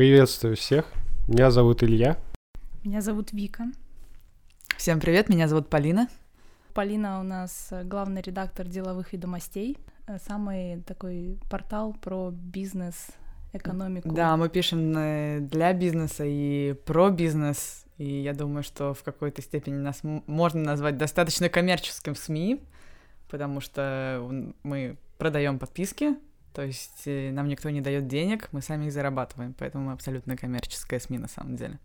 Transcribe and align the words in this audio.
Приветствую 0.00 0.56
всех. 0.56 0.86
Меня 1.28 1.50
зовут 1.50 1.82
Илья. 1.82 2.16
Меня 2.84 3.02
зовут 3.02 3.32
Вика. 3.32 3.64
Всем 4.78 4.98
привет, 4.98 5.28
меня 5.28 5.46
зовут 5.46 5.68
Полина. 5.68 6.08
Полина 6.72 7.20
у 7.20 7.22
нас 7.22 7.68
э, 7.70 7.84
главный 7.84 8.22
редактор 8.22 8.66
деловых 8.66 9.12
ведомостей. 9.12 9.76
Э, 10.06 10.16
самый 10.26 10.80
такой 10.86 11.38
портал 11.50 11.92
про 11.92 12.30
бизнес, 12.30 13.08
экономику. 13.52 14.10
Да, 14.10 14.38
мы 14.38 14.48
пишем 14.48 14.90
э, 14.96 15.40
для 15.40 15.74
бизнеса 15.74 16.24
и 16.26 16.72
про 16.86 17.10
бизнес. 17.10 17.84
И 17.98 18.22
я 18.22 18.32
думаю, 18.32 18.62
что 18.62 18.94
в 18.94 19.02
какой-то 19.02 19.42
степени 19.42 19.74
нас 19.74 20.00
можно 20.02 20.62
назвать 20.62 20.96
достаточно 20.96 21.50
коммерческим 21.50 22.14
СМИ, 22.14 22.62
потому 23.28 23.60
что 23.60 24.26
мы 24.62 24.96
продаем 25.18 25.58
подписки, 25.58 26.14
то 26.52 26.62
есть 26.62 27.02
нам 27.06 27.48
никто 27.48 27.70
не 27.70 27.80
дает 27.80 28.06
денег, 28.06 28.48
мы 28.52 28.62
сами 28.62 28.86
их 28.86 28.92
зарабатываем, 28.92 29.54
поэтому 29.54 29.86
мы 29.86 29.92
абсолютно 29.92 30.36
коммерческая 30.36 31.00
СМИ 31.00 31.18
на 31.18 31.28
самом 31.28 31.56
деле. 31.56 31.78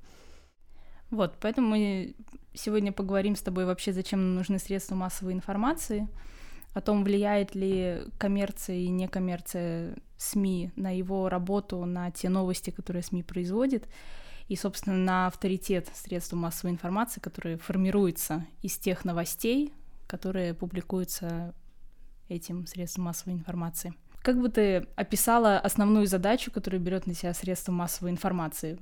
Вот, 1.11 1.35
поэтому 1.39 1.69
мы 1.69 2.15
сегодня 2.53 2.91
поговорим 2.91 3.35
с 3.35 3.41
тобой 3.41 3.65
вообще, 3.65 3.93
зачем 3.93 4.35
нужны 4.35 4.59
средства 4.59 4.95
массовой 4.95 5.33
информации, 5.33 6.07
о 6.73 6.81
том, 6.81 7.03
влияет 7.03 7.55
ли 7.55 8.01
коммерция 8.17 8.75
и 8.75 8.89
некоммерция 8.89 9.95
СМИ 10.17 10.71
на 10.75 10.95
его 10.95 11.29
работу, 11.29 11.85
на 11.85 12.11
те 12.11 12.27
новости, 12.27 12.69
которые 12.69 13.01
СМИ 13.01 13.23
производит, 13.23 13.87
и, 14.49 14.55
собственно, 14.55 14.97
на 14.97 15.27
авторитет 15.27 15.89
средств 15.93 16.33
массовой 16.33 16.71
информации, 16.71 17.19
которые 17.19 17.57
формируются 17.57 18.45
из 18.61 18.77
тех 18.77 19.05
новостей, 19.05 19.73
которые 20.05 20.53
публикуются 20.53 21.53
этим 22.27 22.67
средством 22.67 23.05
массовой 23.05 23.33
информации. 23.33 23.93
Как 24.25 24.41
бы 24.41 24.49
ты 24.49 24.87
описала 24.95 25.59
основную 25.59 26.07
задачу, 26.07 26.49
которую 26.49 26.81
берет 26.81 27.05
на 27.05 27.13
себя 27.13 27.31
средство 27.35 27.71
массовой 27.71 28.09
информации? 28.09 28.79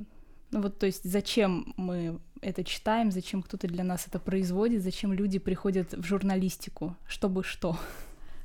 Ну 0.51 0.61
вот, 0.61 0.79
то 0.79 0.85
есть, 0.85 1.03
зачем 1.03 1.73
мы 1.75 2.17
это 2.39 2.63
читаем, 2.63 3.12
зачем 3.12 3.41
кто-то 3.41 3.68
для 3.68 3.84
нас 3.84 4.07
это 4.07 4.20
производит, 4.20 4.84
зачем 4.84 5.12
люди 5.12 5.40
приходят 5.40 5.91
в 5.91 6.05
журналистику, 6.05 6.95
чтобы 7.05 7.43
что? 7.43 7.77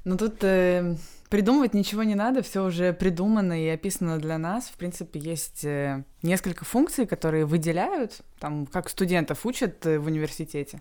Ну 0.03 0.17
тут 0.17 0.43
э, 0.43 0.97
придумывать 1.31 1.73
ничего 1.73 2.03
не 2.03 2.17
надо, 2.17 2.43
все 2.43 2.65
уже 2.65 2.93
придумано 2.93 3.63
и 3.65 3.69
описано 3.69 4.19
для 4.19 4.37
нас. 4.37 4.65
В 4.65 4.77
принципе, 4.77 5.21
есть 5.21 5.65
э, 5.65 6.03
несколько 6.25 6.65
функций, 6.65 7.07
которые 7.07 7.45
выделяют, 7.47 8.23
там, 8.41 8.67
как 8.67 8.89
студентов 8.89 9.47
учат 9.47 9.87
э, 9.87 10.01
в 10.01 10.07
университете. 10.07 10.81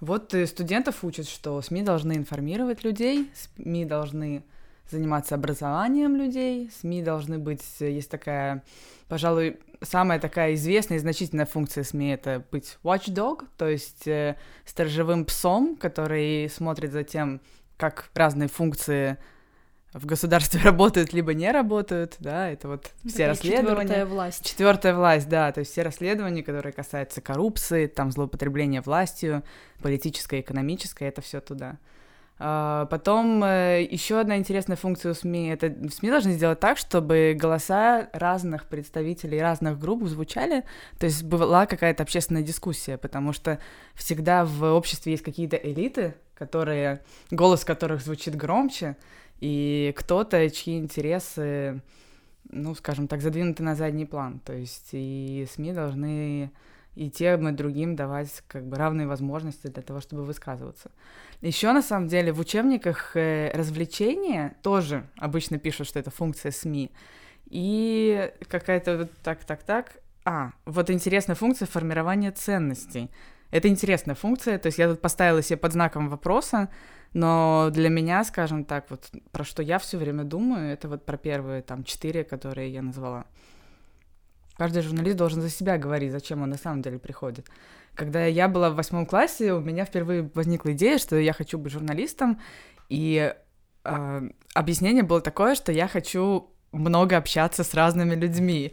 Вот 0.00 0.34
э, 0.34 0.44
студентов 0.48 1.04
учат, 1.04 1.28
что 1.28 1.62
СМИ 1.62 1.82
должны 1.82 2.14
информировать 2.14 2.82
людей, 2.82 3.30
СМИ 3.56 3.84
должны 3.84 4.42
заниматься 4.90 5.34
образованием 5.34 6.16
людей, 6.16 6.70
СМИ 6.80 7.02
должны 7.02 7.38
быть, 7.38 7.64
э, 7.80 7.90
есть 7.90 8.10
такая, 8.10 8.62
пожалуй, 9.08 9.58
самая 9.80 10.20
такая 10.20 10.54
известная 10.54 10.98
и 10.98 11.00
значительная 11.00 11.46
функция 11.46 11.84
СМИ— 11.84 12.10
это 12.12 12.44
быть 12.50 12.78
watchdog, 12.82 13.46
то 13.56 13.68
есть 13.68 14.06
э, 14.06 14.36
сторожевым 14.64 15.24
псом, 15.24 15.76
который 15.76 16.48
смотрит 16.48 16.92
за 16.92 17.04
тем, 17.04 17.40
как 17.76 18.10
разные 18.14 18.48
функции 18.48 19.18
в 19.92 20.06
государстве 20.06 20.60
работают 20.64 21.12
либо 21.12 21.34
не 21.34 21.50
работают, 21.50 22.16
да, 22.18 22.48
это 22.48 22.68
вот 22.68 22.92
все 23.04 23.10
Такая 23.10 23.28
расследования. 23.28 23.80
Четвертая 23.82 24.06
власть. 24.06 24.44
Четвертая 24.46 24.94
власть, 24.94 25.28
да, 25.28 25.52
то 25.52 25.60
есть 25.60 25.72
все 25.72 25.82
расследования, 25.82 26.42
которые 26.42 26.72
касаются 26.72 27.20
коррупции, 27.20 27.86
там 27.86 28.10
злоупотребления 28.10 28.82
властью, 28.82 29.42
политической, 29.82 30.40
экономической, 30.40 31.08
это 31.08 31.20
все 31.20 31.40
туда. 31.40 31.78
А, 32.44 32.86
потом 32.86 33.44
э, 33.44 33.86
еще 33.88 34.18
одна 34.18 34.36
интересная 34.36 34.76
функция 34.76 35.12
у 35.12 35.14
СМИ— 35.14 35.46
это 35.50 35.72
СМИ 35.88 36.10
должны 36.10 36.32
сделать 36.32 36.58
так, 36.58 36.76
чтобы 36.76 37.36
голоса 37.38 38.08
разных 38.12 38.66
представителей 38.66 39.40
разных 39.40 39.78
групп 39.78 40.02
звучали, 40.08 40.64
то 40.98 41.06
есть 41.06 41.22
была 41.22 41.66
какая-то 41.66 42.02
общественная 42.02 42.42
дискуссия, 42.42 42.98
потому 42.98 43.32
что 43.32 43.60
всегда 43.94 44.44
в 44.44 44.64
обществе 44.74 45.12
есть 45.12 45.22
какие-то 45.22 45.56
элиты, 45.56 46.16
которые, 46.34 47.04
голос 47.30 47.64
которых 47.64 48.02
звучит 48.02 48.34
громче, 48.34 48.96
и 49.38 49.94
кто-то, 49.96 50.50
чьи 50.50 50.78
интересы, 50.78 51.80
ну, 52.50 52.74
скажем 52.74 53.06
так, 53.06 53.20
задвинуты 53.20 53.62
на 53.62 53.76
задний 53.76 54.04
план, 54.04 54.40
то 54.44 54.52
есть 54.52 54.88
и 54.90 55.46
СМИ 55.54 55.74
должны 55.74 56.50
и 56.94 57.10
тем 57.10 57.48
и 57.48 57.52
другим 57.52 57.96
давать 57.96 58.42
как 58.48 58.66
бы 58.66 58.76
равные 58.76 59.06
возможности 59.06 59.68
для 59.68 59.82
того, 59.82 60.00
чтобы 60.00 60.24
высказываться. 60.24 60.90
Еще 61.40 61.72
на 61.72 61.82
самом 61.82 62.08
деле 62.08 62.32
в 62.32 62.40
учебниках 62.40 63.16
э, 63.16 63.50
развлечения 63.54 64.56
тоже 64.62 65.06
обычно 65.16 65.58
пишут, 65.58 65.88
что 65.88 65.98
это 65.98 66.10
функция 66.10 66.52
СМИ. 66.52 66.90
И 67.46 68.30
какая-то 68.48 68.98
вот 68.98 69.10
так, 69.22 69.44
так, 69.44 69.62
так. 69.62 69.98
А, 70.24 70.52
вот 70.66 70.90
интересная 70.90 71.34
функция 71.34 71.66
формирования 71.66 72.30
ценностей. 72.30 73.10
Это 73.50 73.68
интересная 73.68 74.14
функция, 74.14 74.58
то 74.58 74.66
есть 74.66 74.78
я 74.78 74.88
тут 74.88 75.00
поставила 75.00 75.42
себе 75.42 75.58
под 75.58 75.72
знаком 75.72 76.08
вопроса, 76.08 76.70
но 77.12 77.68
для 77.70 77.90
меня, 77.90 78.24
скажем 78.24 78.64
так, 78.64 78.90
вот 78.90 79.10
про 79.30 79.44
что 79.44 79.62
я 79.62 79.78
все 79.78 79.98
время 79.98 80.24
думаю, 80.24 80.72
это 80.72 80.88
вот 80.88 81.04
про 81.04 81.18
первые 81.18 81.60
там 81.60 81.84
четыре, 81.84 82.24
которые 82.24 82.72
я 82.72 82.80
назвала. 82.80 83.26
Каждый 84.56 84.82
журналист 84.82 85.16
должен 85.16 85.40
за 85.40 85.50
себя 85.50 85.78
говорить, 85.78 86.12
зачем 86.12 86.42
он 86.42 86.50
на 86.50 86.58
самом 86.58 86.82
деле 86.82 86.98
приходит. 86.98 87.46
Когда 87.94 88.24
я 88.24 88.48
была 88.48 88.70
в 88.70 88.74
восьмом 88.74 89.06
классе, 89.06 89.52
у 89.52 89.60
меня 89.60 89.84
впервые 89.84 90.30
возникла 90.34 90.72
идея, 90.72 90.98
что 90.98 91.16
я 91.16 91.32
хочу 91.32 91.58
быть 91.58 91.72
журналистом, 91.72 92.40
и 92.88 93.34
э, 93.84 94.28
объяснение 94.54 95.02
было 95.02 95.20
такое, 95.20 95.54
что 95.54 95.72
я 95.72 95.88
хочу 95.88 96.50
много 96.72 97.16
общаться 97.16 97.64
с 97.64 97.74
разными 97.74 98.14
людьми. 98.14 98.72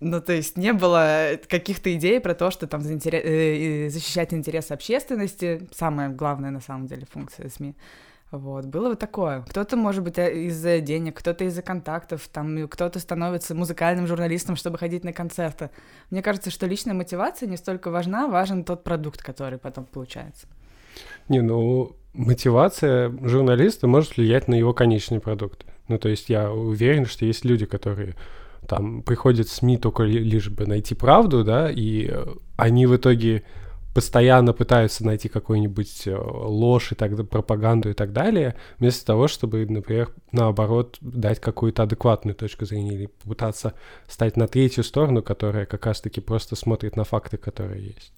Ну, 0.00 0.20
то 0.20 0.32
есть 0.32 0.56
не 0.56 0.72
было 0.72 1.38
каких-то 1.48 1.92
идей 1.94 2.20
про 2.20 2.34
то, 2.34 2.50
что 2.50 2.66
там 2.68 2.82
заинтерес... 2.82 3.92
защищать 3.92 4.32
интересы 4.32 4.72
общественности, 4.72 5.68
самая 5.72 6.08
главная 6.08 6.50
на 6.50 6.60
самом 6.60 6.86
деле 6.86 7.06
функция 7.10 7.48
СМИ. 7.48 7.74
Вот, 8.30 8.66
было 8.66 8.90
вот 8.90 8.98
такое. 8.98 9.42
Кто-то, 9.48 9.76
может 9.76 10.04
быть, 10.04 10.18
э, 10.18 10.46
из-за 10.46 10.80
денег, 10.80 11.18
кто-то 11.18 11.44
из-за 11.44 11.62
контактов, 11.62 12.28
там, 12.30 12.68
кто-то 12.68 12.98
становится 12.98 13.54
музыкальным 13.54 14.06
журналистом, 14.06 14.54
чтобы 14.56 14.76
ходить 14.76 15.02
на 15.02 15.14
концерты. 15.14 15.70
Мне 16.10 16.22
кажется, 16.22 16.50
что 16.50 16.66
личная 16.66 16.92
мотивация 16.94 17.48
не 17.48 17.56
столько 17.56 17.90
важна, 17.90 18.28
важен 18.28 18.64
тот 18.64 18.84
продукт, 18.84 19.22
который 19.22 19.58
потом 19.58 19.86
получается. 19.86 20.46
Не, 21.28 21.40
ну, 21.40 21.96
мотивация 22.12 23.10
журналиста 23.22 23.86
может 23.86 24.16
влиять 24.16 24.46
на 24.46 24.54
его 24.54 24.74
конечный 24.74 25.20
продукт. 25.20 25.64
Ну, 25.88 25.98
то 25.98 26.10
есть 26.10 26.28
я 26.28 26.52
уверен, 26.52 27.06
что 27.06 27.24
есть 27.24 27.46
люди, 27.46 27.64
которые 27.64 28.14
там 28.66 29.02
приходят 29.02 29.48
в 29.48 29.52
СМИ 29.52 29.78
только 29.78 30.02
лишь 30.02 30.50
бы 30.50 30.66
найти 30.66 30.94
правду, 30.94 31.44
да, 31.44 31.70
и 31.70 32.12
они 32.56 32.86
в 32.86 32.94
итоге 32.94 33.44
постоянно 33.98 34.52
пытаются 34.52 35.04
найти 35.04 35.28
какую-нибудь 35.28 36.06
э, 36.06 36.14
ложь 36.14 36.92
и 36.92 36.94
так 36.94 37.28
пропаганду 37.28 37.90
и 37.90 37.94
так 37.94 38.12
далее, 38.12 38.54
вместо 38.78 39.04
того, 39.04 39.26
чтобы, 39.26 39.66
например, 39.66 40.14
наоборот, 40.30 40.98
дать 41.00 41.40
какую-то 41.40 41.82
адекватную 41.82 42.36
точку 42.36 42.64
зрения 42.64 42.94
или 42.94 43.06
попытаться 43.06 43.74
стать 44.06 44.36
на 44.36 44.46
третью 44.46 44.84
сторону, 44.84 45.20
которая 45.20 45.66
как 45.66 45.84
раз-таки 45.84 46.20
просто 46.20 46.54
смотрит 46.54 46.94
на 46.94 47.02
факты, 47.02 47.38
которые 47.38 47.86
есть. 47.86 48.12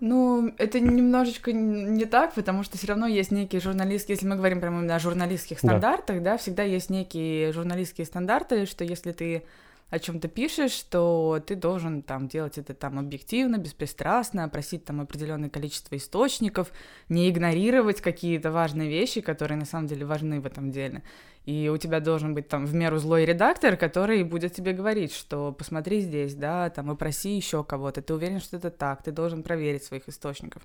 Ну, 0.00 0.52
это 0.58 0.80
немножечко 0.80 1.52
не 1.52 2.06
так, 2.06 2.34
потому 2.34 2.64
что 2.64 2.76
все 2.76 2.88
равно 2.88 3.06
есть 3.06 3.30
некие 3.30 3.60
журналистские, 3.60 4.14
если 4.14 4.26
мы 4.26 4.34
говорим 4.34 4.60
прямо 4.60 4.92
о 4.92 4.98
журналистских 4.98 5.60
стандартах, 5.60 6.16
да. 6.16 6.32
да, 6.32 6.38
всегда 6.38 6.64
есть 6.64 6.90
некие 6.90 7.52
журналистские 7.52 8.04
стандарты, 8.04 8.66
что 8.66 8.82
если 8.82 9.12
ты 9.12 9.44
о 9.90 9.98
чем 9.98 10.18
ты 10.18 10.28
пишешь, 10.28 10.82
то 10.82 11.42
ты 11.46 11.54
должен 11.54 12.02
там 12.02 12.26
делать 12.26 12.58
это 12.58 12.74
там 12.74 12.98
объективно, 12.98 13.58
беспристрастно, 13.58 14.44
опросить 14.44 14.84
там 14.84 15.00
определенное 15.00 15.50
количество 15.50 15.96
источников, 15.96 16.72
не 17.08 17.30
игнорировать 17.30 18.00
какие-то 18.00 18.50
важные 18.50 18.88
вещи, 18.88 19.20
которые 19.20 19.56
на 19.58 19.64
самом 19.66 19.86
деле 19.86 20.04
важны 20.04 20.40
в 20.40 20.46
этом 20.46 20.70
деле. 20.70 21.02
И 21.44 21.70
у 21.72 21.76
тебя 21.76 22.00
должен 22.00 22.34
быть 22.34 22.48
там 22.48 22.64
в 22.64 22.74
меру 22.74 22.98
злой 22.98 23.26
редактор, 23.26 23.76
который 23.76 24.24
будет 24.24 24.54
тебе 24.54 24.72
говорить, 24.72 25.14
что 25.14 25.52
посмотри 25.52 26.00
здесь, 26.00 26.34
да, 26.34 26.70
там 26.70 26.90
опроси 26.90 27.36
еще 27.36 27.62
кого-то, 27.62 28.00
ты 28.00 28.14
уверен, 28.14 28.40
что 28.40 28.56
это 28.56 28.70
так, 28.70 29.02
ты 29.02 29.12
должен 29.12 29.42
проверить 29.42 29.84
своих 29.84 30.08
источников. 30.08 30.62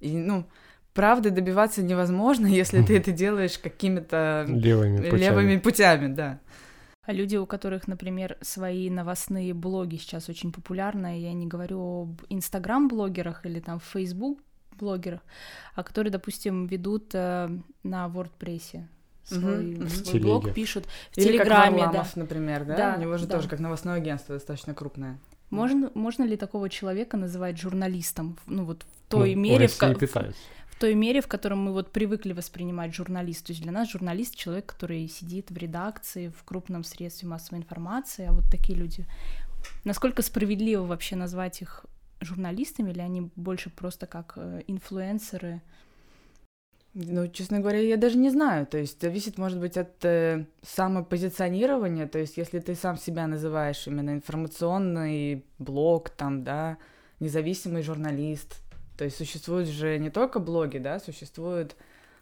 И, 0.00 0.16
ну, 0.16 0.46
правды 0.94 1.30
добиваться 1.30 1.82
невозможно, 1.82 2.46
если 2.62 2.82
ты 2.82 2.96
это 2.96 3.12
делаешь 3.12 3.58
какими-то 3.58 4.46
левыми 4.48 4.96
путями. 4.96 5.18
левыми 5.18 5.56
путями, 5.58 6.12
да. 6.12 6.40
А 7.04 7.12
люди, 7.12 7.36
у 7.36 7.46
которых, 7.46 7.88
например, 7.88 8.38
свои 8.42 8.88
новостные 8.88 9.54
блоги 9.54 9.96
сейчас 9.96 10.28
очень 10.28 10.52
популярны, 10.52 11.20
я 11.20 11.32
не 11.32 11.46
говорю 11.46 12.02
об 12.02 12.22
инстаграм-блогерах 12.28 13.44
или 13.44 13.58
там 13.58 13.80
фейсбук-блогерах, 13.80 15.20
а 15.74 15.82
которые, 15.82 16.12
допустим, 16.12 16.66
ведут 16.66 17.10
э, 17.14 17.48
на 17.82 18.06
WordPress 18.06 18.84
свой, 19.24 19.74
угу. 19.74 19.88
свой 19.88 20.20
блог, 20.20 20.54
пишут 20.54 20.86
в 21.10 21.18
Или 21.18 21.28
Телеграме. 21.28 21.78
Как 21.78 21.86
Варламов, 21.86 22.14
да. 22.14 22.20
например, 22.20 22.64
да? 22.64 22.76
да? 22.76 22.94
У 22.96 23.00
него 23.00 23.16
же 23.18 23.26
да. 23.26 23.36
тоже 23.36 23.48
как 23.48 23.58
новостное 23.58 23.94
агентство 23.94 24.36
достаточно 24.36 24.72
крупное. 24.72 25.18
Можно, 25.50 25.90
можно 25.94 26.22
ли 26.22 26.36
такого 26.36 26.70
человека 26.70 27.16
называть 27.16 27.58
журналистом? 27.58 28.38
Ну 28.46 28.64
вот 28.64 28.84
в 28.84 29.10
той 29.10 29.34
ну, 29.34 29.42
мере, 29.42 29.66
в, 29.66 29.72
в, 29.78 30.34
той 30.82 30.94
мере, 30.96 31.20
в 31.20 31.28
котором 31.28 31.60
мы 31.60 31.72
вот 31.72 31.92
привыкли 31.92 32.32
воспринимать 32.32 32.92
журналист. 32.92 33.46
То 33.46 33.52
есть 33.52 33.62
для 33.62 33.70
нас 33.70 33.88
журналист— 33.88 34.34
человек, 34.36 34.66
который 34.66 35.06
сидит 35.06 35.52
в 35.52 35.56
редакции, 35.56 36.32
в 36.36 36.42
крупном 36.42 36.82
средстве 36.82 37.28
массовой 37.28 37.60
информации, 37.60 38.26
а 38.28 38.32
вот 38.32 38.44
такие 38.50 38.76
люди 38.76 39.06
Насколько 39.84 40.22
справедливо 40.22 40.82
вообще 40.84 41.14
назвать 41.14 41.62
их 41.62 41.86
журналистами, 42.20 42.90
или 42.90 43.00
они 43.00 43.30
больше 43.36 43.70
просто 43.70 44.06
как 44.06 44.32
э, 44.36 44.62
инфлюенсеры? 44.66 45.60
Ну, 46.94 47.28
честно 47.28 47.60
говоря, 47.60 47.78
я 47.78 47.96
даже 47.96 48.18
не 48.18 48.30
знаю. 48.30 48.66
То 48.66 48.78
есть 48.78 49.00
зависит, 49.00 49.38
может 49.38 49.60
быть, 49.60 49.76
от 49.76 50.04
э, 50.04 50.46
самопозиционирования. 50.62 52.08
То 52.08 52.18
есть 52.18 52.36
если 52.36 52.58
ты 52.58 52.74
сам 52.74 52.96
себя 52.96 53.28
называешь 53.28 53.86
именно 53.86 54.10
информационный 54.10 55.44
блог, 55.58 56.10
там, 56.10 56.42
да, 56.42 56.76
независимый 57.20 57.82
журналист, 57.82 58.60
то 58.96 59.04
есть 59.04 59.16
существуют 59.16 59.68
же 59.68 59.98
не 59.98 60.10
только 60.10 60.38
блоги, 60.38 60.78
да, 60.78 61.00
существуют 61.00 61.76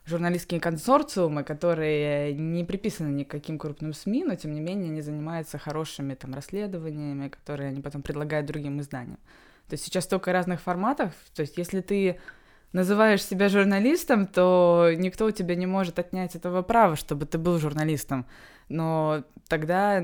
журналистские 0.06 0.60
консорциумы, 0.60 1.44
которые 1.44 2.32
не 2.32 2.64
приписаны 2.64 3.08
никаким 3.08 3.58
крупным 3.58 3.92
СМИ, 3.92 4.24
но 4.24 4.34
тем 4.34 4.52
не 4.52 4.60
менее 4.60 4.90
они 4.90 5.02
занимаются 5.02 5.58
хорошими 5.58 6.14
там 6.14 6.34
расследованиями, 6.34 7.28
которые 7.28 7.68
они 7.68 7.80
потом 7.80 8.02
предлагают 8.02 8.46
другим 8.46 8.80
изданиям. 8.80 9.18
То 9.68 9.74
есть 9.74 9.84
сейчас 9.84 10.04
столько 10.04 10.32
разных 10.32 10.60
форматов, 10.60 11.12
то 11.34 11.42
есть 11.42 11.56
если 11.56 11.80
ты 11.80 12.18
называешь 12.72 13.24
себя 13.24 13.48
журналистом, 13.48 14.26
то 14.26 14.90
никто 14.96 15.26
у 15.26 15.30
тебя 15.30 15.54
не 15.54 15.66
может 15.66 15.98
отнять 15.98 16.34
этого 16.36 16.62
права, 16.62 16.96
чтобы 16.96 17.26
ты 17.26 17.38
был 17.38 17.58
журналистом. 17.58 18.26
Но 18.68 19.24
тогда 19.48 20.02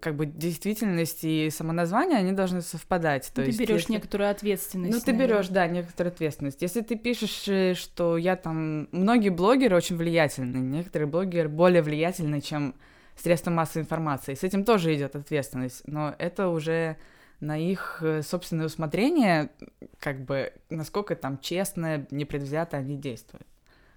как 0.00 0.16
бы 0.16 0.26
действительность 0.26 1.24
и 1.24 1.50
самоназвание, 1.50 2.18
они 2.18 2.32
должны 2.32 2.62
совпадать. 2.62 3.30
То 3.34 3.42
ты 3.42 3.48
есть, 3.48 3.58
берешь 3.58 3.80
если... 3.80 3.92
некоторую 3.94 4.30
ответственность. 4.30 4.94
Ну, 4.94 5.00
ты 5.00 5.12
берешь, 5.12 5.48
да, 5.48 5.66
некоторую 5.66 6.12
ответственность. 6.12 6.62
Если 6.62 6.80
ты 6.80 6.96
пишешь, 6.96 7.48
э, 7.48 7.74
что 7.74 8.16
я 8.16 8.36
там... 8.36 8.88
Многие 8.92 9.30
блогеры 9.30 9.76
очень 9.76 9.96
влиятельны, 9.96 10.58
некоторые 10.58 11.08
блогеры 11.08 11.48
более 11.48 11.82
влиятельны, 11.82 12.40
чем 12.40 12.74
средства 13.16 13.50
массовой 13.50 13.82
информации. 13.82 14.34
С 14.34 14.42
этим 14.42 14.64
тоже 14.64 14.94
идет 14.94 15.16
ответственность, 15.16 15.82
но 15.86 16.14
это 16.18 16.48
уже 16.48 16.96
на 17.40 17.58
их 17.58 17.98
э, 18.02 18.22
собственное 18.22 18.66
усмотрение, 18.66 19.50
как 19.98 20.24
бы, 20.24 20.52
насколько 20.68 21.16
там 21.16 21.38
честно, 21.38 22.06
непредвзято 22.10 22.76
они 22.76 22.96
действуют. 22.96 23.46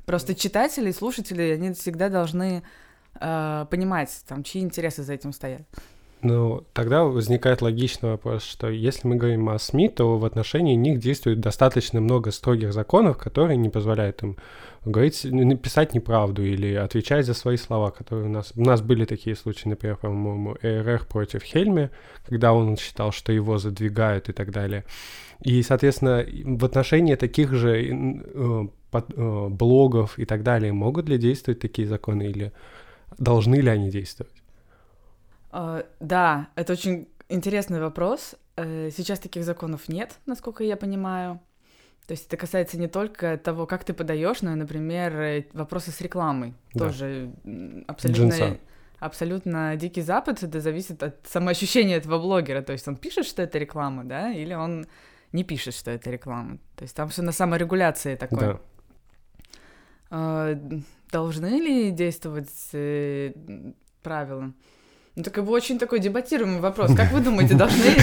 Просто 0.06 0.36
читатели, 0.36 0.92
слушатели, 0.92 1.42
они 1.44 1.74
всегда 1.74 2.10
должны 2.10 2.63
э, 3.19 3.65
понимать, 3.69 4.10
там, 4.27 4.44
чьи 4.44 4.62
интересы 4.62 5.04
за 5.04 5.13
этим 5.13 5.33
стоят. 5.33 5.62
Ну, 6.24 6.63
тогда 6.71 7.04
возникает 7.04 7.62
логичный 7.62 8.12
вопрос, 8.12 8.44
что 8.44 8.69
если 8.69 9.06
мы 9.10 9.18
говорим 9.18 9.50
о 9.50 9.60
СМИ, 9.60 9.89
то 9.89 10.18
в 10.18 10.24
отношении 10.24 10.74
них 10.75 11.00
действует 11.00 11.42
достаточно 11.42 12.00
много 12.00 12.31
строгих 12.31 12.71
законов, 12.71 13.18
которые 13.18 13.57
не 13.57 13.69
позволяют 13.69 14.24
им 14.24 14.38
говорить, 14.86 15.25
написать 15.25 15.94
неправду 15.94 16.42
или 16.42 16.75
отвечать 16.75 17.25
за 17.25 17.33
свои 17.33 17.57
слова, 17.57 17.92
которые 17.92 18.27
у 18.27 18.30
нас... 18.30 18.54
У 18.56 18.62
нас 18.62 18.81
были 18.81 19.04
такие 19.04 19.36
случаи, 19.36 19.68
например, 19.68 19.98
по-моему, 19.98 20.56
ЭРР 20.62 21.07
против 21.07 21.44
Хельме, 21.44 21.89
когда 22.25 22.54
он 22.54 22.77
считал, 22.77 23.12
что 23.12 23.33
его 23.33 23.57
задвигают 23.57 24.30
и 24.30 24.33
так 24.33 24.51
далее. 24.51 24.86
И, 25.42 25.62
соответственно, 25.62 26.25
в 26.57 26.63
отношении 26.63 27.16
таких 27.16 27.51
же 27.51 27.81
э, 27.81 28.68
э, 28.94 29.48
блогов 29.50 30.18
и 30.18 30.24
так 30.24 30.44
далее 30.44 30.71
могут 30.71 31.09
ли 31.09 31.18
действовать 31.18 31.59
такие 31.59 31.86
законы 31.86 32.24
или 32.24 32.54
должны 33.18 33.56
ли 33.56 33.69
они 33.69 33.89
действовать? 33.89 34.33
Uh, 35.51 35.86
да, 36.00 36.50
это 36.56 36.74
очень 36.74 37.07
интересный 37.30 37.80
вопрос. 37.80 38.36
Uh, 38.56 38.92
сейчас 38.95 39.19
таких 39.19 39.44
законов 39.44 39.88
нет, 39.88 40.18
насколько 40.25 40.63
я 40.63 40.77
понимаю. 40.77 41.39
То 42.07 42.13
есть 42.13 42.27
это 42.27 42.38
касается 42.38 42.77
не 42.77 42.88
только 42.88 43.38
того, 43.38 43.65
как 43.65 43.83
ты 43.86 43.94
подаешь, 43.94 44.42
но 44.42 44.51
и, 44.51 44.56
например, 44.56 45.15
э, 45.15 45.45
вопросы 45.54 45.92
с 45.92 46.01
рекламой. 46.01 46.54
Да. 46.74 46.88
Тоже 46.88 47.31
абсолютно, 47.88 48.57
абсолютно 49.00 49.75
дикий 49.77 50.01
запад. 50.01 50.44
Это 50.44 50.59
зависит 50.59 51.01
от 51.01 51.25
самоощущения 51.25 51.95
этого 51.95 52.19
блогера. 52.19 52.62
То 52.62 52.74
есть 52.74 52.88
он 52.89 52.98
пишет, 52.98 53.25
что 53.25 53.42
это 53.42 53.57
реклама, 53.57 54.04
да, 54.04 54.33
или 54.33 54.54
он 54.54 54.86
не 55.31 55.45
пишет, 55.45 55.75
что 55.75 55.92
это 55.92 56.09
реклама. 56.12 56.57
То 56.75 56.83
есть 56.83 56.95
там 56.95 57.07
все 57.07 57.21
на 57.21 57.31
саморегуляции 57.31 58.16
такой. 58.16 58.57
Да. 60.09 60.59
Должны 61.13 61.62
ли 61.62 61.92
действовать 61.92 62.50
э, 62.74 63.33
правила? 64.01 64.51
Ну, 65.15 65.24
так 65.24 65.31
как 65.31 65.45
бы 65.45 65.51
очень 65.51 65.77
такой 65.77 66.00
дебатируемый 66.00 66.60
вопрос. 66.60 66.95
Как 66.95 67.12
вы 67.12 67.21
думаете, 67.21 67.54
должны, 67.54 67.95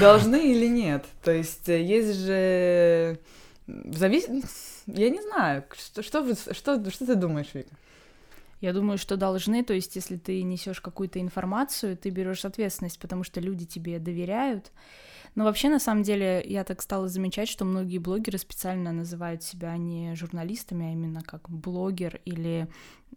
должны 0.00 0.52
или 0.52 0.68
нет? 0.68 1.06
То 1.24 1.32
есть 1.32 1.66
э, 1.70 1.82
есть 1.82 2.14
же... 2.20 3.18
Завис... 3.66 4.26
Я 4.86 5.08
не 5.08 5.22
знаю, 5.22 5.64
что, 5.78 6.02
что, 6.02 6.34
что, 6.52 6.90
что 6.90 7.06
ты 7.06 7.14
думаешь, 7.14 7.54
Вика? 7.54 7.74
Я 8.60 8.74
думаю, 8.74 8.98
что 8.98 9.16
должны, 9.16 9.64
то 9.64 9.72
есть 9.72 9.96
если 9.96 10.16
ты 10.16 10.42
несешь 10.42 10.82
какую-то 10.82 11.18
информацию, 11.18 11.96
ты 11.96 12.10
берешь 12.10 12.44
ответственность, 12.44 12.98
потому 13.00 13.24
что 13.24 13.40
люди 13.40 13.64
тебе 13.64 13.98
доверяют. 13.98 14.72
Но 15.36 15.44
вообще, 15.44 15.68
на 15.68 15.78
самом 15.78 16.02
деле, 16.02 16.42
я 16.44 16.64
так 16.64 16.80
стала 16.80 17.08
замечать, 17.08 17.48
что 17.48 17.66
многие 17.66 17.98
блогеры 17.98 18.38
специально 18.38 18.90
называют 18.90 19.42
себя 19.42 19.76
не 19.76 20.14
журналистами, 20.16 20.86
а 20.86 20.92
именно 20.92 21.20
как 21.20 21.50
блогер 21.50 22.20
или 22.24 22.68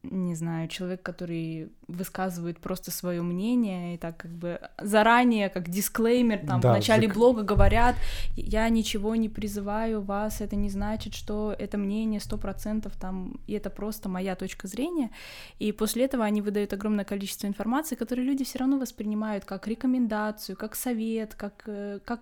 не 0.04 0.34
знаю, 0.36 0.70
человек, 0.70 1.02
который 1.02 1.70
высказывает 1.88 2.60
просто 2.60 2.90
свое 2.92 3.22
мнение 3.22 3.96
и 3.96 3.98
так 3.98 4.16
как 4.16 4.32
бы 4.32 4.62
заранее, 4.80 5.50
как 5.50 5.70
дисклеймер, 5.70 6.46
там 6.46 6.62
да, 6.62 6.70
в 6.70 6.76
начале 6.76 7.08
зак... 7.08 7.16
блога 7.16 7.44
говорят, 7.44 7.96
я 8.36 8.70
ничего 8.70 9.16
не 9.16 9.28
призываю 9.28 10.02
вас, 10.02 10.40
это 10.40 10.56
не 10.56 10.70
значит, 10.70 11.16
что 11.16 11.54
это 11.58 11.78
мнение 11.78 12.22
сто 12.22 12.38
процентов 12.38 12.94
там, 12.96 13.40
и 13.48 13.54
это 13.54 13.70
просто 13.70 14.08
моя 14.08 14.36
точка 14.36 14.68
зрения, 14.68 15.10
и 15.58 15.72
после 15.72 16.06
этого 16.06 16.24
они 16.24 16.42
выдают 16.42 16.72
огромное 16.72 17.06
количество 17.06 17.48
информации, 17.48 17.96
которую 17.96 18.26
люди 18.26 18.46
все 18.46 18.60
равно 18.60 18.78
воспринимают 18.78 19.44
как 19.44 19.68
рекомендацию, 19.68 20.56
как 20.56 20.76
совет, 20.76 21.36
как, 21.36 21.64
э, 21.66 22.00
как, 22.06 22.22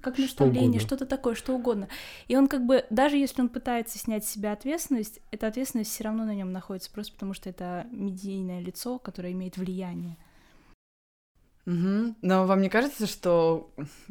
как 0.00 0.18
наставление, 0.18 0.80
что 0.80 0.94
что-то 0.94 1.06
такое, 1.06 1.34
что 1.34 1.54
угодно. 1.54 1.88
И 2.28 2.36
он 2.36 2.46
как 2.46 2.64
бы, 2.64 2.84
даже 2.88 3.16
если 3.16 3.42
он 3.42 3.48
пытается 3.48 3.98
снять 3.98 4.24
с 4.24 4.30
себя 4.30 4.52
ответственность, 4.52 5.20
эта 5.32 5.48
ответственность 5.48 5.90
все 5.90 6.04
равно 6.04 6.24
на 6.24 6.34
нем 6.34 6.52
находится 6.52 6.83
просто 6.92 7.12
потому, 7.14 7.34
что 7.34 7.50
это 7.50 7.86
медийное 7.90 8.60
лицо, 8.60 8.98
которое 8.98 9.32
имеет 9.32 9.56
влияние. 9.56 10.16
Угу. 11.66 12.16
Но 12.20 12.46
вам 12.46 12.60
не 12.60 12.68
кажется, 12.68 13.06
что 13.06 13.70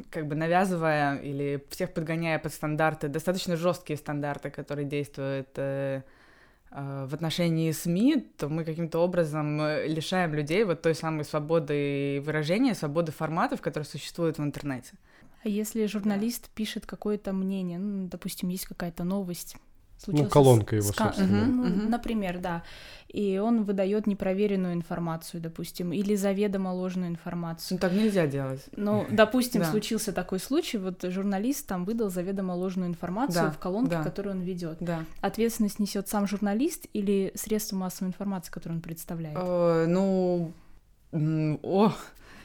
как 0.10 0.28
бы 0.28 0.36
навязывая 0.36 1.18
или 1.18 1.64
всех 1.70 1.94
подгоняя 1.94 2.40
под 2.40 2.52
стандарты, 2.52 3.08
достаточно 3.08 3.56
жесткие 3.56 3.98
стандарты, 3.98 4.50
которые 4.50 4.86
действуют 4.86 5.50
э, 5.58 6.02
э, 6.72 7.06
в 7.08 7.14
отношении 7.14 7.72
СМИ, 7.72 8.28
то 8.38 8.50
мы 8.50 8.66
каким-то 8.66 9.00
образом 9.00 9.62
э, 9.62 9.88
лишаем 9.88 10.34
людей 10.34 10.64
вот 10.64 10.82
той 10.82 10.96
самой 10.96 11.26
свободы 11.26 12.24
выражения, 12.26 12.74
свободы 12.74 13.12
форматов, 13.12 13.62
которые 13.62 13.86
существуют 13.86 14.40
в 14.40 14.44
интернете. 14.44 14.94
А 15.44 15.50
если 15.50 15.86
журналист 15.86 16.50
пишет 16.50 16.88
какое-то 16.88 17.34
мнение, 17.34 17.78
ну, 17.78 18.08
допустим, 18.08 18.50
есть 18.50 18.66
какая-то 18.66 19.04
новость, 19.04 19.58
случился... 20.04 20.26
Ну, 20.26 20.30
колонка 20.30 20.76
его, 20.76 20.92
ска... 20.92 21.06
собственно. 21.06 21.46
Ну, 21.46 21.62
угу. 21.64 21.90
Например, 21.90 22.40
да. 22.40 22.64
И 23.08 23.38
он 23.38 23.64
выдает 23.64 24.08
непроверенную 24.08 24.74
информацию, 24.74 25.40
допустим, 25.40 25.94
или 25.94 26.16
заведомо 26.16 26.70
ложную 26.70 27.10
информацию. 27.10 27.78
Ну, 27.78 27.80
так 27.80 27.94
нельзя 27.94 28.26
делать. 28.26 28.64
Ну, 28.76 29.06
допустим, 29.12 29.62
да. 29.62 29.70
случился 29.70 30.12
такой 30.14 30.40
случай, 30.40 30.80
вот 30.80 31.04
журналист 31.04 31.68
там 31.68 31.86
выдал 31.86 32.10
заведомо 32.10 32.54
ложную 32.54 32.90
информацию 32.90 33.46
да, 33.46 33.52
в 33.52 33.60
колонке, 33.60 33.98
да. 33.98 34.04
которую 34.04 34.36
он 34.36 34.42
ведет. 34.42 34.78
Да. 34.80 35.06
Ответственность 35.22 35.80
несет 35.80 36.08
сам 36.08 36.28
журналист 36.28 36.88
или 36.94 37.32
средство 37.36 37.76
массовой 37.76 38.10
информации, 38.10 38.52
которое 38.52 38.76
он 38.76 38.82
представляет? 38.82 39.38
Э, 39.40 39.86
ну, 39.88 40.52
о, 41.12 41.94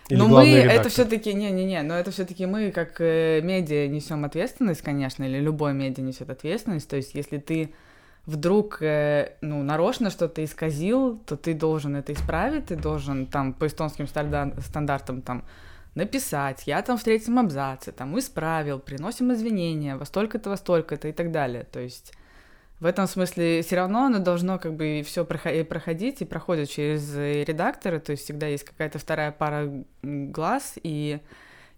или 0.08 0.18
но 0.18 0.28
мы 0.28 0.46
редактор? 0.46 0.80
это 0.80 0.88
все-таки 0.88 1.34
не-не-не, 1.34 1.82
но 1.82 1.94
это 1.94 2.10
все-таки 2.10 2.46
мы 2.46 2.70
как 2.70 3.00
э, 3.00 3.40
медиа 3.42 3.88
несем 3.88 4.24
ответственность, 4.24 4.82
конечно, 4.82 5.24
или 5.24 5.38
любой 5.38 5.74
медиа 5.74 6.02
несет 6.02 6.30
ответственность. 6.30 6.88
То 6.88 6.96
есть, 6.96 7.14
если 7.14 7.38
ты 7.38 7.74
вдруг 8.24 8.82
э, 8.82 9.32
ну 9.40 9.62
нарочно 9.62 10.10
что-то 10.10 10.44
исказил, 10.44 11.18
то 11.26 11.36
ты 11.36 11.54
должен 11.54 11.96
это 11.96 12.12
исправить, 12.12 12.66
ты 12.66 12.76
должен 12.76 13.26
там 13.26 13.52
по 13.52 13.66
эстонским 13.66 14.06
стандартам 14.06 15.22
там 15.22 15.44
написать, 15.94 16.62
я 16.66 16.82
там 16.82 16.96
в 16.96 17.02
третьем 17.02 17.38
абзаце 17.38 17.92
там 17.92 18.18
исправил, 18.18 18.78
приносим 18.78 19.32
извинения, 19.32 19.96
во 19.96 20.04
столько-то, 20.04 20.50
во 20.50 20.56
столько-то 20.56 21.08
и 21.08 21.12
так 21.12 21.32
далее. 21.32 21.64
То 21.64 21.80
есть 21.80 22.12
в 22.80 22.86
этом 22.86 23.06
смысле 23.06 23.62
все 23.62 23.76
равно 23.76 24.06
оно 24.06 24.18
должно 24.18 24.58
как 24.58 24.74
бы 24.74 25.02
все 25.04 25.24
проходить 25.24 26.22
и 26.22 26.24
проходит 26.24 26.70
через 26.70 27.14
редакторы, 27.16 27.98
то 27.98 28.12
есть 28.12 28.24
всегда 28.24 28.46
есть 28.46 28.64
какая-то 28.64 28.98
вторая 28.98 29.32
пара 29.32 29.84
глаз, 30.02 30.74
и 30.82 31.20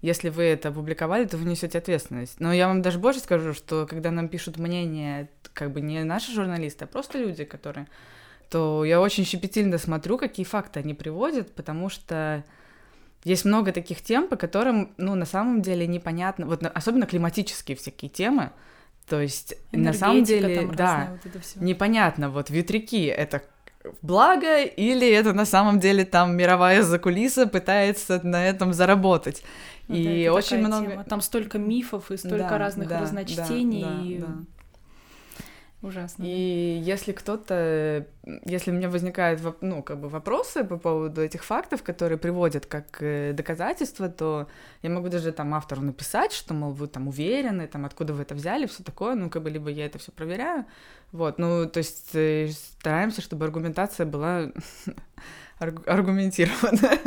если 0.03 0.29
вы 0.29 0.45
это 0.45 0.69
опубликовали, 0.71 1.25
то 1.27 1.37
вы 1.37 1.45
несете 1.45 1.79
ответственность. 1.79 2.41
Но 2.41 2.53
я 2.53 2.69
вам 2.69 2.83
даже 2.83 2.99
больше 2.99 3.21
скажу, 3.21 3.55
что 3.55 3.87
когда 3.87 4.11
нам 4.11 4.29
пишут 4.29 4.59
мнение, 4.59 5.29
как 5.55 5.73
бы 5.73 5.81
не 5.81 6.05
наши 6.05 6.33
журналисты, 6.33 6.85
а 6.85 6.89
просто 6.89 7.19
люди, 7.19 7.45
которые, 7.45 7.87
то 8.51 8.85
я 8.85 9.01
очень 9.01 9.25
щепетильно 9.25 9.79
смотрю, 9.79 10.19
какие 10.19 10.45
факты 10.45 10.81
они 10.81 10.95
приводят, 10.95 11.55
потому 11.55 11.89
что 11.89 12.45
есть 13.25 13.45
много 13.45 13.73
таких 13.73 14.03
тем, 14.03 14.29
по 14.29 14.37
которым, 14.37 14.93
ну, 14.97 15.15
на 15.15 15.27
самом 15.27 15.61
деле 15.61 15.87
непонятно, 15.87 16.47
вот 16.47 16.65
особенно 16.65 17.07
климатические 17.07 17.77
всякие 17.77 18.11
темы, 18.11 18.51
то 19.09 19.21
есть, 19.21 19.55
на 19.73 19.93
самом 19.93 20.25
деле, 20.25 20.69
да, 20.73 21.19
вот 21.35 21.57
непонятно, 21.57 22.31
вот 22.31 22.51
ветряки— 22.51 23.05
это 23.07 23.43
благо, 24.03 24.63
или 24.63 25.09
это 25.11 25.33
на 25.33 25.45
самом 25.45 25.81
деле 25.81 26.05
там 26.05 26.37
мировая 26.37 26.83
закулиса 26.83 27.47
пытается 27.47 28.21
на 28.23 28.47
этом 28.47 28.73
заработать. 28.73 29.43
Ну, 29.89 29.97
и 29.97 30.27
да, 30.27 30.33
очень 30.35 30.59
много... 30.59 30.91
Тема. 30.91 31.05
Там 31.05 31.21
столько 31.21 31.59
мифов 31.59 32.11
и 32.11 32.17
столько 32.17 32.51
Да, 32.51 32.59
разных 32.59 32.89
да, 32.89 33.01
разночтений. 33.01 33.83
да, 33.83 34.03
и... 34.05 34.19
да. 34.19 34.60
Ужасно. 35.83 36.25
И 36.25 36.83
если 36.85 37.13
кто-то, 37.13 38.07
если 38.45 38.71
у 38.71 38.75
меня 38.75 38.91
возникают, 38.91 39.41
ну, 39.63 39.83
как 39.83 39.99
бы 39.99 40.11
вопросы 40.11 40.63
по 40.63 40.77
поводу 40.77 41.23
этих 41.23 41.43
фактов, 41.43 41.83
которые 41.83 42.19
приводят 42.19 42.67
как 42.67 43.03
э, 43.03 43.33
доказательства, 43.33 44.11
то 44.11 44.47
я 44.83 44.91
могу 44.91 45.09
даже 45.09 45.33
там 45.33 45.55
автору 45.55 45.81
написать, 45.81 46.33
что, 46.33 46.53
мол, 46.53 46.73
вы 46.73 46.87
там 46.87 47.09
уверены, 47.09 47.67
там, 47.67 47.87
откуда 47.87 48.13
вы 48.13 48.23
это 48.23 48.35
взяли, 48.35 48.67
все 48.67 48.83
такое, 48.83 49.15
ну, 49.15 49.31
как 49.31 49.43
бы, 49.43 49.49
либо 49.49 49.71
я 49.71 49.87
это 49.87 49.99
все 49.99 50.13
проверяю, 50.13 50.67
вот, 51.13 51.39
ну, 51.39 51.67
то 51.67 51.79
есть 51.79 52.11
э, 52.15 52.51
стараемся, 52.81 53.23
чтобы 53.23 53.47
аргументация 53.47 54.05
была 54.05 54.53
аргу- 55.59 55.87
аргументирована. 55.87 56.99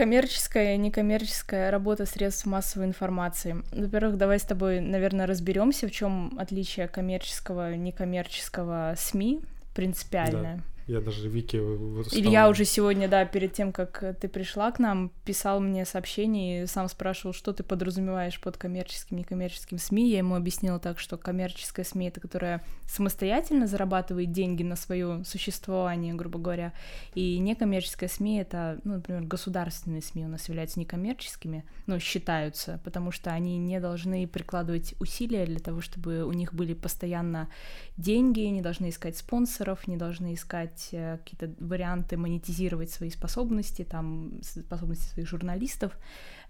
Коммерческая 0.00 0.76
и 0.76 0.78
некоммерческая 0.78 1.70
работа 1.70 2.06
средств 2.06 2.46
массовой 2.46 2.86
информации. 2.86 3.62
Во-первых, 3.70 4.16
давай 4.16 4.38
с 4.38 4.44
тобой, 4.44 4.80
наверное, 4.80 5.26
разберемся, 5.26 5.88
в 5.88 5.90
чем 5.90 6.32
отличие 6.38 6.88
коммерческого 6.88 7.72
и 7.72 7.76
некоммерческого 7.76 8.94
СМИ 8.96 9.42
принципиальное. 9.74 10.62
Я 10.90 11.00
даже 11.00 11.28
Вики... 11.28 11.56
стал- 12.04 12.20
Илья 12.20 12.48
уже 12.48 12.64
сегодня, 12.64 13.06
да, 13.06 13.24
перед 13.24 13.52
тем, 13.52 13.72
как 13.72 14.16
ты 14.20 14.28
пришла 14.28 14.72
к 14.72 14.80
нам, 14.80 15.12
писал 15.24 15.60
мне 15.60 15.84
сообщение 15.84 16.64
и 16.64 16.66
сам 16.66 16.88
спрашивал, 16.88 17.32
что 17.32 17.52
ты 17.52 17.62
подразумеваешь 17.62 18.40
под 18.40 18.56
коммерческим 18.56 19.16
и 19.16 19.20
некоммерческим 19.20 19.78
СМИ. 19.78 20.10
Я 20.10 20.18
ему 20.18 20.34
объяснила 20.34 20.80
так, 20.80 20.98
что 20.98 21.16
коммерческая 21.16 21.84
СМИ— 21.84 22.08
это 22.08 22.20
которая 22.20 22.64
самостоятельно 22.88 23.68
зарабатывает 23.68 24.32
деньги 24.32 24.64
на 24.64 24.74
свое 24.74 25.22
существование, 25.24 26.12
грубо 26.14 26.40
говоря, 26.40 26.72
и 27.14 27.38
некоммерческая 27.38 28.08
СМИ— 28.08 28.40
это, 28.40 28.80
ну, 28.82 28.94
например, 28.94 29.22
государственные 29.22 30.02
СМИ 30.02 30.24
у 30.24 30.28
нас 30.28 30.48
являются 30.48 30.80
некоммерческими, 30.80 31.64
ну, 31.86 32.00
считаются, 32.00 32.80
потому 32.82 33.12
что 33.12 33.30
они 33.30 33.58
не 33.58 33.78
должны 33.78 34.26
прикладывать 34.26 34.96
усилия 34.98 35.46
для 35.46 35.60
того, 35.60 35.82
чтобы 35.82 36.24
у 36.24 36.32
них 36.32 36.52
были 36.52 36.74
постоянно 36.74 37.48
деньги, 37.96 38.40
не 38.40 38.60
должны 38.60 38.88
искать 38.88 39.16
спонсоров, 39.16 39.86
не 39.86 39.96
должны 39.96 40.34
искать 40.34 40.79
э, 40.92 41.18
какие-то 41.18 41.54
варианты 41.62 42.16
монетизировать 42.16 42.90
свои 42.90 43.10
способности, 43.10 43.84
там, 43.84 44.40
способности 44.42 45.12
своих 45.12 45.28
журналистов, 45.28 45.92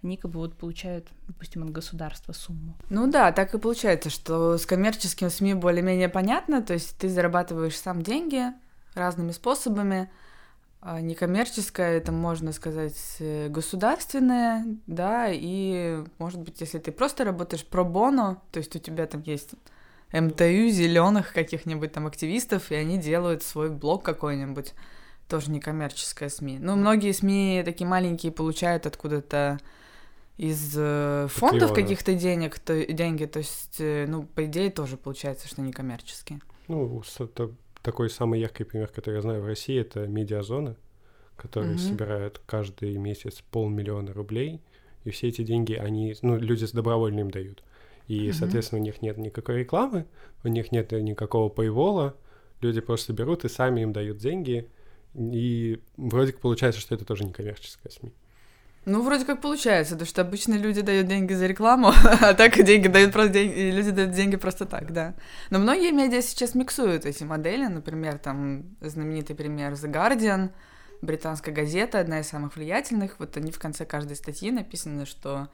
они 0.03 0.17
как 0.17 0.31
бы 0.31 0.39
вот 0.39 0.57
получают, 0.57 1.07
допустим, 1.27 1.63
от 1.63 1.71
государства 1.71 2.33
сумму. 2.33 2.75
Ну 2.89 3.09
да, 3.09 3.31
так 3.31 3.53
и 3.53 3.59
получается, 3.59 4.09
что 4.09 4.57
с 4.57 4.65
коммерческим 4.65 5.29
СМИ 5.29 5.53
более-менее 5.55 6.09
понятно, 6.09 6.61
то 6.61 6.73
есть 6.73 6.97
ты 6.97 7.09
зарабатываешь 7.09 7.77
сам 7.77 8.01
деньги 8.01 8.45
разными 8.93 9.31
способами, 9.31 10.09
а 10.83 10.99
некоммерческое, 10.99 11.97
это, 11.97 12.11
можно 12.11 12.51
сказать, 12.53 12.97
э, 13.19 13.49
государственное, 13.49 14.65
да, 14.87 15.27
и, 15.29 16.03
может 16.17 16.39
быть, 16.39 16.59
если 16.59 16.79
ты 16.79 16.91
просто 16.91 17.23
работаешь 17.23 17.65
про 17.65 17.83
боно, 17.83 18.41
то 18.51 18.57
есть 18.57 18.75
у 18.75 18.79
тебя 18.79 19.05
там 19.05 19.21
есть 19.21 19.51
МТУ, 20.13 20.69
зеленых 20.69 21.33
каких-нибудь 21.33 21.91
там 21.93 22.07
активистов, 22.07 22.71
и 22.71 22.75
они 22.75 22.97
делают 22.97 23.43
свой 23.43 23.69
блог 23.69 24.03
какой-нибудь, 24.03 24.73
тоже 25.27 25.51
некоммерческое 25.51 26.29
СМИ. 26.29 26.59
Ну, 26.59 26.75
многие 26.75 27.13
СМИ 27.13 27.61
такие 27.63 27.87
маленькие 27.87 28.31
получают 28.31 28.85
откуда-то 28.85 29.59
из 30.37 30.73
э, 30.75 31.27
фондов 31.29 31.73
каких-то 31.73 32.13
денег, 32.15 32.59
то, 32.59 32.85
деньги, 32.85 33.25
то 33.25 33.39
есть, 33.39 33.75
э, 33.79 34.05
ну, 34.07 34.23
по 34.23 34.45
идее, 34.45 34.71
тоже 34.71 34.97
получается, 34.97 35.47
что 35.47 35.61
некоммерческие. 35.61 36.41
Ну, 36.67 37.01
та- 37.35 37.49
такой 37.81 38.09
самый 38.09 38.39
яркий 38.39 38.63
пример, 38.63 38.87
который 38.87 39.15
я 39.15 39.21
знаю 39.21 39.41
в 39.41 39.45
России, 39.45 39.79
это 39.79 40.07
медиазона, 40.07 40.75
которые 41.35 41.73
Мгм. 41.75 41.79
собирают 41.79 42.41
каждый 42.45 42.97
месяц 42.97 43.41
полмиллиона 43.51 44.13
рублей, 44.13 44.61
и 45.03 45.11
все 45.11 45.27
эти 45.29 45.43
деньги 45.43 45.73
они, 45.73 46.15
ну, 46.21 46.37
люди 46.37 46.65
с 46.65 46.71
добровольно 46.71 47.21
им 47.21 47.31
дают. 47.31 47.63
И, 48.11 48.27
Мгм. 48.27 48.33
соответственно, 48.33 48.81
у 48.81 48.83
них 48.83 49.01
нет 49.01 49.17
никакой 49.17 49.59
рекламы, 49.59 50.05
у 50.43 50.49
них 50.49 50.73
нет 50.73 50.91
никакого 50.91 51.49
пейвола, 51.49 52.13
люди 52.59 52.81
просто 52.81 53.13
берут 53.13 53.45
и 53.45 53.47
сами 53.49 53.81
им 53.81 53.93
дают 53.93 54.17
деньги, 54.17 54.67
и 55.15 55.79
вроде 55.95 56.33
как 56.33 56.41
получается, 56.41 56.81
что 56.81 56.93
это 56.93 57.05
тоже 57.05 57.23
некоммерческая 57.23 57.89
СМИ. 57.89 58.11
Ну, 58.83 59.01
вроде 59.01 59.23
как 59.23 59.39
получается, 59.39 59.93
потому 59.93 60.09
что 60.09 60.21
обычно 60.23 60.55
люди 60.55 60.81
дают 60.81 61.07
деньги 61.07 61.31
за 61.31 61.47
рекламу, 61.47 61.93
а 62.21 62.33
так 62.33 62.61
деньги 62.61 62.89
дают 62.89 63.13
просто 63.13 63.31
деньги, 63.31 63.71
люди 63.71 63.91
дают 63.91 64.11
деньги 64.11 64.35
просто 64.35 64.65
так, 64.65 64.91
да. 64.91 65.13
Но 65.49 65.59
многие 65.59 65.93
медиа 65.93 66.21
сейчас 66.21 66.53
миксуют 66.53 67.05
эти 67.05 67.23
модели, 67.23 67.67
например, 67.67 68.17
там 68.17 68.65
знаменитый 68.81 69.37
пример 69.37 69.71
The 69.71 69.89
Guardian, 69.89 70.49
британская 71.01 71.53
газета, 71.53 72.01
одна 72.01 72.19
из 72.19 72.27
самых 72.27 72.57
влиятельных, 72.57 73.19
вот 73.19 73.37
они 73.37 73.51
в 73.53 73.59
конце 73.59 73.85
каждой 73.85 74.17
статьи 74.17 74.51
написано, 74.51 75.05
что 75.05 75.47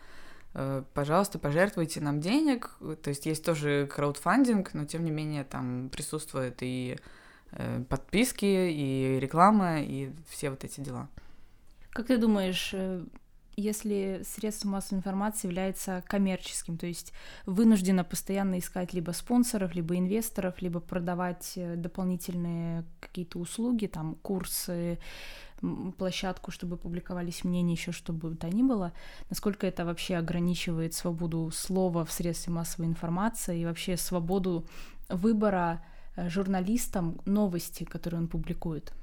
пожалуйста, 0.94 1.40
пожертвуйте 1.40 2.02
нам 2.02 2.20
денег, 2.20 2.78
то 2.80 3.10
есть 3.10 3.26
есть 3.26 3.46
тоже 3.46 3.88
краудфандинг, 3.94 4.74
но 4.74 4.86
тем 4.86 5.06
не 5.06 5.12
менее 5.12 5.44
там 5.44 5.90
присутствует 5.90 6.58
и 6.62 6.98
э, 7.52 7.84
подписки, 7.90 8.46
и 8.46 9.20
реклама, 9.20 9.82
и 9.82 10.12
все 10.28 10.50
вот 10.50 10.64
эти 10.64 10.82
дела. 10.82 11.10
Как 11.92 12.08
ты 12.08 12.18
думаешь, 12.18 12.72
э, 12.74 13.04
если 13.56 14.22
средство 14.24 14.70
массовой 14.70 15.00
информации 15.00 15.48
является 15.48 16.04
коммерческим, 16.08 16.78
то 16.78 16.86
есть 16.86 17.12
вынуждено 17.48 18.04
постоянно 18.04 18.60
искать 18.60 18.94
либо 18.94 19.12
спонсоров, 19.12 19.74
либо 19.74 19.98
инвесторов, 19.98 20.62
либо 20.62 20.80
продавать 20.80 21.54
э, 21.56 21.76
дополнительные 21.76 22.86
какие-то 23.00 23.40
услуги, 23.40 23.88
там 23.88 24.14
курсы, 24.22 25.00
площадку, 25.98 26.52
чтобы 26.52 26.78
публиковались 26.78 27.44
мнения, 27.44 27.74
еще 27.74 27.92
что 27.92 28.14
бы 28.14 28.36
то 28.36 28.48
ни 28.48 28.64
было, 28.64 28.94
насколько 29.30 29.66
это 29.68 29.86
вообще 29.86 30.16
ограничивает 30.16 30.94
свободу 30.94 31.52
слова 31.54 32.06
в 32.06 32.12
средстве 32.12 32.54
массовой 32.54 32.88
информации 32.88 33.62
и 33.62 33.66
вообще 33.66 33.98
свободу 33.98 34.66
выбора 35.10 35.84
э, 36.16 36.30
журналистам 36.30 37.20
новости, 37.26 37.84
которые 37.84 38.22
он 38.22 38.28
публикует? 38.28 38.94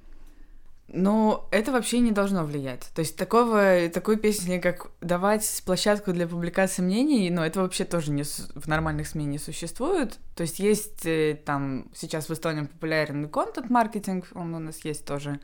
Ну, 0.88 1.44
это 1.50 1.73
вообще 1.73 1.99
не 2.00 2.12
должно 2.12 2.44
влиять. 2.44 2.90
То 2.94 3.00
есть 3.00 3.16
такого, 3.16 3.88
такой 3.88 4.18
песни, 4.18 4.58
как 4.58 4.90
давать 5.00 5.62
площадку 5.64 6.12
для 6.12 6.28
публикации 6.28 6.82
мнений, 6.82 7.30
ну, 7.30 7.42
это 7.42 7.62
вообще 7.62 7.84
тоже 7.84 8.11
не, 8.11 8.23
в 8.23 8.66
нормальных 8.68 9.06
СМИ 9.08 9.25
не 9.25 9.38
существует. 9.38 10.18
То 10.37 10.42
есть 10.42 10.58
есть 10.58 11.06
э, 11.06 11.38
там, 11.42 11.87
сейчас 11.94 12.28
в 12.28 12.32
Эстонии 12.32 12.66
популярен 12.66 13.28
контент-маркетинг, 13.28 14.26
он 14.34 14.54
у 14.54 14.58
нас 14.58 14.84
есть 14.84 15.06
тоже, 15.06 15.40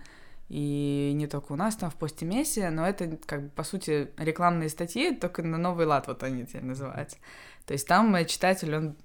и 0.50 1.12
не 1.14 1.28
только 1.28 1.52
у 1.52 1.56
нас, 1.56 1.76
там 1.76 1.90
в 1.90 1.94
посте 1.94 2.26
Месси, 2.26 2.68
но 2.70 2.84
это, 2.86 3.16
как 3.24 3.44
бы, 3.44 3.48
по 3.50 3.62
сути, 3.62 4.08
рекламные 4.18 4.68
статьи, 4.68 5.14
только 5.14 5.44
на 5.44 5.56
новый 5.56 5.86
лад 5.86 6.08
вот 6.08 6.24
они 6.24 6.44
теперь 6.44 6.64
называются. 6.64 7.18
То 7.66 7.72
есть 7.72 7.86
там 7.86 8.16
читатель, 8.26 8.74
он 8.74 8.96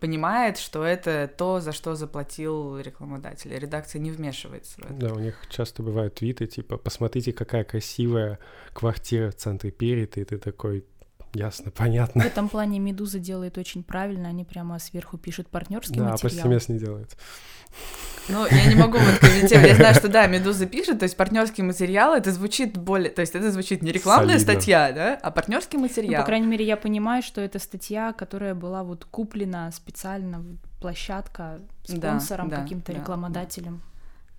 понимает, 0.00 0.58
что 0.58 0.82
это 0.82 1.28
то, 1.28 1.60
за 1.60 1.70
что 1.70 1.94
заплатил 1.94 2.78
рекламодатель. 2.80 3.56
Редакция 3.56 4.00
не 4.00 4.10
вмешивается 4.10 4.80
в 4.80 4.84
это. 4.84 4.94
Да, 4.94 5.12
у 5.14 5.20
них 5.20 5.40
часто 5.48 5.84
бывают 5.84 6.16
твиты, 6.16 6.46
типа, 6.46 6.76
посмотрите, 6.76 7.32
какая 7.32 7.62
красивая 7.62 8.40
квартира 8.72 9.30
в 9.30 9.36
центре 9.36 9.70
Перита, 9.70 10.20
и 10.20 10.24
ты 10.24 10.38
такой, 10.38 10.84
ясно, 11.34 11.70
В 11.70 11.74
понятно. 11.74 12.22
этом 12.22 12.48
плане 12.48 12.78
Медуза 12.78 13.18
делает 13.18 13.58
очень 13.58 13.82
правильно, 13.82 14.28
они 14.28 14.44
прямо 14.44 14.78
сверху 14.78 15.18
пишут 15.18 15.48
партнерский 15.48 15.98
Да, 15.98 16.10
материал. 16.12 16.18
повсеместно 16.18 16.72
не 16.74 16.78
делают. 16.78 17.16
Ну, 18.28 18.46
я 18.50 18.66
не 18.66 18.74
могу 18.74 18.98
вот 18.98 19.18
комментировать. 19.18 19.68
Я 19.70 19.74
знаю, 19.76 19.94
что 19.94 20.08
да, 20.08 20.26
Медуза 20.26 20.66
пишет, 20.66 20.98
то 20.98 21.04
есть 21.04 21.16
партнерский 21.16 21.62
материал, 21.62 22.14
это 22.14 22.30
звучит 22.32 22.76
более, 22.76 23.10
то 23.10 23.20
есть 23.20 23.34
это 23.34 23.50
звучит 23.50 23.82
не 23.82 23.92
рекламная 23.92 24.38
Солидно. 24.38 24.52
статья, 24.54 24.92
да, 24.92 25.14
а 25.22 25.30
партнерский 25.30 25.76
Ну, 25.78 25.84
материал. 25.84 26.22
по 26.22 26.26
крайней 26.26 26.46
мере, 26.46 26.64
я 26.66 26.76
понимаю, 26.76 27.22
что 27.22 27.40
это 27.40 27.58
статья, 27.58 28.12
которая 28.12 28.54
была 28.54 28.82
вот 28.84 29.04
куплена 29.04 29.70
специально, 29.72 30.44
площадка 30.80 31.60
Да, 31.88 32.18
спонсором, 32.18 32.48
да, 32.48 32.56
каким-то 32.62 32.92
да, 32.92 32.98
рекламодателем. 32.98 33.82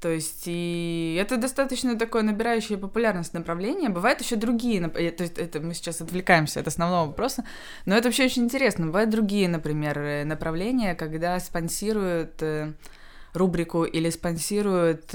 То 0.02 0.10
есть 0.10 0.44
и 0.48 1.16
это 1.22 1.38
достаточно 1.38 1.96
такое 1.96 2.24
набирающее 2.24 2.78
популярность 2.78 3.36
направление. 3.36 3.90
Бывают 3.90 4.20
еще 4.20 4.36
другие, 4.36 4.82
э, 4.96 5.12
то 5.12 5.22
есть 5.22 5.38
это 5.38 5.60
мы 5.60 5.76
сейчас 5.76 6.02
отвлекаемся 6.02 6.60
от 6.60 6.68
основного 6.68 7.06
вопроса, 7.06 7.46
но 7.86 7.96
это 7.96 8.08
вообще 8.08 8.26
очень 8.26 8.46
интересно. 8.46 8.88
Бывают 8.88 9.12
другие, 9.12 9.48
например, 9.48 10.00
э, 10.00 10.26
направления, 10.26 10.96
когда 10.96 11.40
спонсируют 11.40 12.42
э, 12.42 12.74
рубрику 13.34 13.84
или 13.84 14.10
спонсируют 14.10 15.14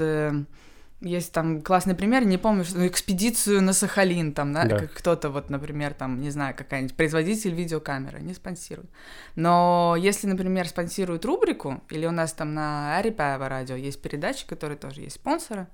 есть 1.01 1.31
там 1.31 1.61
классный 1.61 1.93
пример, 1.93 2.25
не 2.25 2.37
помню, 2.37 2.63
что 2.63 2.79
ну, 2.79 2.87
экспедицию 2.87 3.61
на 3.61 3.73
Сахалин, 3.73 4.33
там, 4.33 4.53
да, 4.53 4.65
Да. 4.65 4.87
кто-то, 4.87 5.29
вот, 5.29 5.49
например, 5.49 5.93
там, 5.93 6.19
не 6.21 6.31
знаю, 6.31 6.55
какая-нибудь 6.55 6.95
производитель 6.95 7.53
видеокамеры, 7.53 8.19
не 8.19 8.33
спонсирует. 8.33 8.89
Но 9.35 9.95
если, 9.97 10.27
например, 10.27 10.67
спонсируют 10.67 11.23
рубрику, 11.25 11.83
или 11.89 12.05
у 12.07 12.11
нас 12.11 12.33
там 12.33 12.53
на 12.53 12.97
Арипаева 12.97 13.47
радио 13.47 13.75
есть 13.75 14.01
передачи, 14.01 14.47
которые 14.47 14.77
тоже 14.77 15.01
есть 15.01 15.15
спонсоры, 15.17 15.67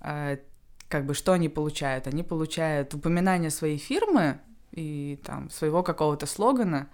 э, 0.00 0.38
как 0.88 1.04
бы 1.04 1.14
что 1.14 1.32
они 1.32 1.48
получают? 1.48 2.06
Они 2.06 2.22
получают 2.22 2.94
упоминание 2.94 3.50
своей 3.50 3.78
фирмы 3.78 4.38
и 4.72 5.20
там 5.24 5.50
своего 5.50 5.82
какого-то 5.82 6.26
слогана 6.26 6.88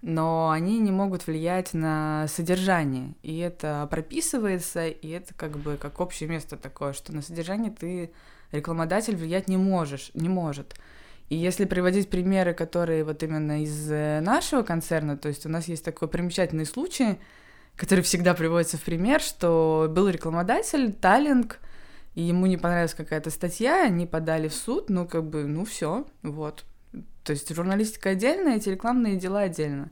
но 0.00 0.50
они 0.50 0.78
не 0.78 0.92
могут 0.92 1.26
влиять 1.26 1.74
на 1.74 2.26
содержание. 2.28 3.14
И 3.22 3.38
это 3.38 3.86
прописывается, 3.90 4.86
и 4.86 5.08
это 5.08 5.34
как 5.34 5.58
бы 5.58 5.76
как 5.76 6.00
общее 6.00 6.28
место 6.28 6.56
такое, 6.56 6.92
что 6.92 7.12
на 7.12 7.22
содержание 7.22 7.72
ты, 7.72 8.12
рекламодатель, 8.52 9.16
влиять 9.16 9.48
не 9.48 9.56
можешь, 9.56 10.10
не 10.14 10.28
может. 10.28 10.74
И 11.28 11.36
если 11.36 11.64
приводить 11.64 12.08
примеры, 12.08 12.54
которые 12.54 13.04
вот 13.04 13.22
именно 13.22 13.62
из 13.62 13.90
э, 13.90 14.20
нашего 14.20 14.62
концерна, 14.62 15.18
то 15.18 15.28
есть 15.28 15.44
у 15.44 15.48
нас 15.48 15.68
есть 15.68 15.84
такой 15.84 16.08
примечательный 16.08 16.64
случай, 16.64 17.18
который 17.76 18.00
всегда 18.00 18.34
приводится 18.34 18.78
в 18.78 18.82
пример, 18.82 19.20
что 19.20 19.88
был 19.90 20.08
рекламодатель, 20.08 20.92
Таллинг, 20.92 21.58
и 22.14 22.22
ему 22.22 22.46
не 22.46 22.56
понравилась 22.56 22.94
какая-то 22.94 23.30
статья, 23.30 23.84
они 23.84 24.06
подали 24.06 24.48
в 24.48 24.54
суд, 24.54 24.88
ну 24.88 25.06
как 25.06 25.28
бы, 25.28 25.44
ну 25.44 25.64
все, 25.64 26.06
вот, 26.22 26.64
то 27.28 27.32
есть 27.32 27.54
журналистика 27.54 28.08
отдельно, 28.08 28.56
эти 28.56 28.70
рекламные 28.70 29.16
дела 29.16 29.40
отдельно. 29.40 29.90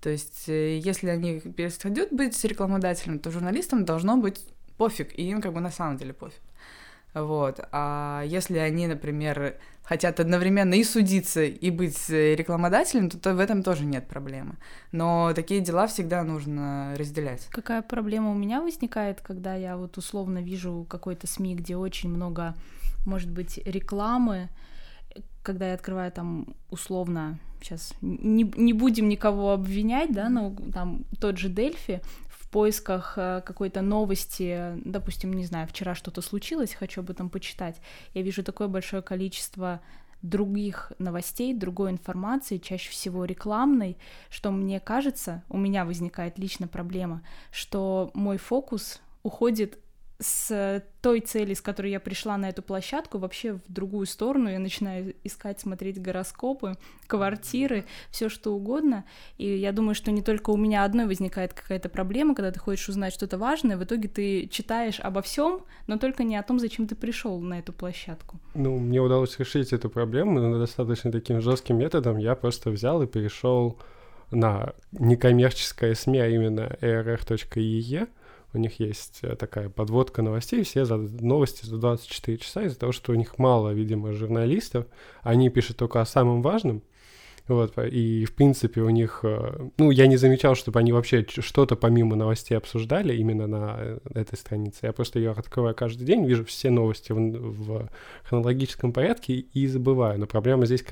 То 0.00 0.10
есть 0.10 0.48
э, 0.48 0.78
если 0.78 1.10
они 1.10 1.38
перестают 1.38 2.12
быть 2.12 2.42
рекламодателем, 2.42 3.20
то 3.20 3.30
журналистам 3.30 3.84
должно 3.84 4.16
быть 4.16 4.44
пофиг, 4.78 5.16
и 5.16 5.22
им 5.22 5.40
как 5.40 5.52
бы 5.52 5.60
на 5.60 5.70
самом 5.70 5.96
деле 5.96 6.12
пофиг. 6.12 6.40
Вот. 7.14 7.60
А 7.70 8.24
если 8.26 8.58
они, 8.58 8.88
например, 8.88 9.60
хотят 9.84 10.18
одновременно 10.18 10.74
и 10.74 10.82
судиться, 10.82 11.44
и 11.44 11.70
быть 11.70 12.10
э, 12.10 12.34
рекламодателем, 12.34 13.10
то, 13.10 13.16
то 13.16 13.32
в 13.32 13.38
этом 13.38 13.62
тоже 13.62 13.84
нет 13.84 14.08
проблемы. 14.08 14.56
Но 14.90 15.32
такие 15.36 15.60
дела 15.60 15.86
всегда 15.86 16.24
нужно 16.24 16.96
разделять. 16.98 17.46
Какая 17.50 17.82
проблема 17.82 18.32
у 18.32 18.34
меня 18.34 18.60
возникает, 18.60 19.20
когда 19.20 19.54
я 19.54 19.76
вот 19.76 19.98
условно 19.98 20.42
вижу 20.42 20.84
какой-то 20.90 21.28
СМИ, 21.28 21.54
где 21.54 21.76
очень 21.76 22.10
много, 22.10 22.56
может 23.06 23.30
быть, 23.30 23.60
рекламы, 23.64 24.48
когда 25.42 25.68
я 25.68 25.74
открываю 25.74 26.12
там 26.12 26.54
условно, 26.70 27.38
сейчас 27.60 27.94
не, 28.00 28.44
не 28.56 28.72
будем 28.72 29.08
никого 29.08 29.52
обвинять, 29.52 30.12
да, 30.12 30.28
но 30.28 30.54
там 30.72 31.04
тот 31.20 31.38
же 31.38 31.48
Дельфи 31.48 32.00
в 32.28 32.48
поисках 32.50 33.14
э, 33.16 33.42
какой-то 33.44 33.80
новости, 33.82 34.74
допустим, 34.84 35.32
не 35.32 35.44
знаю, 35.44 35.66
вчера 35.66 35.94
что-то 35.94 36.20
случилось, 36.20 36.74
хочу 36.74 37.00
об 37.00 37.10
этом 37.10 37.30
почитать, 37.30 37.80
я 38.14 38.22
вижу 38.22 38.44
такое 38.44 38.68
большое 38.68 39.02
количество 39.02 39.80
других 40.22 40.92
новостей, 40.98 41.52
другой 41.52 41.90
информации, 41.90 42.58
чаще 42.58 42.90
всего 42.90 43.24
рекламной, 43.24 43.98
что 44.30 44.52
мне 44.52 44.78
кажется, 44.78 45.42
у 45.48 45.58
меня 45.58 45.84
возникает 45.84 46.38
лично 46.38 46.68
проблема, 46.68 47.22
что 47.50 48.10
мой 48.14 48.38
фокус 48.38 49.00
уходит 49.24 49.78
с 50.22 50.82
той 51.00 51.20
цели, 51.20 51.52
с 51.52 51.60
которой 51.60 51.90
я 51.90 52.00
пришла 52.00 52.36
на 52.38 52.48
эту 52.48 52.62
площадку, 52.62 53.18
вообще 53.18 53.54
в 53.54 53.62
другую 53.68 54.06
сторону. 54.06 54.48
Я 54.48 54.58
начинаю 54.60 55.14
искать, 55.24 55.60
смотреть 55.60 56.00
гороскопы, 56.00 56.76
квартиры, 57.08 57.84
все 58.10 58.28
что 58.28 58.54
угодно. 58.54 59.04
И 59.36 59.46
я 59.46 59.72
думаю, 59.72 59.94
что 59.94 60.12
не 60.12 60.22
только 60.22 60.50
у 60.50 60.56
меня 60.56 60.84
одной 60.84 61.06
возникает 61.06 61.52
какая-то 61.52 61.88
проблема, 61.88 62.34
когда 62.34 62.52
ты 62.52 62.60
хочешь 62.60 62.88
узнать 62.88 63.12
что-то 63.12 63.36
важное, 63.36 63.76
в 63.76 63.84
итоге 63.84 64.08
ты 64.08 64.46
читаешь 64.46 65.00
обо 65.00 65.22
всем, 65.22 65.62
но 65.88 65.98
только 65.98 66.22
не 66.22 66.36
о 66.36 66.42
том, 66.42 66.60
зачем 66.60 66.86
ты 66.86 66.94
пришел 66.94 67.40
на 67.40 67.58
эту 67.58 67.72
площадку. 67.72 68.38
Ну, 68.54 68.78
мне 68.78 69.00
удалось 69.00 69.38
решить 69.38 69.72
эту 69.72 69.90
проблему 69.90 70.58
достаточно 70.58 71.10
таким 71.10 71.40
жестким 71.40 71.78
методом. 71.78 72.18
Я 72.18 72.36
просто 72.36 72.70
взял 72.70 73.02
и 73.02 73.06
перешел 73.06 73.78
на 74.30 74.72
некоммерческое 74.92 75.94
СМИ, 75.94 76.20
а 76.20 76.28
именно 76.28 76.76
err.ee, 76.80 78.08
у 78.54 78.58
них 78.58 78.80
есть 78.80 79.20
э, 79.22 79.36
такая 79.36 79.68
подводка 79.68 80.22
новостей, 80.22 80.62
все 80.62 80.84
за 80.84 80.96
новости 80.96 81.64
за 81.64 81.78
24 81.78 82.38
часа 82.38 82.62
из-за 82.64 82.78
того, 82.78 82.92
что 82.92 83.12
у 83.12 83.14
них 83.14 83.38
мало, 83.38 83.70
видимо, 83.70 84.12
журналистов, 84.12 84.86
они 85.22 85.48
пишут 85.48 85.78
только 85.78 86.00
о 86.00 86.06
самом 86.06 86.42
важном, 86.42 86.82
вот, 87.48 87.76
и, 87.78 88.24
в 88.24 88.34
принципе, 88.34 88.82
у 88.82 88.90
них... 88.90 89.20
Э, 89.24 89.68
ну, 89.76 89.90
я 89.90 90.06
не 90.06 90.16
замечал, 90.16 90.54
чтобы 90.54 90.78
они 90.78 90.92
вообще 90.92 91.26
что-то 91.28 91.74
помимо 91.74 92.14
новостей 92.14 92.56
обсуждали 92.56 93.16
именно 93.16 93.48
на 93.48 93.76
э, 93.78 93.98
этой 94.14 94.38
странице. 94.38 94.78
Я 94.82 94.92
просто 94.92 95.18
ее 95.18 95.32
открываю 95.32 95.74
каждый 95.74 96.04
день, 96.04 96.24
вижу 96.24 96.44
все 96.44 96.70
новости 96.70 97.10
в, 97.10 97.18
в 97.18 97.88
хронологическом 98.22 98.92
порядке 98.92 99.34
и 99.34 99.66
забываю. 99.66 100.20
Но 100.20 100.26
проблема 100.26 100.66
здесь 100.66 100.84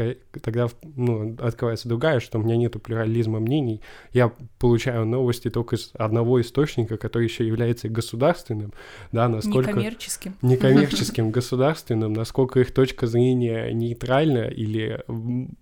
тогда 0.43 0.69
ну, 0.97 1.37
открывается 1.39 1.89
другая, 1.89 2.19
что 2.19 2.39
у 2.39 2.43
меня 2.43 2.57
нету 2.57 2.81
плюрализма 2.81 3.39
мнений. 3.39 3.81
Я 4.13 4.33
получаю 4.59 5.07
новости 5.07 5.51
только 5.51 5.77
из 5.77 5.91
одного 5.95 6.41
источника, 6.41 6.97
который 6.97 7.25
еще 7.25 7.47
является 7.47 7.89
государственным. 7.89 8.73
Да, 9.13 9.29
насколько... 9.29 9.71
Некоммерческим. 9.71 10.35
Некоммерческим, 10.43 11.31
государственным. 11.41 12.13
Насколько 12.13 12.59
их 12.59 12.73
точка 12.75 13.07
зрения 13.07 13.73
нейтральна 13.73 14.49
или 14.49 15.05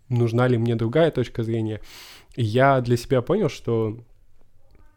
нужна 0.08 0.48
ли 0.48 0.56
мне 0.56 0.77
другая 0.78 1.10
точка 1.10 1.42
зрения. 1.42 1.80
И 2.34 2.42
я 2.42 2.80
для 2.80 2.96
себя 2.96 3.20
понял, 3.20 3.48
что, 3.48 3.98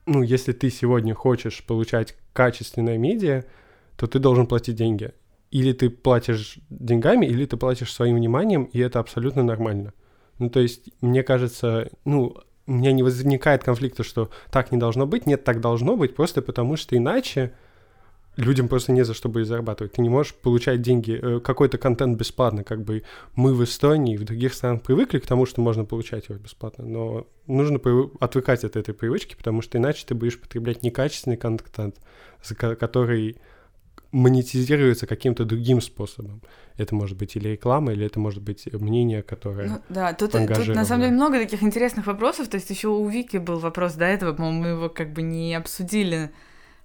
ну, 0.06 0.22
если 0.22 0.54
ты 0.54 0.70
сегодня 0.70 1.14
хочешь 1.14 1.64
получать 1.66 2.16
качественное 2.34 2.98
медиа, 2.98 3.44
то 3.98 4.08
ты 4.08 4.20
должен 4.20 4.48
платить 4.48 4.76
деньги. 4.76 5.12
Или 5.52 5.74
ты 5.74 5.90
платишь 5.90 6.60
деньгами, 6.70 7.26
или 7.26 7.46
ты 7.46 7.58
платишь 7.58 7.94
своим 7.94 8.16
вниманием, 8.16 8.64
и 8.64 8.80
это 8.80 9.00
абсолютно 9.00 9.44
нормально. 9.44 9.94
Ну, 10.40 10.50
то 10.50 10.62
есть, 10.62 10.90
мне 11.02 11.24
кажется, 11.24 11.90
ну, 12.06 12.38
у 12.68 12.72
меня 12.72 12.94
не 12.94 13.04
возникает 13.04 13.64
конфликта, 13.64 14.04
что 14.04 14.30
так 14.50 14.72
не 14.72 14.78
должно 14.78 15.06
быть, 15.06 15.26
нет, 15.26 15.44
так 15.44 15.60
должно 15.60 15.98
быть, 15.98 16.16
просто 16.16 16.42
потому 16.42 16.78
что 16.78 16.96
иначе 16.96 17.54
людям 18.38 18.68
просто 18.68 18.92
не 18.92 19.04
за 19.04 19.14
что 19.14 19.30
будет 19.30 19.48
зарабатывать. 19.48 19.94
Ты 19.94 20.02
не 20.02 20.10
можешь 20.10 20.34
получать 20.34 20.82
деньги, 20.82 21.20
э, 21.22 21.40
какой-то 21.40 21.78
контент 21.78 22.18
бесплатно, 22.18 22.64
как 22.64 22.84
бы 22.84 23.04
мы 23.36 23.54
в 23.54 23.64
Эстонии 23.64 24.16
и 24.16 24.18
в 24.18 24.24
других 24.24 24.54
странах 24.54 24.82
привыкли 24.84 25.20
к 25.20 25.26
тому, 25.26 25.46
что 25.46 25.62
можно 25.62 25.86
получать 25.86 26.30
его 26.30 26.40
бесплатно, 26.40 26.86
но 26.86 27.28
нужно 27.48 27.80
отвыкать 28.20 28.64
от 28.64 28.76
этой 28.76 28.94
привычки, 28.94 29.36
потому 29.36 29.62
что 29.62 29.78
иначе 29.78 30.06
ты 30.06 30.16
будешь 30.16 30.40
потреблять 30.40 30.84
некачественный 30.84 31.38
контент, 31.38 31.98
который 32.58 33.38
монетизируется 34.12 35.08
каким-то 35.08 35.46
другим 35.46 35.80
способом. 35.82 36.42
Это 36.78 36.96
может 36.96 37.18
быть 37.18 37.36
или 37.36 37.50
реклама, 37.50 37.94
или 37.94 38.06
это 38.06 38.20
может 38.20 38.42
быть 38.42 38.68
мнение, 38.74 39.24
которое 39.24 39.70
ну, 39.70 39.82
Да, 39.90 40.14
тут, 40.14 40.32
тут 40.32 40.68
на 40.68 40.86
самом 40.86 41.04
деле 41.04 41.16
много 41.16 41.40
таких 41.40 41.64
интересных 41.64 42.08
вопросов. 42.08 42.50
То 42.50 42.56
есть 42.56 42.70
еще 42.70 42.90
у 42.90 43.08
Вики 43.08 43.38
был 43.38 43.60
вопрос 43.60 43.94
до 43.94 44.06
этого, 44.06 44.34
по-моему, 44.34 44.62
мы 44.62 44.68
его 44.68 44.90
как 44.90 45.14
бы 45.14 45.22
не 45.22 45.56
обсудили 45.56 46.32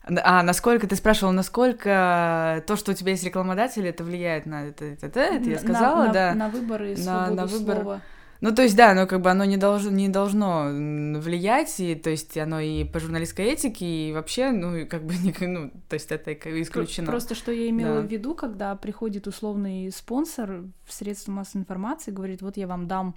а, 0.06 0.42
насколько, 0.42 0.86
ты 0.86 0.94
спрашивал, 0.96 1.32
насколько 1.32 2.62
то, 2.66 2.76
что 2.76 2.92
у 2.92 2.94
тебя 2.94 3.10
есть 3.10 3.24
рекламодатель, 3.24 3.86
это 3.86 4.04
влияет 4.04 4.46
на 4.46 4.66
это, 4.66 4.84
это, 4.84 5.06
это, 5.06 5.20
это 5.20 5.50
я 5.50 5.58
сказала, 5.58 6.06
на, 6.06 6.12
да. 6.12 6.34
На, 6.34 6.46
на 6.46 6.48
выборы 6.48 6.92
и 6.92 7.02
на, 7.02 7.30
на 7.30 7.46
выбор. 7.46 7.76
слова. 7.76 8.00
Ну, 8.40 8.54
то 8.54 8.62
есть, 8.62 8.76
да, 8.76 8.94
но 8.94 9.06
как 9.06 9.22
бы 9.22 9.30
оно 9.30 9.44
не 9.44 9.56
должно, 9.56 9.90
не 9.90 10.08
должно 10.08 10.66
влиять, 10.66 11.80
и, 11.80 11.94
то 11.94 12.10
есть 12.10 12.36
оно 12.36 12.60
и 12.60 12.84
по 12.84 13.00
журналистской 13.00 13.46
этике, 13.46 13.86
и 13.86 14.12
вообще, 14.12 14.50
ну, 14.50 14.86
как 14.86 15.04
бы, 15.04 15.14
не, 15.22 15.34
ну, 15.40 15.70
то 15.88 15.94
есть 15.94 16.12
это 16.12 16.32
исключено. 16.60 17.06
Просто 17.06 17.34
что 17.34 17.50
я 17.50 17.68
имела 17.68 18.02
да. 18.02 18.06
в 18.06 18.10
виду, 18.10 18.34
когда 18.34 18.76
приходит 18.76 19.26
условный 19.26 19.90
спонсор 19.90 20.64
в 20.84 20.92
средства 20.92 21.32
массовой 21.32 21.62
информации, 21.62 22.10
говорит, 22.10 22.42
вот 22.42 22.56
я 22.56 22.66
вам 22.66 22.86
дам 22.86 23.16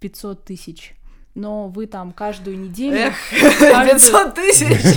500 0.00 0.44
тысяч, 0.44 0.94
но 1.36 1.68
вы 1.68 1.86
там 1.86 2.12
каждую 2.12 2.58
неделю... 2.58 2.96
Эх, 2.96 3.14
каждую... 3.60 3.94
500 3.94 4.34
тысяч! 4.34 4.96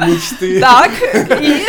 Мечты. 0.00 0.60
Так, 0.60 0.92
и... 1.40 1.66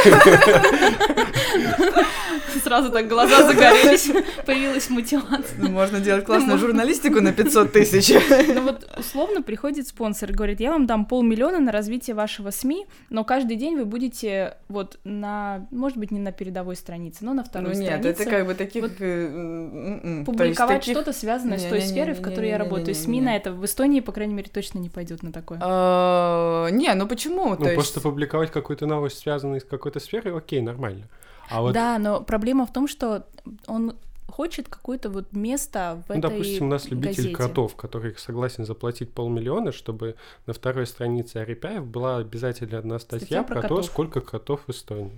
Сразу 2.63 2.89
так 2.89 3.07
глаза 3.07 3.47
загорелись, 3.47 4.09
появилась 4.45 4.89
мотивация. 4.89 5.57
Ну, 5.59 5.69
можно 5.69 5.99
делать 5.99 6.25
классную 6.25 6.57
журналистику 6.57 7.21
на 7.21 7.31
500 7.31 7.71
тысяч. 7.71 8.13
Ну 8.47 8.61
вот 8.63 8.89
условно 8.97 9.41
приходит 9.41 9.87
спонсор 9.87 10.31
и 10.31 10.33
говорит, 10.33 10.59
я 10.59 10.71
вам 10.71 10.87
дам 10.87 11.05
полмиллиона 11.05 11.59
на 11.59 11.71
развитие 11.71 12.15
вашего 12.15 12.49
СМИ, 12.49 12.85
но 13.09 13.23
каждый 13.23 13.57
день 13.57 13.75
вы 13.75 13.85
будете 13.85 14.57
вот 14.67 14.99
на, 15.03 15.67
может 15.69 15.97
быть, 15.97 16.11
не 16.11 16.19
на 16.19 16.31
передовой 16.31 16.75
странице, 16.75 17.19
но 17.21 17.33
на 17.33 17.43
второй 17.43 17.73
ну, 17.73 17.79
нет, 17.79 17.99
странице. 17.99 18.23
это 18.23 18.31
как 18.31 18.45
бы 18.47 18.55
таких... 18.55 18.83
Вот, 18.83 18.93
м-м, 18.99 20.25
публиковать 20.25 20.81
таких... 20.81 20.95
что-то 20.95 21.13
связанное 21.13 21.57
не, 21.57 21.65
с 21.65 21.69
той 21.69 21.81
не, 21.81 21.87
сферой, 21.87 22.13
не, 22.13 22.19
в 22.19 22.21
которой 22.21 22.49
я 22.49 22.57
работаю. 22.57 22.95
СМИ 22.95 23.21
на 23.21 23.35
это 23.35 23.51
в 23.55 23.65
Эстонии, 23.65 23.99
по 23.99 24.11
крайней 24.11 24.33
мере, 24.33 24.49
точно 24.51 24.79
не 24.79 24.89
пойдет 24.89 25.23
на 25.23 25.31
такое. 25.31 25.59
А, 25.61 26.69
не, 26.69 26.93
ну 26.93 27.07
почему? 27.07 27.55
Ну 27.57 27.73
просто 27.73 28.01
публиковать 28.01 28.51
какую-то 28.51 28.85
новость, 28.85 29.19
связанную 29.19 29.61
с 29.61 29.63
какой-то 29.63 29.99
сферой, 29.99 30.37
окей, 30.37 30.61
нормально. 30.61 31.07
А 31.49 31.61
вот... 31.61 31.73
Да, 31.73 31.97
но 31.99 32.21
проблема 32.21 32.65
в 32.65 32.73
том, 32.73 32.87
что 32.87 33.25
он 33.67 33.95
хочет 34.27 34.67
какое-то 34.67 35.09
вот 35.09 35.31
место 35.31 36.03
в 36.05 36.09
ну, 36.09 36.15
этой 36.15 36.29
допустим, 36.29 36.65
у 36.65 36.69
нас 36.69 36.89
любитель 36.89 37.23
газете. 37.23 37.35
котов, 37.35 37.75
который 37.75 38.15
согласен 38.17 38.65
заплатить 38.65 39.13
полмиллиона, 39.13 39.71
чтобы 39.71 40.15
на 40.45 40.53
второй 40.53 40.87
странице 40.87 41.37
Арипяев 41.37 41.85
была 41.85 42.17
обязательно 42.17 42.79
одна 42.79 42.99
статья, 42.99 43.25
статья 43.25 43.43
про, 43.43 43.61
про 43.61 43.67
то, 43.69 43.81
сколько 43.83 44.21
котов 44.21 44.61
в 44.67 44.71
Эстонии. 44.71 45.17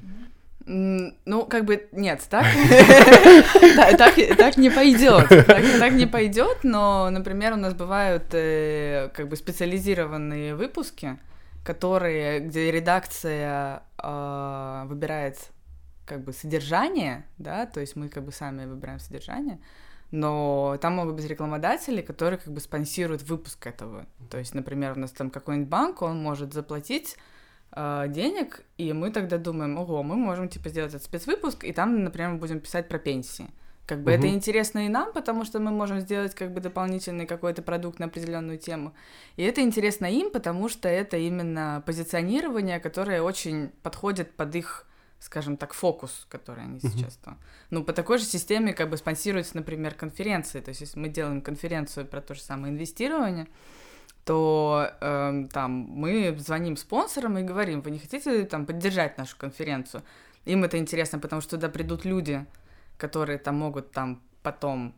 Ну, 0.69 1.45
как 1.45 1.63
бы 1.63 1.87
нет, 1.93 2.27
так 2.29 2.45
так 4.37 4.57
не 4.57 4.69
пойдет, 4.69 5.29
так 5.29 5.93
не 5.93 6.05
пойдет, 6.05 6.57
но, 6.63 7.09
например, 7.09 7.53
у 7.53 7.55
нас 7.55 7.73
бывают 7.73 8.25
э, 8.33 9.09
как 9.13 9.29
бы 9.29 9.37
специализированные 9.37 10.55
выпуски, 10.55 11.19
которые, 11.63 12.41
где 12.41 12.69
редакция 12.69 13.83
а, 13.97 14.85
выбирает 14.85 15.37
как 16.05 16.23
бы 16.23 16.33
содержание, 16.33 17.25
да, 17.37 17.65
то 17.65 17.79
есть 17.79 17.95
мы 17.95 18.09
как 18.09 18.23
бы 18.23 18.33
сами 18.33 18.65
выбираем 18.65 18.99
содержание, 18.99 19.59
но 20.11 20.77
там 20.81 20.95
могут 20.95 21.15
быть 21.15 21.27
рекламодатели, 21.27 22.01
которые 22.01 22.39
как 22.39 22.53
бы 22.53 22.59
спонсируют 22.59 23.23
выпуск 23.23 23.67
этого. 23.67 24.05
То 24.29 24.37
есть, 24.37 24.53
например, 24.53 24.93
у 24.97 24.99
нас 24.99 25.11
там 25.11 25.29
какой-нибудь 25.29 25.69
банк, 25.69 26.01
он 26.01 26.21
может 26.21 26.53
заплатить 26.53 27.15
э, 27.71 28.05
денег, 28.09 28.63
и 28.77 28.93
мы 28.93 29.11
тогда 29.11 29.37
думаем, 29.37 29.77
ого, 29.77 30.03
мы 30.03 30.15
можем 30.15 30.49
типа 30.49 30.69
сделать 30.69 30.93
этот 30.93 31.05
спецвыпуск, 31.05 31.63
и 31.63 31.73
там, 31.73 32.03
например, 32.03 32.31
мы 32.31 32.37
будем 32.37 32.59
писать 32.59 32.87
про 32.87 32.99
пенсии. 32.99 33.49
Как 33.85 34.03
бы 34.03 34.11
угу. 34.11 34.19
это 34.19 34.27
интересно 34.27 34.85
и 34.85 34.89
нам, 34.89 35.13
потому 35.13 35.45
что 35.45 35.59
мы 35.59 35.71
можем 35.71 36.01
сделать 36.01 36.35
как 36.35 36.51
бы 36.51 36.59
дополнительный 36.59 37.25
какой-то 37.25 37.61
продукт 37.61 37.99
на 37.99 38.07
определенную 38.07 38.57
тему. 38.57 38.93
И 39.37 39.43
это 39.43 39.61
интересно 39.61 40.05
им, 40.05 40.29
потому 40.29 40.67
что 40.67 40.89
это 40.89 41.15
именно 41.15 41.81
позиционирование, 41.85 42.81
которое 42.81 43.21
очень 43.21 43.69
подходит 43.83 44.35
под 44.35 44.55
их 44.55 44.83
скажем 45.19 45.57
так, 45.57 45.73
фокус, 45.73 46.27
который 46.29 46.63
они 46.63 46.77
uh-huh. 46.77 46.89
сейчас 46.89 47.17
там. 47.17 47.39
Ну, 47.71 47.83
по 47.83 47.93
такой 47.93 48.19
же 48.19 48.25
системе 48.25 48.73
как 48.73 48.89
бы 48.89 48.97
спонсируются, 48.97 49.57
например, 49.57 49.95
конференции. 49.95 50.59
То 50.59 50.69
есть, 50.69 50.81
если 50.81 50.99
мы 50.99 51.09
делаем 51.09 51.41
конференцию 51.41 52.05
про 52.05 52.21
то 52.21 52.35
же 52.35 52.41
самое 52.41 52.71
инвестирование, 52.71 53.47
то 54.27 54.91
э, 54.99 55.45
там 55.53 55.71
мы 55.71 56.35
звоним 56.37 56.75
спонсорам 56.75 57.37
и 57.37 57.43
говорим, 57.43 57.79
вы 57.79 57.91
не 57.91 57.99
хотите 57.99 58.43
там 58.43 58.65
поддержать 58.65 59.17
нашу 59.17 59.37
конференцию? 59.37 60.03
Им 60.43 60.65
это 60.65 60.77
интересно, 60.77 61.17
потому 61.17 61.41
что 61.41 61.51
туда 61.51 61.69
придут 61.69 62.03
люди, 62.03 62.45
которые 62.97 63.39
там 63.39 63.55
могут 63.55 63.91
там 63.91 64.21
потом 64.43 64.93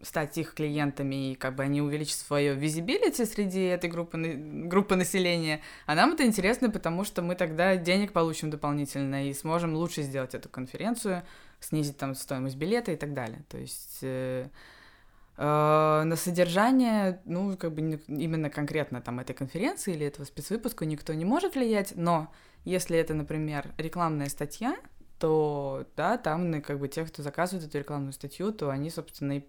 стать 0.00 0.38
их 0.38 0.54
клиентами, 0.54 1.32
и 1.32 1.34
как 1.34 1.54
бы 1.54 1.62
они 1.62 1.82
увеличат 1.82 2.16
свое 2.16 2.54
визибилити 2.54 3.26
среди 3.26 3.60
этой 3.60 3.90
группы, 3.90 4.18
группы 4.18 4.96
населения. 4.96 5.60
А 5.84 5.94
нам 5.94 6.14
это 6.14 6.24
интересно, 6.24 6.70
потому 6.70 7.04
что 7.04 7.20
мы 7.20 7.34
тогда 7.34 7.76
денег 7.76 8.12
получим 8.12 8.48
дополнительно 8.48 9.28
и 9.28 9.34
сможем 9.34 9.74
лучше 9.74 10.00
сделать 10.00 10.34
эту 10.34 10.48
конференцию, 10.48 11.22
снизить 11.60 11.98
там 11.98 12.14
стоимость 12.14 12.56
билета 12.56 12.92
и 12.92 12.96
так 12.96 13.12
далее. 13.12 13.44
То 13.50 13.58
есть 13.58 13.98
э, 14.00 14.48
на 15.36 16.14
содержание, 16.16 17.20
ну, 17.24 17.56
как 17.56 17.72
бы 17.72 17.80
именно 18.06 18.50
конкретно 18.50 19.00
там 19.00 19.18
этой 19.18 19.34
конференции 19.34 19.94
или 19.94 20.06
этого 20.06 20.24
спецвыпуска 20.24 20.84
никто 20.84 21.14
не 21.14 21.24
может 21.24 21.54
влиять, 21.54 21.94
но 21.96 22.30
если 22.64 22.96
это, 22.98 23.14
например, 23.14 23.72
рекламная 23.78 24.28
статья, 24.28 24.76
то, 25.18 25.86
да, 25.96 26.18
там, 26.18 26.50
ну, 26.50 26.60
как 26.60 26.78
бы, 26.78 26.88
те, 26.88 27.04
кто 27.04 27.22
заказывает 27.22 27.66
эту 27.66 27.78
рекламную 27.78 28.12
статью, 28.12 28.52
то 28.52 28.70
они, 28.70 28.90
собственно, 28.90 29.38
и, 29.38 29.44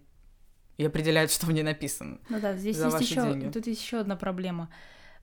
и 0.78 0.84
определяют, 0.84 1.30
что 1.32 1.46
в 1.46 1.52
ней 1.52 1.62
написано. 1.62 2.18
Ну 2.28 2.40
да, 2.40 2.56
здесь 2.56 2.76
есть 2.76 3.00
еще, 3.00 3.50
тут 3.50 3.66
есть 3.66 3.82
еще 3.82 3.98
одна 3.98 4.16
проблема. 4.16 4.70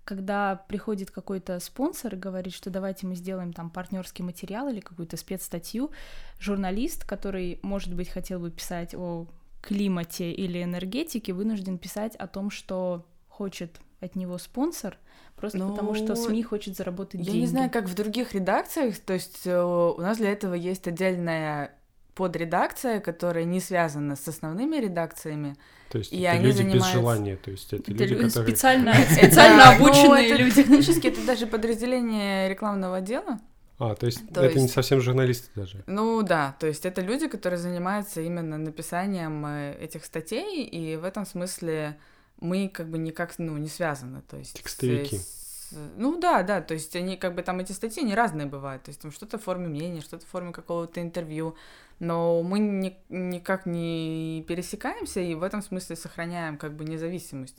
Когда 0.04 0.56
приходит 0.67 1.12
какой-то 1.12 1.60
спонсор 1.60 2.15
и 2.15 2.17
говорит, 2.17 2.54
что 2.54 2.69
давайте 2.69 3.06
мы 3.06 3.15
сделаем 3.15 3.54
там 3.54 3.69
партнерский 3.69 4.24
материал 4.24 4.67
или 4.67 4.80
какую-то 4.80 5.15
спецстатью, 5.15 5.91
журналист, 6.39 7.06
который, 7.06 7.60
может 7.62 7.93
быть, 7.93 8.10
хотел 8.10 8.39
бы 8.39 8.50
писать 8.52 8.95
о 8.95 9.28
климате 9.62 10.32
или 10.32 10.63
энергетике, 10.63 11.34
вынужден 11.34 11.78
писать 11.78 12.15
о 12.15 12.28
том, 12.28 12.50
что 12.50 13.06
хочет 13.28 13.80
от 14.00 14.15
него 14.15 14.38
спонсор, 14.38 14.97
просто 15.36 15.60
ну, 15.60 15.71
потому 15.71 15.93
что 15.93 16.15
СМИ 16.15 16.43
хочет 16.43 16.76
заработать 16.76 17.19
я 17.19 17.26
деньги. 17.26 17.38
Я 17.38 17.41
не 17.41 17.47
знаю, 17.47 17.69
как 17.69 17.88
в 17.88 17.93
других 17.93 18.34
редакциях, 18.34 18.97
то 18.97 19.13
есть 19.13 19.45
э, 19.45 19.62
у 19.62 20.02
нас 20.02 20.17
для 20.17 20.32
этого 20.32 20.56
есть 20.56 20.88
отдельная 20.88 21.76
подредакция, 22.15 23.00
которая 23.00 23.45
не 23.45 23.60
связана 23.60 24.15
с 24.15 24.28
основными 24.28 24.76
редакциями. 24.78 25.56
То 25.89 26.00
есть 26.00 26.12
и 26.12 26.21
это 26.21 26.32
они 26.32 26.45
люди 26.45 26.58
занимаются... 26.58 26.88
без 26.88 26.93
желания, 26.93 27.36
то 27.38 27.52
есть 27.52 27.74
это, 27.74 27.91
это 27.91 28.04
люди, 28.04 28.15
которые... 28.28 28.47
Специально, 28.47 28.93
специально 29.12 29.69
обученные 29.76 30.32
ну, 30.32 30.38
люди. 30.39 30.56
Технически 30.56 31.08
это 31.08 31.26
даже 31.26 31.47
подразделение 31.47 32.50
рекламного 32.50 32.97
отдела. 32.97 33.39
А, 33.81 33.95
то 33.95 34.05
есть 34.05 34.19
то 34.31 34.41
это 34.41 34.53
есть... 34.53 34.61
не 34.61 34.67
совсем 34.67 35.01
журналисты 35.01 35.49
даже? 35.55 35.83
Ну 35.87 36.21
да, 36.21 36.55
то 36.59 36.67
есть 36.67 36.85
это 36.85 37.01
люди, 37.01 37.27
которые 37.27 37.57
занимаются 37.57 38.21
именно 38.21 38.59
написанием 38.59 39.43
э, 39.43 39.75
этих 39.81 40.05
статей, 40.05 40.63
и 40.65 40.95
в 40.97 41.03
этом 41.03 41.25
смысле 41.25 41.97
мы 42.39 42.69
как 42.69 42.89
бы 42.89 42.99
никак, 42.99 43.33
ну, 43.39 43.57
не 43.57 43.69
связаны, 43.69 44.21
то 44.21 44.37
есть... 44.37 44.53
Текстовики. 44.53 45.17
С... 45.17 45.73
Ну 45.97 46.19
да, 46.19 46.43
да, 46.43 46.61
то 46.61 46.75
есть 46.75 46.95
они 46.95 47.17
как 47.17 47.33
бы 47.33 47.41
там 47.41 47.59
эти 47.59 47.71
статьи, 47.71 48.03
они 48.03 48.13
разные 48.13 48.45
бывают, 48.45 48.83
то 48.83 48.89
есть 48.89 49.01
там 49.01 49.11
что-то 49.11 49.39
в 49.39 49.43
форме 49.43 49.67
мнения, 49.67 50.01
что-то 50.01 50.27
в 50.27 50.29
форме 50.29 50.51
какого-то 50.51 51.01
интервью, 51.01 51.55
но 51.97 52.43
мы 52.43 52.59
ни, 52.59 52.95
никак 53.09 53.65
не 53.65 54.45
пересекаемся 54.47 55.21
и 55.21 55.33
в 55.33 55.41
этом 55.41 55.63
смысле 55.63 55.95
сохраняем 55.95 56.59
как 56.59 56.75
бы 56.75 56.85
независимость. 56.85 57.57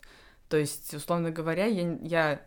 То 0.48 0.56
есть, 0.56 0.94
условно 0.94 1.32
говоря, 1.32 1.66
я, 1.66 1.98
я 2.00 2.42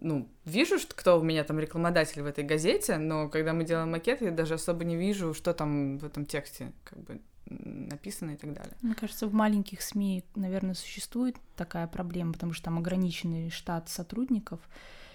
ну, 0.00 0.28
вижу, 0.44 0.78
что 0.78 0.94
кто 0.94 1.18
у 1.18 1.22
меня 1.22 1.44
там 1.44 1.58
рекламодатель 1.58 2.22
в 2.22 2.26
этой 2.26 2.44
газете, 2.44 2.98
но 2.98 3.28
когда 3.28 3.52
мы 3.52 3.64
делаем 3.64 3.90
макет, 3.90 4.22
я 4.22 4.30
даже 4.30 4.54
особо 4.54 4.84
не 4.84 4.96
вижу, 4.96 5.34
что 5.34 5.52
там 5.52 5.98
в 5.98 6.04
этом 6.04 6.24
тексте, 6.24 6.72
как 6.84 7.00
бы 7.00 7.20
написано 7.46 8.32
и 8.32 8.36
так 8.36 8.52
далее. 8.52 8.76
Мне 8.82 8.94
кажется, 8.94 9.26
в 9.26 9.32
маленьких 9.32 9.82
СМИ, 9.82 10.24
наверное, 10.34 10.74
существует 10.74 11.36
такая 11.56 11.86
проблема, 11.86 12.32
потому 12.32 12.52
что 12.52 12.64
там 12.64 12.78
ограниченный 12.78 13.50
штат 13.50 13.88
сотрудников, 13.88 14.60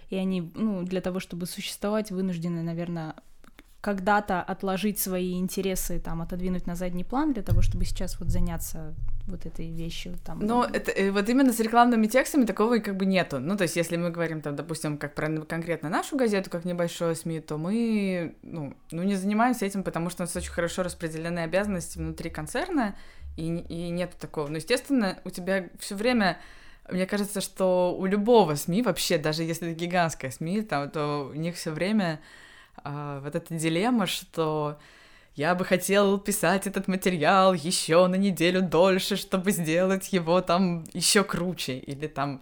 и 0.10 0.16
они, 0.16 0.52
ну, 0.56 0.84
для 0.84 1.02
того, 1.02 1.20
чтобы 1.20 1.46
существовать, 1.46 2.12
вынуждены, 2.12 2.62
наверное, 2.62 3.16
когда-то 3.84 4.42
отложить 4.42 4.98
свои 4.98 5.38
интересы, 5.38 6.00
там, 6.00 6.22
отодвинуть 6.22 6.68
на 6.68 6.76
задний 6.76 7.04
план 7.04 7.34
для 7.34 7.44
того, 7.44 7.62
чтобы 7.62 7.84
сейчас 7.84 8.18
вот 8.18 8.30
заняться 8.30 8.96
вот 9.28 9.46
этой 9.46 9.70
вещью 9.70 10.16
там. 10.24 10.40
Но 10.40 10.64
это, 10.64 10.90
э, 10.92 11.12
вот 11.12 11.28
именно 11.28 11.52
с 11.52 11.60
рекламными 11.60 12.08
текстами 12.08 12.46
такого 12.46 12.78
как 12.78 12.96
бы 12.96 13.06
нету. 13.06 13.42
Ну, 13.42 13.58
то 13.58 13.64
есть, 13.64 13.76
если 13.76 13.98
мы 13.98 14.10
говорим 14.10 14.42
там, 14.42 14.56
допустим, 14.56 14.98
как 14.98 15.16
про 15.16 15.28
конкретно 15.42 15.90
нашу 15.90 16.16
газету, 16.16 16.50
как 16.50 16.64
небольшое 16.64 17.14
СМИ, 17.14 17.42
то 17.42 17.58
мы, 17.58 18.36
ну, 18.42 18.74
ну 18.92 19.04
не 19.04 19.16
занимаемся 19.16 19.66
этим, 19.66 19.84
потому 19.84 20.10
что 20.10 20.24
у 20.24 20.26
нас 20.28 20.36
очень 20.38 20.52
хорошо 20.52 20.84
распределены 20.84 21.40
обязанности 21.40 21.98
внутри 21.98 22.30
концерна, 22.30 22.96
и, 23.36 23.48
и 23.48 23.90
нет 23.90 24.12
такого. 24.18 24.48
Но, 24.48 24.56
естественно, 24.56 25.20
у 25.26 25.30
тебя 25.30 25.68
все 25.78 25.96
время 25.96 26.38
мне 26.90 27.06
кажется, 27.06 27.42
что 27.42 27.94
у 28.00 28.06
любого 28.06 28.56
СМИ 28.56 28.82
вообще, 28.82 29.18
даже 29.18 29.44
если 29.44 29.72
это 29.72 29.78
гигантская 29.78 30.32
СМИ, 30.32 30.62
там, 30.62 30.90
то 30.90 31.30
у 31.34 31.36
них 31.36 31.56
все 31.56 31.72
время 31.72 32.22
а, 32.84 33.20
вот 33.22 33.36
эта 33.36 33.54
дилемма, 33.54 34.08
что 34.08 34.78
я 35.36 35.56
бы 35.56 35.66
хотел 35.66 36.20
писать 36.20 36.68
этот 36.68 36.88
материал 36.88 37.54
еще 37.54 38.06
на 38.08 38.16
неделю 38.16 38.62
дольше, 38.62 39.16
чтобы 39.16 39.52
сделать 39.52 40.14
его 40.14 40.42
там 40.42 40.84
еще 40.94 41.24
круче, 41.24 41.78
или 41.80 42.08
там 42.08 42.42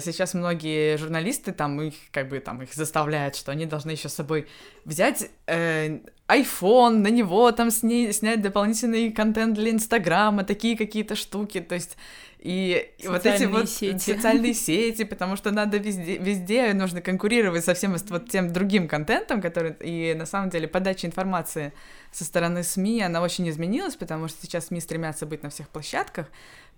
Сейчас 0.00 0.34
многие 0.34 0.96
журналисты 0.98 1.52
там 1.52 1.80
их 1.80 1.94
как 2.10 2.28
бы 2.28 2.40
там 2.40 2.60
их 2.62 2.74
заставляют, 2.74 3.36
что 3.36 3.52
они 3.52 3.64
должны 3.64 3.92
еще 3.92 4.08
с 4.08 4.14
собой 4.14 4.46
взять 4.84 5.30
э, 5.46 6.00
iPhone, 6.28 6.98
на 6.98 7.08
него 7.08 7.50
там 7.52 7.70
сни- 7.70 8.12
снять 8.12 8.42
дополнительный 8.42 9.10
контент 9.12 9.54
для 9.54 9.70
Инстаграма, 9.70 10.44
такие 10.44 10.76
какие-то 10.76 11.14
штуки. 11.14 11.60
То 11.60 11.74
есть 11.74 11.96
и, 12.38 12.90
и 12.98 13.06
вот 13.06 13.24
эти 13.24 13.44
вот 13.44 13.70
сети. 13.70 14.14
социальные 14.14 14.54
сети, 14.54 15.04
потому 15.04 15.36
что 15.36 15.52
надо 15.52 15.76
везде, 15.76 16.18
везде 16.18 16.74
нужно 16.74 17.00
конкурировать 17.00 17.64
со 17.64 17.74
всем 17.74 17.94
вот 18.08 18.28
тем 18.28 18.52
другим 18.52 18.88
контентом, 18.88 19.40
который 19.40 19.74
и 19.80 20.12
на 20.14 20.26
самом 20.26 20.50
деле 20.50 20.66
подача 20.66 21.06
информации 21.06 21.72
со 22.10 22.24
стороны 22.24 22.64
СМИ, 22.64 23.02
она 23.02 23.22
очень 23.22 23.48
изменилась, 23.48 23.94
потому 23.94 24.26
что 24.26 24.42
сейчас 24.42 24.66
СМИ 24.66 24.80
стремятся 24.80 25.24
быть 25.24 25.44
на 25.44 25.50
всех 25.50 25.68
площадках, 25.68 26.26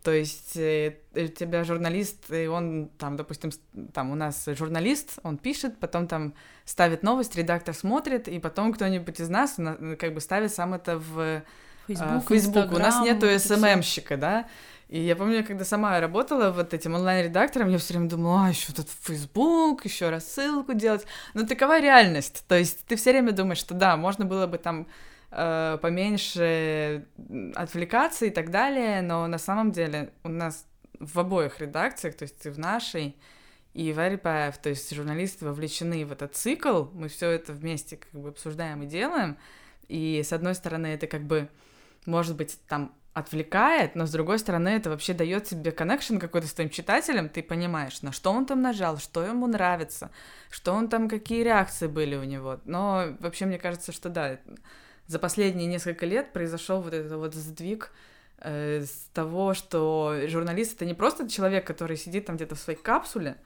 то 0.04 0.12
есть 0.12 0.56
э, 0.58 0.98
у 1.14 1.28
тебя 1.28 1.64
журналист, 1.64 2.30
и 2.30 2.46
он 2.46 2.90
там, 2.98 3.16
допустим, 3.16 3.50
там 3.94 4.10
у 4.10 4.14
нас 4.14 4.44
журналист, 4.46 5.18
он 5.22 5.38
пишет, 5.38 5.78
потом 5.80 6.06
там 6.06 6.34
ставит 6.66 7.02
новость, 7.02 7.34
редактор 7.36 7.74
смотрит, 7.74 8.28
и 8.28 8.38
потом 8.38 8.74
кто-нибудь 8.74 9.18
из 9.18 9.30
нас 9.30 9.56
как 9.98 10.12
бы 10.12 10.20
ставит 10.20 10.52
сам 10.52 10.74
это 10.74 10.98
в 10.98 11.42
Facebook, 11.86 12.28
Facebook. 12.28 12.72
у 12.72 12.78
нас 12.78 13.02
нету 13.02 13.26
СММщика, 13.38 14.18
да, 14.18 14.46
и 14.88 15.00
я 15.00 15.16
помню, 15.16 15.42
когда 15.42 15.64
сама 15.64 15.98
работала 15.98 16.50
вот 16.50 16.74
этим 16.74 16.94
онлайн-редактором, 16.94 17.70
я 17.70 17.78
все 17.78 17.94
время 17.94 18.10
думала, 18.10 18.44
а, 18.44 18.48
еще 18.50 18.74
тут 18.74 18.88
Facebook, 19.02 19.86
еще 19.86 20.10
рассылку 20.10 20.74
делать. 20.74 21.06
Но 21.32 21.46
такова 21.46 21.80
реальность. 21.80 22.44
То 22.46 22.58
есть 22.58 22.84
ты 22.84 22.96
все 22.96 23.12
время 23.12 23.32
думаешь, 23.32 23.58
что 23.58 23.72
да, 23.72 23.96
можно 23.96 24.26
было 24.26 24.46
бы 24.46 24.58
там 24.58 24.86
э, 25.34 25.78
поменьше 25.82 27.06
отвлекаться 27.54 28.26
и 28.26 28.30
так 28.30 28.50
далее, 28.50 29.02
но 29.02 29.26
на 29.26 29.38
самом 29.38 29.72
деле 29.72 30.12
у 30.22 30.28
нас 30.28 30.66
в 30.98 31.18
обоих 31.18 31.60
редакциях, 31.60 32.16
то 32.16 32.22
есть 32.22 32.46
и 32.46 32.50
в 32.50 32.58
нашей, 32.58 33.16
и 33.74 33.92
в 33.92 33.98
Арипаев, 33.98 34.56
то 34.58 34.68
есть 34.68 34.94
журналисты 34.94 35.44
вовлечены 35.44 36.06
в 36.06 36.12
этот 36.12 36.36
цикл, 36.36 36.84
мы 36.92 37.08
все 37.08 37.30
это 37.30 37.52
вместе 37.52 37.96
как 37.96 38.12
бы 38.20 38.28
обсуждаем 38.28 38.82
и 38.82 38.86
делаем, 38.86 39.36
и 39.88 40.22
с 40.24 40.32
одной 40.32 40.54
стороны 40.54 40.86
это 40.86 41.06
как 41.06 41.22
бы 41.22 41.48
может 42.06 42.36
быть 42.36 42.58
там 42.68 42.92
отвлекает, 43.14 43.94
но 43.94 44.06
с 44.06 44.10
другой 44.10 44.40
стороны 44.40 44.68
это 44.70 44.90
вообще 44.90 45.14
дает 45.14 45.44
тебе 45.44 45.70
коннекшн 45.70 46.18
какой-то 46.18 46.48
с 46.48 46.52
твоим 46.52 46.68
читателем, 46.68 47.28
ты 47.28 47.42
понимаешь, 47.42 48.02
на 48.02 48.10
что 48.12 48.32
он 48.32 48.44
там 48.44 48.60
нажал, 48.60 48.98
что 48.98 49.22
ему 49.22 49.46
нравится, 49.46 50.10
что 50.50 50.72
он 50.72 50.88
там, 50.88 51.08
какие 51.08 51.44
реакции 51.44 51.86
были 51.86 52.16
у 52.16 52.24
него. 52.24 52.60
Но 52.64 53.16
вообще 53.20 53.46
мне 53.46 53.58
кажется, 53.58 53.92
что 53.92 54.08
да, 54.08 54.38
за 55.06 55.18
последние 55.18 55.66
несколько 55.66 56.06
лет 56.06 56.32
произошел 56.32 56.80
вот 56.80 56.94
этот 56.94 57.12
вот 57.12 57.34
сдвиг 57.34 57.92
э, 58.38 58.82
с 58.82 59.08
того, 59.12 59.54
что 59.54 60.16
журналист 60.26 60.74
это 60.76 60.86
не 60.86 60.94
просто 60.94 61.28
человек, 61.28 61.66
который 61.66 61.96
сидит 61.96 62.26
там 62.26 62.36
где-то 62.36 62.54
в 62.54 62.60
своей 62.60 62.78
капсуле 62.78 63.36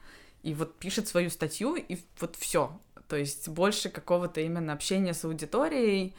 и 0.43 0.53
вот 0.53 0.77
пишет 0.77 1.07
свою 1.07 1.29
статью 1.29 1.75
и 1.75 1.97
вот 2.19 2.35
все. 2.35 2.79
То 3.07 3.15
есть 3.15 3.49
больше 3.49 3.89
какого-то 3.89 4.39
именно 4.41 4.73
общения 4.73 5.13
с 5.13 5.25
аудиторией 5.25 6.15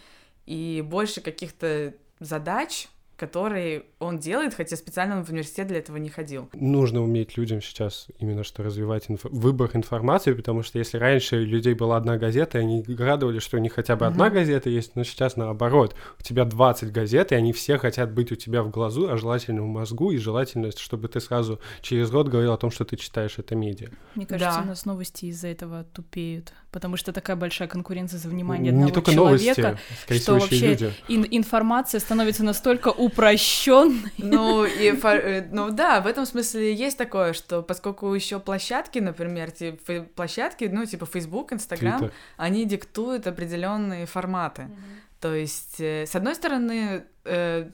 и 0.47 0.85
больше 0.87 1.21
каких-то 1.21 1.95
задач, 2.19 2.89
который 3.21 3.85
он 3.99 4.19
делает, 4.19 4.55
хотя 4.55 4.77
специально 4.77 5.19
он 5.19 5.25
в 5.27 5.29
университет 5.29 5.67
для 5.67 5.77
этого 5.77 5.99
не 5.99 6.09
ходил. 6.09 6.49
Нужно 6.55 7.03
уметь 7.03 7.37
людям 7.37 7.61
сейчас 7.61 8.07
именно 8.19 8.45
что 8.45 8.63
развивать 8.63 9.11
инф... 9.11 9.25
выбор 9.25 9.71
информации, 9.75 10.33
потому 10.33 10.63
что 10.63 10.79
если 10.79 10.97
раньше 10.97 11.37
у 11.37 11.45
людей 11.45 11.75
была 11.75 11.99
одна 11.99 12.17
газета, 12.17 12.59
и 12.59 12.63
они 12.63 12.83
радовались, 12.89 13.43
что 13.43 13.59
у 13.59 13.61
них 13.61 13.75
хотя 13.75 13.97
бы 13.97 14.07
одна 14.07 14.29
uh-huh. 14.29 14.33
газета 14.33 14.71
есть, 14.71 14.97
но 14.97 15.05
сейчас 15.05 15.37
наоборот, 15.37 15.95
у 16.19 16.23
тебя 16.23 16.47
20 16.47 16.91
газет, 16.93 17.33
и 17.33 17.35
они 17.35 17.53
все 17.53 17.77
хотят 17.77 18.11
быть 18.11 18.33
у 18.33 18.37
тебя 18.37 18.63
в 18.63 18.71
глазу, 18.71 19.11
а 19.11 19.19
желательно 19.19 19.63
в 19.63 19.67
мозгу, 19.67 20.13
и 20.13 20.17
желательно, 20.17 20.71
чтобы 20.71 21.09
ты 21.09 21.21
сразу 21.21 21.61
через 21.83 22.11
рот 22.11 22.29
говорил 22.29 22.55
о 22.55 22.57
том, 22.57 22.71
что 22.71 22.87
ты 22.87 22.97
читаешь 22.97 23.39
это 23.39 23.55
медиа. 23.55 23.91
Мне 24.15 24.25
кажется, 24.25 24.61
да. 24.61 24.63
у 24.63 24.67
нас 24.67 24.87
новости 24.87 25.27
из-за 25.27 25.49
этого 25.49 25.85
тупеют, 25.85 26.55
потому 26.71 26.97
что 26.97 27.13
такая 27.13 27.37
большая 27.37 27.69
конкуренция 27.69 28.19
за 28.19 28.31
внимание 28.31 28.73
не 28.73 28.79
одного 28.79 28.95
только 28.95 29.13
человека, 29.13 29.79
новости, 30.09 30.23
что 30.23 30.33
вообще 30.33 30.69
люди. 30.69 30.93
Ин- 31.09 31.29
информация 31.31 32.01
становится 32.01 32.45
настолько 32.45 32.89
упрощенной. 33.13 34.13
Ну, 34.19 34.65
и, 34.65 34.93
э, 35.03 35.49
ну 35.51 35.71
да, 35.71 36.01
в 36.01 36.07
этом 36.07 36.27
смысле 36.27 36.75
есть 36.75 36.99
такое, 36.99 37.33
что 37.33 37.63
поскольку 37.63 38.15
еще 38.15 38.39
площадки, 38.41 38.99
например, 38.99 39.51
типа 39.51 40.07
площадки, 40.15 40.65
ну, 40.65 40.85
типа 40.85 41.07
Facebook, 41.07 41.53
Instagram, 41.53 42.11
они 42.37 42.65
диктуют 42.65 43.27
определенные 43.27 44.07
форматы. 44.07 44.63
Mm-hmm. 44.63 45.21
То 45.21 45.35
есть, 45.35 45.81
э, 45.81 46.07
с 46.07 46.17
одной 46.17 46.35
стороны, 46.35 47.05
э, 47.25 47.71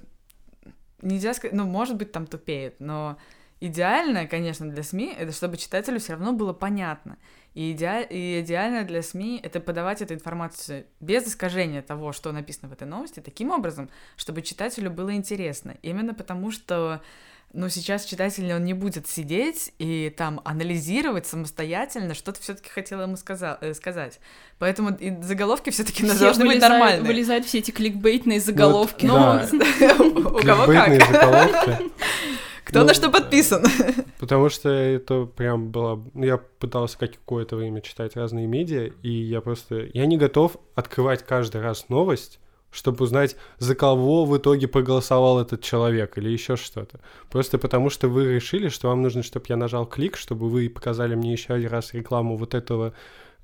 нельзя 1.02 1.34
сказать, 1.34 1.54
ну, 1.54 1.64
может 1.64 1.96
быть, 1.96 2.12
там 2.12 2.26
тупеют, 2.26 2.74
но 2.80 3.16
идеально, 3.66 4.26
конечно, 4.26 4.70
для 4.70 4.82
СМИ, 4.82 5.14
это 5.18 5.32
чтобы 5.32 5.56
читателю 5.56 5.98
все 5.98 6.12
равно 6.12 6.32
было 6.32 6.52
понятно. 6.52 7.18
И, 7.54 7.72
иде... 7.72 8.06
и 8.10 8.40
идеально 8.40 8.84
для 8.84 9.02
СМИ 9.02 9.40
это 9.42 9.60
подавать 9.60 10.02
эту 10.02 10.14
информацию 10.14 10.86
без 11.00 11.26
искажения 11.26 11.82
того, 11.82 12.12
что 12.12 12.32
написано 12.32 12.68
в 12.68 12.72
этой 12.72 12.86
новости, 12.86 13.20
таким 13.20 13.50
образом, 13.50 13.88
чтобы 14.16 14.42
читателю 14.42 14.90
было 14.90 15.14
интересно. 15.14 15.76
Именно 15.82 16.12
потому, 16.12 16.50
что 16.50 17.00
ну, 17.52 17.70
сейчас 17.70 18.04
читатель, 18.04 18.52
он 18.52 18.64
не 18.64 18.74
будет 18.74 19.08
сидеть 19.08 19.72
и 19.78 20.12
там 20.14 20.42
анализировать 20.44 21.26
самостоятельно, 21.26 22.12
что 22.12 22.32
ты 22.32 22.40
все-таки 22.42 22.68
хотела 22.68 23.02
ему 23.02 23.16
сказа- 23.16 23.56
э, 23.62 23.72
сказать. 23.72 24.20
Поэтому 24.58 24.90
и 24.94 25.22
заголовки 25.22 25.70
все-таки 25.70 26.06
должны 26.06 26.44
быть 26.44 26.60
нормальные. 26.60 27.06
Вылезают 27.06 27.46
все 27.46 27.58
эти 27.60 27.70
кликбейтные 27.70 28.40
заголовки. 28.40 29.06
Ну, 29.06 29.14
у 30.38 30.42
кого 30.42 30.66
как. 30.66 31.80
Кто 32.66 32.80
ну, 32.80 32.86
на 32.86 32.94
что 32.94 33.12
подписан? 33.12 33.64
Потому 34.18 34.48
что 34.48 34.68
это 34.68 35.24
прям 35.24 35.70
было... 35.70 36.02
Я 36.14 36.38
пытался 36.38 36.98
какое-то 36.98 37.54
время 37.54 37.80
читать 37.80 38.16
разные 38.16 38.48
медиа, 38.48 38.90
и 39.02 39.08
я 39.08 39.40
просто... 39.40 39.88
Я 39.94 40.04
не 40.06 40.16
готов 40.16 40.56
открывать 40.74 41.24
каждый 41.24 41.60
раз 41.60 41.88
новость, 41.88 42.40
чтобы 42.72 43.04
узнать, 43.04 43.36
за 43.58 43.76
кого 43.76 44.24
в 44.24 44.36
итоге 44.36 44.66
проголосовал 44.66 45.40
этот 45.40 45.62
человек 45.62 46.18
или 46.18 46.28
еще 46.28 46.56
что-то. 46.56 46.98
Просто 47.30 47.58
потому 47.58 47.88
что 47.88 48.08
вы 48.08 48.34
решили, 48.34 48.68
что 48.68 48.88
вам 48.88 49.00
нужно, 49.00 49.22
чтобы 49.22 49.46
я 49.48 49.56
нажал 49.56 49.86
клик, 49.86 50.16
чтобы 50.16 50.48
вы 50.48 50.68
показали 50.68 51.14
мне 51.14 51.30
еще 51.30 51.54
один 51.54 51.70
раз 51.70 51.94
рекламу 51.94 52.36
вот 52.36 52.54
этого 52.54 52.94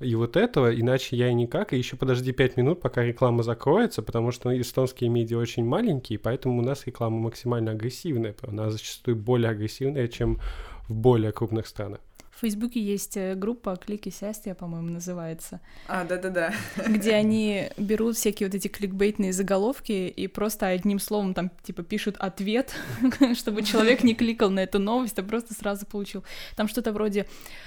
и 0.02 0.14
вот 0.14 0.36
этого, 0.36 0.74
иначе 0.74 1.16
я 1.16 1.28
и 1.28 1.34
никак. 1.34 1.72
И 1.72 1.78
еще 1.78 1.96
подожди 1.96 2.32
5 2.32 2.56
минут, 2.56 2.80
пока 2.80 3.02
реклама 3.02 3.42
закроется, 3.42 4.02
потому 4.02 4.30
что 4.30 4.58
эстонские 4.58 5.10
медиа 5.10 5.38
очень 5.38 5.64
маленькие, 5.64 6.18
поэтому 6.18 6.58
у 6.58 6.62
нас 6.62 6.86
реклама 6.86 7.18
максимально 7.18 7.72
агрессивная. 7.72 8.34
Она 8.42 8.70
зачастую 8.70 9.16
более 9.16 9.50
агрессивная, 9.50 10.08
чем 10.08 10.40
в 10.88 10.94
более 10.94 11.32
крупных 11.32 11.66
странах. 11.66 12.00
Фейсбуке 12.42 12.80
есть 12.80 13.16
э, 13.16 13.36
группа 13.36 13.76
«Клики 13.76 14.10
счастья», 14.10 14.54
по-моему, 14.54 14.90
называется. 14.90 15.60
А, 15.86 16.02
да-да-да. 16.02 16.52
Где 16.88 17.12
они 17.12 17.68
берут 17.76 18.16
всякие 18.16 18.48
вот 18.48 18.56
эти 18.56 18.66
кликбейтные 18.66 19.32
заголовки 19.32 19.92
и 20.08 20.26
просто 20.26 20.66
одним 20.66 20.98
словом 20.98 21.34
там 21.34 21.52
типа 21.62 21.84
пишут 21.84 22.16
ответ, 22.18 22.74
чтобы 23.38 23.62
человек 23.62 24.02
не 24.02 24.16
кликал 24.16 24.50
на 24.50 24.58
эту 24.58 24.80
новость, 24.80 25.20
а 25.20 25.22
просто 25.22 25.54
сразу 25.54 25.86
получил. 25.86 26.24
Там 26.56 26.66
что-то 26.66 26.92
вроде 26.92 27.26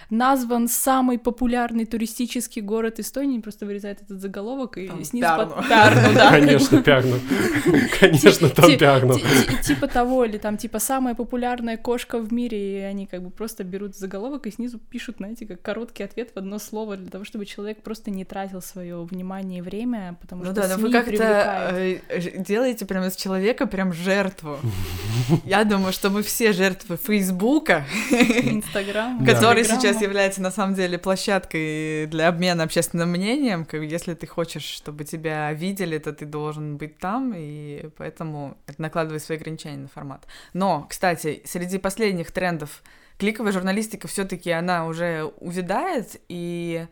«Назван 0.10 0.68
самый 0.68 1.20
популярный 1.20 1.86
туристический 1.86 2.62
город 2.62 3.00
Эстонии», 3.00 3.40
просто 3.40 3.66
вырезает 3.66 4.02
этот 4.02 4.20
заголовок 4.20 4.78
и 4.78 4.90
снизу... 5.06 5.26
Пярну, 5.26 6.14
да. 6.14 6.32
Конечно, 6.32 6.84
Пярну. 6.84 7.16
Конечно, 8.00 8.50
там 8.50 8.78
Пярну. 8.78 9.16
Типа 9.64 9.88
того, 9.88 10.26
или 10.26 10.38
там 10.38 10.58
типа 10.58 10.80
«Самая 10.80 11.16
популярная 11.16 11.78
кошка 11.78 12.20
в 12.20 12.34
мире», 12.34 12.80
и 12.80 12.82
они 12.82 13.06
как 13.06 13.24
бы 13.24 13.30
просто 13.30 13.64
берут 13.64 13.96
заголовок 13.96 14.48
и 14.48 14.52
снизу 14.52 14.64
снизу 14.65 14.80
пишут, 14.80 15.17
знаете, 15.17 15.45
как 15.45 15.62
короткий 15.62 16.04
ответ 16.04 16.32
в 16.34 16.38
одно 16.38 16.58
слово 16.58 16.97
для 16.97 17.10
того, 17.10 17.23
чтобы 17.23 17.45
человек 17.45 17.84
просто 17.84 18.10
не 18.10 18.25
тратил 18.25 18.62
свое 18.62 19.04
внимание 19.04 19.60
и 19.60 19.62
время, 19.62 20.17
потому 20.21 20.43
ну 20.43 20.51
что 20.51 20.62
да, 20.62 20.75
но 20.75 20.82
вы 20.82 20.91
как-то 20.91 21.69
э, 21.71 21.99
делаете 22.38 22.86
прям 22.86 23.04
из 23.06 23.15
человека 23.15 23.67
прям 23.67 23.93
жертву. 23.93 24.58
Я 25.45 25.63
думаю, 25.63 25.93
что 25.93 26.10
мы 26.10 26.23
все 26.23 26.51
жертвы 26.51 26.97
Фейсбука, 26.97 27.86
Инстаграм, 28.12 29.23
который 29.23 29.63
сейчас 29.63 30.01
является 30.01 30.41
на 30.41 30.51
самом 30.51 30.73
деле 30.73 30.97
площадкой 30.97 32.08
для 32.08 32.28
обмена 32.28 32.63
общественным 32.63 33.10
мнением. 33.10 33.67
Если 33.71 34.15
ты 34.15 34.25
хочешь, 34.25 34.63
чтобы 34.63 35.04
тебя 35.04 35.54
видели, 35.54 35.99
то 35.99 36.12
ты 36.12 36.25
должен 36.25 36.78
быть 36.78 36.97
там, 36.97 37.34
и 37.36 37.89
поэтому 37.97 38.58
накладывай 38.78 39.19
свои 39.19 39.38
ограничения 39.38 39.78
на 39.78 39.88
формат. 39.88 40.25
Но, 40.54 40.88
кстати, 40.89 41.43
среди 41.45 41.78
последних 41.78 42.32
трендов 42.32 42.82
кликовая 43.17 43.51
журналистика 43.51 44.08
все-таки 44.08 44.51
она 44.51 44.86
уже 44.88 45.25
увядает, 45.39 46.21
и 46.28 46.88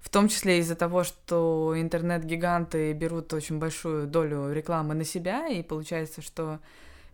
в 0.00 0.10
том 0.10 0.28
числе 0.28 0.58
из-за 0.58 0.74
того, 0.74 1.02
что 1.02 1.74
интернет-гиганты 1.76 2.92
берут 2.92 3.32
очень 3.32 3.58
большую 3.58 4.06
долю 4.06 4.52
рекламы 4.52 4.94
на 4.94 5.04
себя, 5.04 5.48
и 5.48 5.62
получается, 5.62 6.20
что 6.22 6.60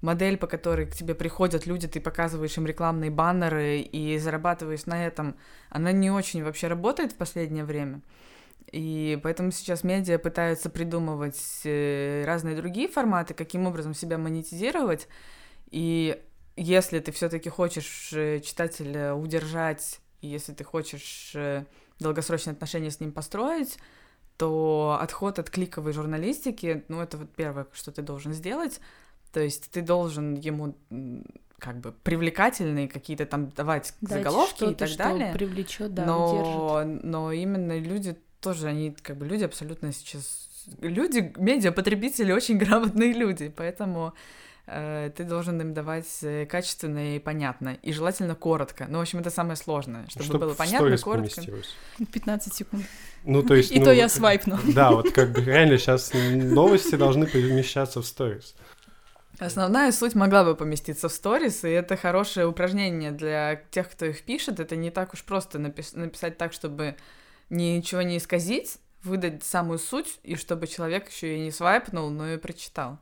модель, 0.01 0.37
по 0.37 0.47
которой 0.47 0.87
к 0.87 0.95
тебе 0.95 1.15
приходят 1.15 1.67
люди, 1.67 1.87
ты 1.87 2.01
показываешь 2.01 2.57
им 2.57 2.67
рекламные 2.67 3.11
баннеры 3.11 3.79
и 3.79 4.19
зарабатываешь 4.19 4.87
на 4.87 5.07
этом, 5.07 5.37
она 5.69 5.93
не 5.93 6.11
очень 6.11 6.43
вообще 6.43 6.67
работает 6.67 7.13
в 7.13 7.17
последнее 7.17 7.65
время. 7.65 8.01
И 8.73 9.19
поэтому 9.23 9.51
сейчас 9.51 9.83
медиа 9.83 10.19
пытаются 10.19 10.71
придумывать 10.71 11.41
э, 11.65 12.25
разные 12.25 12.55
другие 12.55 12.89
форматы, 12.89 13.35
каким 13.35 13.67
образом 13.67 13.95
себя 13.95 14.17
монетизировать. 14.17 15.09
И 15.71 16.21
если 16.61 17.01
ты 17.01 17.11
все-таки 17.11 17.49
хочешь 17.49 18.13
э, 18.13 18.41
читателя 18.41 19.15
удержать, 19.15 19.99
если 20.21 20.53
ты 20.53 20.63
хочешь 20.63 21.33
э, 21.35 21.65
долгосрочные 21.99 22.53
отношения 22.53 22.91
с 22.91 23.01
ним 23.01 23.13
построить, 23.13 23.79
то 24.37 24.99
отход 25.01 25.39
от 25.39 25.49
кликовой 25.49 25.95
журналистики, 25.95 26.85
ну, 26.89 27.01
это 27.01 27.17
вот 27.17 27.31
первое, 27.31 27.67
что 27.73 27.93
ты 27.93 28.03
должен 28.03 28.35
сделать. 28.35 28.81
То 29.33 29.41
есть 29.41 29.71
ты 29.71 29.81
должен 29.81 30.35
ему 30.35 30.75
как 31.59 31.81
бы 31.81 31.93
привлекательные 31.93 32.89
какие-то 32.89 33.25
там 33.25 33.49
давать 33.51 33.95
Дать 34.03 34.19
заголовки 34.19 34.65
и 34.65 34.75
так 34.75 34.89
что 34.89 34.99
далее. 34.99 35.33
привлечет, 35.33 35.95
да, 35.95 36.05
но, 36.05 36.83
но 36.85 37.33
именно 37.33 37.79
люди 37.79 38.17
тоже, 38.41 38.69
они 38.69 38.95
как 39.03 39.17
бы 39.17 39.27
люди 39.27 39.45
абсолютно 39.45 39.93
сейчас... 39.93 40.49
Люди, 40.83 41.33
медиа-потребители 41.37 42.33
очень 42.33 42.59
грамотные 42.59 43.15
люди, 43.15 43.49
поэтому 43.55 44.13
ты 45.17 45.25
должен 45.25 45.61
им 45.61 45.75
давать 45.75 46.07
э, 46.23 46.47
качественно 46.47 47.17
и 47.17 47.19
понятно, 47.19 47.77
и 47.83 47.93
желательно 47.93 48.35
коротко. 48.35 48.87
Ну, 48.89 48.99
в 48.99 49.01
общем, 49.01 49.19
это 49.19 49.31
самое 49.31 49.57
сложное, 49.57 50.07
чтобы, 50.09 50.25
чтобы 50.25 50.39
было 50.47 50.55
понятно, 50.55 50.97
коротко. 50.99 51.43
15 52.13 52.55
секунд. 52.55 52.85
Ну, 53.25 53.43
то 53.43 53.55
есть... 53.55 53.71
И 53.73 53.79
ну, 53.79 53.87
то 53.87 53.93
я 53.93 54.09
свайпну. 54.09 54.59
Да, 54.75 54.93
вот 54.93 55.11
как 55.11 55.33
бы 55.33 55.43
реально 55.43 55.79
сейчас 55.79 56.13
новости 56.15 56.95
должны 56.95 57.27
помещаться 57.27 58.01
в 58.01 58.07
сторис. 58.07 58.55
Основная 59.41 59.91
суть 59.91 60.15
могла 60.15 60.45
бы 60.45 60.55
поместиться 60.55 61.09
в 61.09 61.13
сторис, 61.13 61.65
и 61.65 61.71
это 61.71 61.97
хорошее 61.97 62.47
упражнение 62.47 63.11
для 63.11 63.63
тех, 63.71 63.91
кто 63.91 64.05
их 64.05 64.23
пишет. 64.23 64.61
Это 64.61 64.77
не 64.77 64.91
так 64.91 65.15
уж 65.15 65.25
просто 65.25 65.59
напис- 65.59 65.99
написать 65.99 66.37
так, 66.37 66.53
чтобы 66.53 66.97
ничего 67.49 68.03
не 68.03 68.19
исказить, 68.19 68.77
выдать 69.03 69.43
самую 69.43 69.79
суть, 69.79 70.21
и 70.23 70.37
чтобы 70.37 70.67
человек 70.67 71.11
еще 71.11 71.37
и 71.37 71.41
не 71.41 71.51
свайпнул, 71.51 72.11
но 72.11 72.29
и 72.29 72.37
прочитал. 72.37 72.99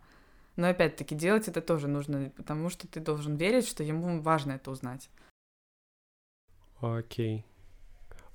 Но 0.58 0.68
опять-таки 0.68 1.14
делать 1.14 1.46
это 1.46 1.62
тоже 1.62 1.86
нужно, 1.86 2.32
потому 2.36 2.68
что 2.68 2.88
ты 2.88 2.98
должен 2.98 3.36
верить, 3.36 3.68
что 3.68 3.84
ему 3.84 4.20
важно 4.20 4.52
это 4.52 4.72
узнать. 4.72 5.08
Окей. 6.80 7.38
Okay. 7.38 7.44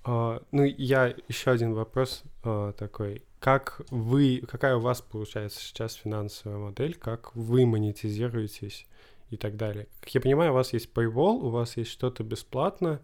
Uh, 0.06 0.46
ну, 0.52 0.64
я 0.64 1.14
еще 1.28 1.52
один 1.52 1.74
вопрос 1.74 2.24
uh, 2.44 2.72
такой. 2.74 3.24
Как 3.40 3.82
вы, 3.90 4.42
какая 4.48 4.78
у 4.78 4.80
вас 4.80 5.02
получается 5.02 5.60
сейчас 5.60 5.96
финансовая 5.96 6.58
модель, 6.58 6.96
как 6.96 7.36
вы 7.36 7.66
монетизируетесь 7.66 8.88
и 9.30 9.36
так 9.36 9.58
далее? 9.58 9.90
Как 10.00 10.16
я 10.16 10.22
понимаю, 10.22 10.52
у 10.52 10.56
вас 10.56 10.72
есть 10.72 10.94
Paywall, 10.94 11.40
у 11.42 11.50
вас 11.50 11.76
есть 11.76 11.92
что-то 11.92 12.24
бесплатно, 12.24 13.02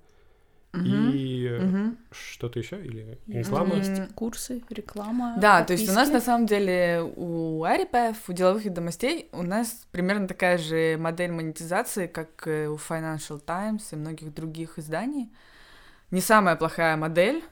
и 0.74 1.60
угу. 1.62 1.96
что-то 2.12 2.60
еще 2.60 2.80
или 2.84 3.18
реклама? 3.28 3.76
Есть 3.76 4.14
курсы, 4.14 4.62
реклама. 4.70 5.36
Да, 5.40 5.60
подписки. 5.60 5.68
то 5.68 5.74
есть 5.74 5.92
у 5.92 5.96
нас 5.96 6.10
на 6.10 6.22
самом 6.22 6.46
деле 6.46 7.02
у 7.16 7.64
Арипев, 7.64 8.18
у 8.28 8.34
деловых 8.34 8.66
ведомостей 8.66 9.30
у 9.32 9.42
нас 9.42 9.88
примерно 9.92 10.28
такая 10.28 10.60
же 10.60 10.98
модель 11.00 11.32
монетизации, 11.32 12.06
как 12.06 12.44
у 12.46 12.76
Financial 12.76 13.40
Times 13.40 13.92
и 13.94 13.96
многих 13.96 14.34
других 14.34 14.78
изданий. 14.78 15.32
Не 16.12 16.22
самая 16.22 16.56
плохая 16.56 16.98
модель. 16.98 17.44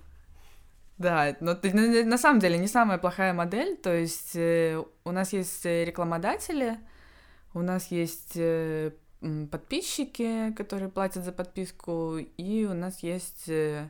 Да, 0.98 1.36
но 1.40 1.56
на 1.56 2.18
самом 2.18 2.40
деле 2.40 2.58
не 2.58 2.68
самая 2.68 2.98
плохая 2.98 3.34
модель. 3.34 3.78
То 3.78 3.94
есть 3.94 4.36
э, 4.36 4.84
у 5.04 5.12
нас 5.12 5.32
есть 5.34 5.64
рекламодатели, 5.66 6.78
У 7.54 7.62
нас 7.62 7.92
есть 7.92 8.34
э, 8.36 8.92
подписчики, 9.52 10.54
которые 10.56 10.90
платят 10.90 11.24
за 11.24 11.32
подписку, 11.32 12.18
и 12.18 12.66
у 12.66 12.74
нас 12.74 13.02
есть 13.02 13.50
э, 13.50 13.90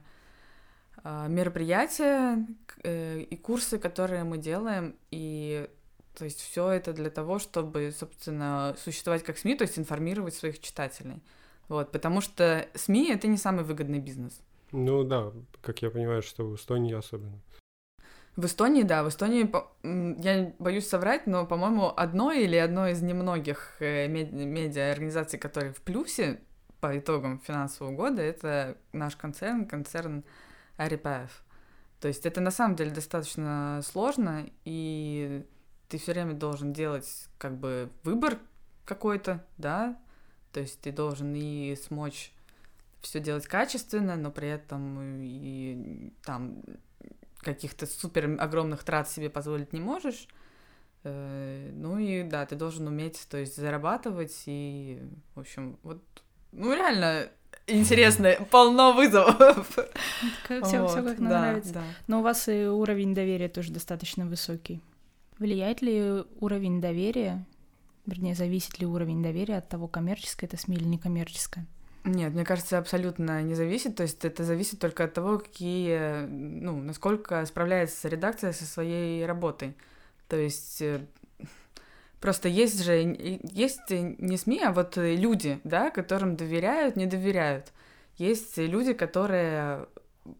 а, 1.04 1.28
мероприятия 1.28 2.46
э, 2.84 3.20
и 3.22 3.36
курсы, 3.36 3.78
которые 3.78 4.24
мы 4.24 4.38
делаем, 4.38 4.96
и 5.12 5.70
то 6.18 6.26
есть 6.26 6.40
все 6.42 6.70
это 6.70 6.94
для 6.94 7.10
того, 7.10 7.40
чтобы, 7.40 7.94
собственно, 7.98 8.76
существовать 8.84 9.24
как 9.24 9.38
СМИ, 9.38 9.56
то 9.56 9.64
есть 9.64 9.78
информировать 9.78 10.34
своих 10.34 10.60
читателей. 10.60 11.22
Вот, 11.68 11.92
потому 11.92 12.22
что 12.22 12.68
СМИ 12.74 13.12
это 13.12 13.28
не 13.28 13.38
самый 13.38 13.64
выгодный 13.64 14.00
бизнес. 14.00 14.42
Ну 14.72 15.04
да, 15.04 15.32
как 15.62 15.82
я 15.82 15.92
понимаю, 15.92 16.22
что 16.22 16.46
в 16.46 16.56
Эстонии 16.56 16.94
особенно. 16.94 17.40
В 18.38 18.46
Эстонии, 18.46 18.84
да, 18.84 19.04
в 19.04 19.10
Эстонии, 19.10 19.52
я 20.24 20.54
боюсь 20.60 20.88
соврать, 20.88 21.26
но, 21.26 21.48
по-моему, 21.48 21.92
одно 21.98 22.32
или 22.32 22.56
одно 22.56 22.88
из 22.88 23.02
немногих 23.02 23.78
э, 23.80 24.08
медиа-организаций, 24.08 25.40
которые 25.40 25.74
в 25.74 25.82
плюсе 25.82 26.40
по 26.80 26.96
итогам 27.00 27.40
финансового 27.40 27.96
года, 27.96 28.22
это 28.22 28.78
наш 28.94 29.16
концерн, 29.16 29.66
концерн 29.66 30.24
Арипаев. 30.78 31.44
То 32.00 32.08
есть 32.08 32.28
это 32.28 32.40
на 32.40 32.52
самом 32.52 32.76
деле 32.76 32.92
достаточно 32.92 33.82
сложно, 33.84 34.48
и 34.66 35.44
ты 35.90 35.98
все 35.98 36.12
время 36.12 36.34
должен 36.34 36.74
делать 36.74 37.30
как 37.40 37.58
бы 37.58 37.90
выбор 38.04 38.38
какой-то, 38.86 39.44
да, 39.58 40.00
то 40.54 40.60
есть 40.60 40.80
ты 40.82 40.92
должен 40.92 41.34
и 41.34 41.76
смочь 41.76 42.32
все 43.02 43.20
делать 43.20 43.48
качественно, 43.48 44.16
но 44.16 44.30
при 44.30 44.48
этом 44.48 45.22
и 45.22 46.14
там 46.24 46.62
каких-то 47.48 47.86
супер 47.86 48.36
огромных 48.40 48.84
трат 48.84 49.10
себе 49.10 49.30
позволить 49.30 49.72
не 49.72 49.80
можешь. 49.80 50.28
Э, 51.04 51.72
ну 51.74 51.98
и 51.98 52.24
да, 52.24 52.46
ты 52.46 52.56
должен 52.56 52.88
уметь, 52.88 53.26
то 53.30 53.38
есть 53.38 53.56
зарабатывать 53.56 54.44
и, 54.48 55.00
в 55.36 55.40
общем, 55.40 55.80
вот, 55.84 56.04
ну 56.52 56.74
реально 56.74 57.30
интересно, 57.68 58.36
полно 58.52 58.92
вызовов. 58.92 59.70
Все, 60.44 60.82
вот, 60.82 60.92
все 60.92 61.04
как 61.04 61.20
да, 61.20 61.42
нравится. 61.42 61.74
Да. 61.74 61.84
Но 62.08 62.20
у 62.20 62.24
вас 62.24 62.50
и 62.50 62.66
уровень 62.66 63.16
доверия 63.16 63.48
тоже 63.48 63.72
достаточно 63.72 64.26
высокий. 64.26 64.82
Влияет 65.40 65.82
ли 65.82 66.24
уровень 66.42 66.82
доверия, 66.82 67.46
вернее, 68.06 68.36
зависит 68.36 68.80
ли 68.80 68.86
уровень 68.86 69.24
доверия 69.24 69.58
от 69.58 69.70
того, 69.70 69.88
коммерческое 69.88 70.50
это 70.50 70.58
СМИ 70.58 70.76
или 70.76 70.86
некоммерческое? 70.86 71.66
Нет, 72.08 72.34
мне 72.34 72.46
кажется, 72.46 72.78
абсолютно 72.78 73.42
не 73.44 73.54
зависит. 73.54 73.96
То 73.96 74.04
есть 74.04 74.24
это 74.24 74.44
зависит 74.44 74.80
только 74.80 75.04
от 75.04 75.14
того, 75.14 75.40
какие, 75.40 76.26
ну, 76.26 76.82
насколько 76.82 77.46
справляется 77.46 78.08
редакция 78.08 78.54
со 78.54 78.66
своей 78.66 79.26
работой. 79.26 79.76
То 80.30 80.38
есть 80.38 80.82
э, 80.82 81.02
просто 82.22 82.48
есть 82.48 82.82
же, 82.82 82.94
есть 83.52 83.90
не 83.90 84.38
СМИ, 84.38 84.62
а 84.64 84.72
вот 84.72 84.96
люди, 84.96 85.60
да, 85.66 85.90
которым 85.90 86.38
доверяют, 86.38 86.96
не 86.96 87.08
доверяют. 87.08 87.74
Есть 88.16 88.58
люди, 88.58 88.94
которые 88.94 89.88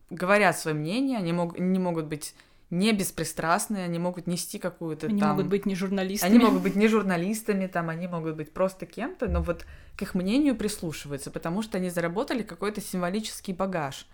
говорят 0.10 0.58
свое 0.58 0.76
мнение, 0.76 1.18
они 1.18 1.34
мог, 1.34 1.60
не 1.60 1.80
могут 1.80 2.06
быть 2.06 2.34
не 2.70 2.92
беспристрастные, 2.92 3.86
они 3.86 3.98
могут 3.98 4.28
нести 4.28 4.60
какую-то 4.60 5.08
они 5.08 5.20
там... 5.20 5.32
могут 5.32 5.48
быть 5.48 5.66
не 5.66 5.76
журналистами. 5.76 6.32
Они 6.32 6.44
могут 6.44 6.62
быть 6.62 6.76
не 6.76 6.88
журналистами, 6.88 7.68
там, 7.68 7.90
они 7.90 8.08
могут 8.08 8.36
быть 8.36 8.54
просто 8.54 8.86
кем-то, 8.86 9.28
но 9.28 9.42
вот 9.42 9.66
к 9.96 10.02
их 10.02 10.16
мнению 10.16 10.56
прислушиваются, 10.56 11.32
потому 11.32 11.62
что 11.62 11.78
они 11.78 11.90
заработали 11.90 12.44
какой-то 12.44 12.82
символический 12.82 13.54
багаж. 13.54 14.08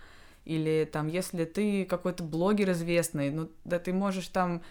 Или 0.46 0.88
там, 0.92 1.08
если 1.08 1.46
ты 1.46 1.86
какой-то 1.86 2.24
блогер 2.24 2.72
известный, 2.72 3.32
ну, 3.32 3.50
да 3.64 3.80
ты 3.80 3.94
можешь 3.94 4.28
там 4.28 4.62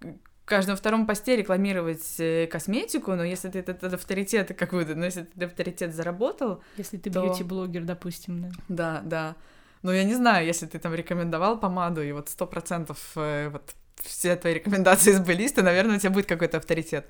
в 0.00 0.46
каждом 0.46 0.76
втором 0.76 1.06
посте 1.06 1.36
рекламировать 1.36 2.16
э, 2.18 2.46
косметику, 2.46 3.14
но 3.14 3.24
если 3.24 3.48
ты 3.48 3.60
этот, 3.60 3.78
этот 3.78 3.94
авторитет 3.94 4.54
какой-то, 4.54 4.94
ну, 4.94 5.04
если 5.04 5.22
ты 5.22 5.30
этот 5.36 5.50
авторитет 5.50 5.94
заработал... 5.94 6.62
Если 6.76 6.98
ты 6.98 7.10
то... 7.10 7.22
бьюти-блогер, 7.22 7.84
допустим, 7.84 8.42
да. 8.42 8.50
Да, 8.68 9.02
да. 9.02 9.36
Ну, 9.84 9.92
я 9.92 10.04
не 10.04 10.14
знаю, 10.14 10.46
если 10.46 10.64
ты 10.64 10.78
там 10.78 10.94
рекомендовал 10.94 11.60
помаду, 11.60 12.02
и 12.02 12.10
вот 12.12 12.30
сто 12.30 12.46
процентов 12.46 13.12
э, 13.16 13.50
вот 13.50 13.74
все 13.96 14.34
твои 14.34 14.54
рекомендации 14.54 15.12
сбылись, 15.12 15.52
то, 15.52 15.62
наверное, 15.62 15.96
у 15.96 15.98
тебя 15.98 16.10
будет 16.10 16.24
какой-то 16.24 16.56
авторитет. 16.56 17.06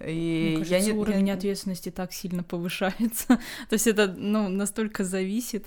И 0.00 0.54
Мне 0.56 0.64
кажется, 0.64 0.74
я 0.74 0.80
не, 0.80 0.98
уровень 0.98 1.28
я... 1.28 1.34
ответственности 1.34 1.90
так 1.90 2.14
сильно 2.14 2.42
повышается. 2.42 3.26
То 3.68 3.72
есть 3.72 3.86
это 3.86 4.08
ну, 4.08 4.48
настолько 4.48 5.04
зависит. 5.04 5.66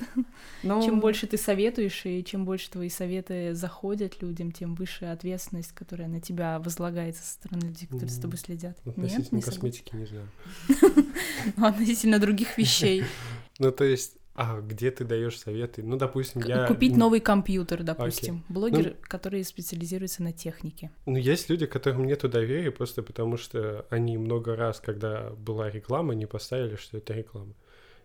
Ну... 0.63 0.83
Чем 0.83 0.99
больше 0.99 1.27
ты 1.27 1.37
советуешь, 1.37 2.05
и 2.05 2.23
чем 2.25 2.43
больше 2.43 2.71
твои 2.71 2.89
советы 2.89 3.53
заходят 3.53 4.19
людям, 4.23 4.51
тем 4.51 4.73
выше 4.73 5.05
ответственность, 5.05 5.73
которая 5.73 6.07
на 6.07 6.19
тебя 6.19 6.57
возлагается 6.57 7.23
со 7.23 7.33
стороны 7.33 7.67
людей, 7.67 7.85
которые 7.85 8.09
с 8.09 8.19
тобой 8.19 8.37
следят. 8.39 8.77
Относительно 8.83 9.23
Нет, 9.23 9.31
не 9.31 9.41
косметики, 9.41 9.95
не 9.95 10.05
знаю. 10.07 10.27
Ну, 11.55 11.67
относительно 11.67 12.17
других 12.17 12.57
вещей. 12.57 13.03
Ну, 13.59 13.71
то 13.71 13.85
есть 13.85 14.17
а 14.37 14.61
где 14.61 14.91
ты 14.91 15.03
даешь 15.03 15.39
советы? 15.39 15.81
Ну, 15.81 15.97
допустим, 15.97 16.43
я... 16.43 16.67
Купить 16.67 16.95
новый 16.95 17.19
компьютер, 17.19 17.81
допустим. 17.81 18.35
Okay. 18.35 18.53
Блогер, 18.53 18.85
ну, 18.85 18.95
который 19.01 19.43
специализируется 19.43 20.21
на 20.21 20.31
технике. 20.31 20.91
Ну, 21.07 21.17
есть 21.17 21.49
люди, 21.49 21.65
которым 21.65 22.05
нету 22.05 22.29
доверия 22.29 22.69
просто 22.69 23.01
потому, 23.01 23.37
что 23.37 23.87
они 23.89 24.15
много 24.19 24.55
раз, 24.55 24.79
когда 24.79 25.31
была 25.31 25.71
реклама, 25.71 26.13
не 26.13 26.27
поставили, 26.27 26.75
что 26.75 26.99
это 26.99 27.15
реклама. 27.15 27.55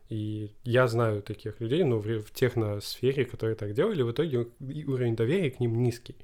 И 0.09 0.51
я 0.65 0.89
знаю 0.89 1.21
таких 1.21 1.61
людей, 1.61 1.85
ну, 1.85 1.99
в, 1.99 2.07
в 2.07 2.33
техносфере, 2.33 3.27
которые 3.27 3.55
так 3.55 3.75
делали, 3.75 4.01
в 4.01 4.11
итоге 4.11 4.49
уровень 4.87 5.15
доверия 5.15 5.51
к 5.51 5.61
ним 5.61 5.83
низкий. 5.83 6.17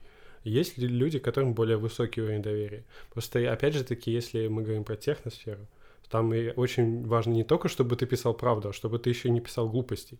Есть 0.42 0.78
люди, 0.78 1.18
которым 1.18 1.52
более 1.52 1.76
высокий 1.76 2.22
уровень 2.22 2.40
доверия. 2.40 2.84
Просто, 3.12 3.52
опять 3.52 3.74
же 3.74 3.84
таки, 3.84 4.10
если 4.10 4.48
мы 4.48 4.62
говорим 4.62 4.84
про 4.84 4.96
техносферу, 4.96 5.66
там 6.10 6.32
и 6.34 6.52
очень 6.56 7.06
важно 7.06 7.32
не 7.32 7.44
только, 7.44 7.68
чтобы 7.68 7.96
ты 7.96 8.06
писал 8.06 8.34
правду, 8.34 8.70
а 8.70 8.72
чтобы 8.72 8.98
ты 8.98 9.10
еще 9.10 9.30
не 9.30 9.40
писал 9.40 9.68
глупостей. 9.68 10.18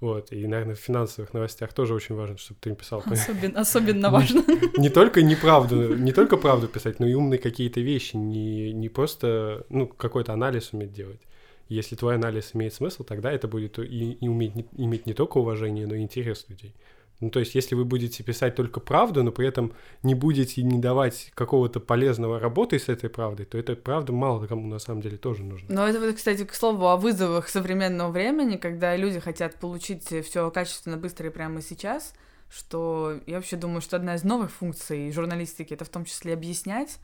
Вот, 0.00 0.32
и, 0.32 0.46
наверное, 0.46 0.74
в 0.74 0.78
финансовых 0.78 1.34
новостях 1.34 1.74
тоже 1.74 1.92
очень 1.92 2.14
важно, 2.14 2.38
чтобы 2.38 2.58
ты 2.60 2.70
не 2.70 2.76
писал... 2.76 3.02
Особенно, 3.06 3.60
особенно 3.60 4.10
важно. 4.10 4.42
Не, 4.46 4.84
не 4.84 4.88
только 4.88 5.20
неправду, 5.20 5.94
не 5.94 6.12
только 6.12 6.38
правду 6.38 6.68
писать, 6.68 7.00
но 7.00 7.06
и 7.06 7.12
умные 7.12 7.38
какие-то 7.38 7.80
вещи, 7.80 8.16
не, 8.16 8.72
не 8.72 8.88
просто, 8.88 9.66
ну, 9.68 9.86
какой-то 9.86 10.32
анализ 10.32 10.72
уметь 10.72 10.92
делать. 10.92 11.20
Если 11.68 11.96
твой 11.96 12.14
анализ 12.14 12.50
имеет 12.54 12.72
смысл, 12.72 13.04
тогда 13.04 13.30
это 13.30 13.46
будет 13.46 13.78
и, 13.78 14.12
и 14.12 14.28
уметь, 14.28 14.54
не, 14.56 14.66
иметь 14.76 15.06
не 15.06 15.12
только 15.12 15.36
уважение, 15.38 15.86
но 15.86 15.94
и 15.94 16.00
интерес 16.00 16.46
людей. 16.48 16.74
Ну, 17.20 17.30
то 17.30 17.38
есть, 17.38 17.54
если 17.54 17.74
вы 17.74 17.84
будете 17.84 18.22
писать 18.22 18.54
только 18.54 18.80
правду, 18.80 19.22
но 19.22 19.30
при 19.30 19.46
этом 19.46 19.72
не 20.02 20.14
будете 20.14 20.62
не 20.62 20.78
давать 20.78 21.30
какого-то 21.34 21.78
полезного 21.78 22.40
работы 22.40 22.78
с 22.78 22.88
этой 22.88 23.10
правдой, 23.10 23.44
то 23.44 23.58
эта 23.58 23.76
правда 23.76 24.12
мало 24.12 24.46
кому 24.46 24.66
на 24.66 24.78
самом 24.78 25.02
деле 25.02 25.18
тоже 25.18 25.44
нужна. 25.44 25.68
Но 25.68 25.86
это 25.86 26.00
вот, 26.00 26.14
кстати, 26.16 26.44
к 26.44 26.54
слову 26.54 26.86
о 26.86 26.96
вызовах 26.96 27.48
современного 27.48 28.10
времени, 28.10 28.56
когда 28.56 28.96
люди 28.96 29.20
хотят 29.20 29.56
получить 29.56 30.04
все 30.24 30.50
качественно, 30.50 30.96
быстро 30.96 31.26
и 31.26 31.30
прямо 31.30 31.60
сейчас, 31.60 32.14
что 32.50 33.20
я 33.26 33.36
вообще 33.36 33.56
думаю, 33.56 33.82
что 33.82 33.96
одна 33.96 34.14
из 34.14 34.24
новых 34.24 34.50
функций 34.50 35.12
журналистики 35.12 35.74
это 35.74 35.84
в 35.84 35.90
том 35.90 36.06
числе 36.06 36.32
объяснять. 36.32 36.98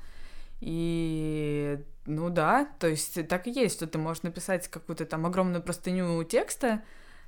И, 0.60 1.78
ну 2.06 2.30
да, 2.30 2.66
то 2.78 2.88
есть 2.88 3.28
так 3.28 3.46
и 3.46 3.50
есть, 3.50 3.76
что 3.76 3.86
ты 3.86 3.98
можешь 3.98 4.22
написать 4.22 4.68
какую-то 4.68 5.04
там 5.04 5.26
огромную 5.26 5.62
простыню 5.62 6.24
текста, 6.24 6.82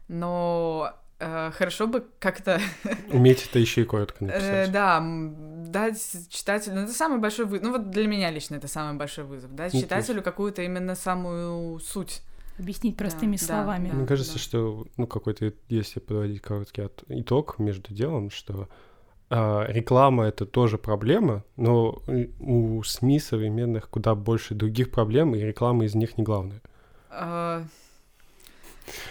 но 0.08 0.94
хорошо 1.18 1.86
бы 1.86 2.04
как-то... 2.20 2.60
Уметь 3.12 3.46
это 3.48 3.58
еще 3.58 3.82
и 3.82 3.84
коротко 3.84 4.24
э, 4.24 4.26
написать. 4.26 4.72
Да, 4.72 5.02
дать 5.66 6.00
читателю... 6.30 6.76
Ну, 6.76 6.80
это 6.82 6.92
самый 6.92 7.18
большой 7.18 7.46
вызов. 7.46 7.66
Ну, 7.66 7.72
вот 7.72 7.90
для 7.90 8.06
меня 8.06 8.30
лично 8.30 8.54
это 8.54 8.68
самый 8.68 8.96
большой 8.96 9.24
вызов. 9.24 9.54
Дать 9.54 9.74
ну, 9.74 9.80
читателю 9.80 10.22
какую-то 10.22 10.62
именно 10.62 10.94
самую 10.94 11.80
суть. 11.80 12.22
Объяснить 12.58 12.96
простыми 12.96 13.36
да, 13.36 13.44
словами. 13.44 13.88
Да, 13.88 13.94
Мне 13.96 14.06
кажется, 14.06 14.34
да. 14.34 14.38
что, 14.38 14.86
ну, 14.96 15.06
какой-то, 15.06 15.52
если 15.68 16.00
подводить 16.00 16.40
короткий 16.40 16.88
итог 17.08 17.58
между 17.58 17.94
делом, 17.94 18.30
что 18.30 18.68
э, 19.30 19.64
реклама 19.68 20.24
это 20.24 20.46
тоже 20.46 20.78
проблема, 20.78 21.44
но 21.56 22.02
у 22.40 22.82
СМИ 22.82 23.20
современных 23.20 23.88
куда 23.90 24.14
больше 24.14 24.54
других 24.54 24.90
проблем, 24.90 25.34
и 25.34 25.40
реклама 25.40 25.84
из 25.84 25.94
них 25.94 26.18
не 26.18 26.24
главная. 26.24 26.60
Uh... 27.10 27.64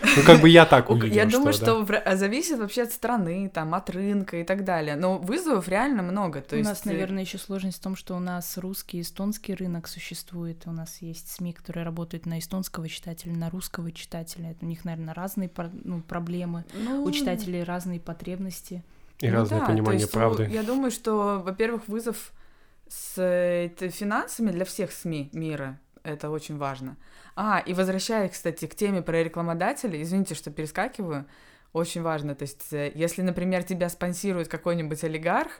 Ну, 0.02 0.24
как 0.26 0.42
бы 0.42 0.50
я 0.50 0.66
так 0.66 0.90
увидел, 0.90 1.16
Я 1.16 1.26
думаю, 1.26 1.54
что 1.54 1.86
зависит 2.13 2.60
вообще 2.60 2.84
от 2.84 2.92
страны, 2.92 3.50
там, 3.54 3.74
от 3.74 3.90
рынка 3.90 4.38
и 4.38 4.44
так 4.44 4.63
далее. 4.63 4.96
Но 4.96 5.18
вызовов 5.18 5.68
реально 5.68 6.04
много. 6.04 6.44
У 6.52 6.56
нас, 6.58 6.86
э, 6.86 6.90
наверное, 6.90 7.23
еще 7.23 7.38
сложность 7.38 7.78
в 7.78 7.82
том, 7.82 7.96
что 7.96 8.15
у 8.15 8.19
нас 8.19 8.58
русский 8.58 9.00
и 9.00 9.02
эстонский 9.02 9.54
рынок 9.54 9.88
существует. 9.88 10.63
У 10.65 10.71
нас 10.71 10.98
есть 11.02 11.32
СМИ, 11.32 11.54
которые 11.54 11.84
работают 11.84 12.25
на 12.25 12.40
эстонского 12.40 12.88
читателя, 12.90 13.34
на 13.34 13.50
русского 13.50 13.92
читателя. 13.92 14.56
У 14.62 14.65
них, 14.65 14.86
наверное, 14.86 15.13
разные 15.13 15.50
ну, 15.84 16.02
проблемы. 16.02 16.65
Ну, 16.73 17.04
у 17.04 17.12
читателей 17.12 17.63
разные 17.63 18.00
потребности. 18.00 18.84
И 19.19 19.30
ну, 19.30 19.34
разное 19.34 19.60
да, 19.62 19.65
понимание 19.65 20.02
есть, 20.02 20.12
правды. 20.12 20.50
Я 20.52 20.63
думаю, 20.63 20.92
что, 20.92 21.42
во-первых, 21.44 21.88
вызов 21.88 22.32
с 22.88 23.17
э, 23.17 23.69
финансами 23.90 24.52
для 24.52 24.65
всех 24.65 24.92
СМИ 24.92 25.30
мира 25.34 25.80
это 26.08 26.29
очень 26.29 26.58
важно. 26.58 26.97
А, 27.35 27.60
и 27.65 27.73
возвращаясь, 27.73 28.31
кстати, 28.31 28.65
к 28.65 28.75
теме 28.75 29.01
про 29.01 29.23
рекламодателей, 29.23 30.01
извините, 30.01 30.35
что 30.35 30.51
перескакиваю, 30.51 31.25
очень 31.73 32.01
важно, 32.01 32.33
то 32.33 32.43
есть 32.43 32.73
э, 32.73 32.91
если, 32.95 33.21
например, 33.21 33.63
тебя 33.63 33.89
спонсирует 33.89 34.47
какой-нибудь 34.47 35.03
олигарх, 35.03 35.51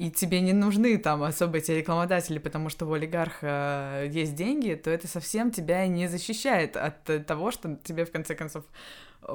и 0.00 0.10
тебе 0.10 0.40
не 0.40 0.54
нужны 0.54 0.96
там 0.96 1.22
особо 1.22 1.58
эти 1.58 1.72
рекламодатели, 1.72 2.38
потому 2.38 2.70
что 2.70 2.86
у 2.86 2.92
олигарха 2.94 4.04
есть 4.10 4.34
деньги, 4.34 4.72
то 4.72 4.88
это 4.88 5.06
совсем 5.06 5.50
тебя 5.50 5.86
не 5.86 6.08
защищает 6.08 6.78
от 6.78 7.26
того, 7.26 7.50
что 7.50 7.78
тебе 7.84 8.06
в 8.06 8.10
конце 8.10 8.34
концов 8.34 8.64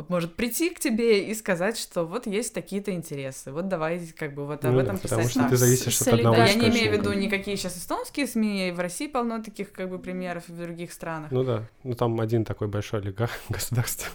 может 0.09 0.36
прийти 0.36 0.72
к 0.72 0.80
тебе 0.80 1.30
и 1.30 1.36
сказать, 1.36 1.78
что 1.78 2.05
вот 2.05 2.26
есть 2.26 2.51
такие-то 2.55 2.91
интересы, 2.91 3.51
вот 3.51 3.68
давай 3.68 4.07
как 4.18 4.34
бы 4.34 4.47
вот 4.47 4.63
ну, 4.63 4.70
об 4.70 4.78
этом 4.78 4.97
потому 4.97 5.22
писать. 5.22 5.34
Потому 5.34 5.47
что 5.47 5.49
ты 5.51 5.57
зависишь 5.57 6.01
от 6.01 6.07
одного 6.07 6.36
Я 6.36 6.55
не 6.55 6.70
имею 6.70 6.89
в 6.89 6.93
виду 6.97 7.13
никакие 7.13 7.57
сейчас 7.57 7.78
эстонские 7.78 8.26
СМИ, 8.26 8.70
и 8.70 8.72
в 8.72 8.80
России 8.80 9.05
полно 9.05 9.43
таких 9.43 9.72
как 9.72 9.91
бы 9.91 9.99
примеров, 9.99 10.49
и 10.49 10.51
в 10.51 10.57
других 10.57 10.91
странах. 10.91 11.30
Ну 11.30 11.43
да, 11.43 11.70
ну 11.84 11.93
там 11.93 12.20
один 12.20 12.43
такой 12.43 12.70
большой 12.70 13.01
олигарх 13.01 13.32
государства. 13.49 14.09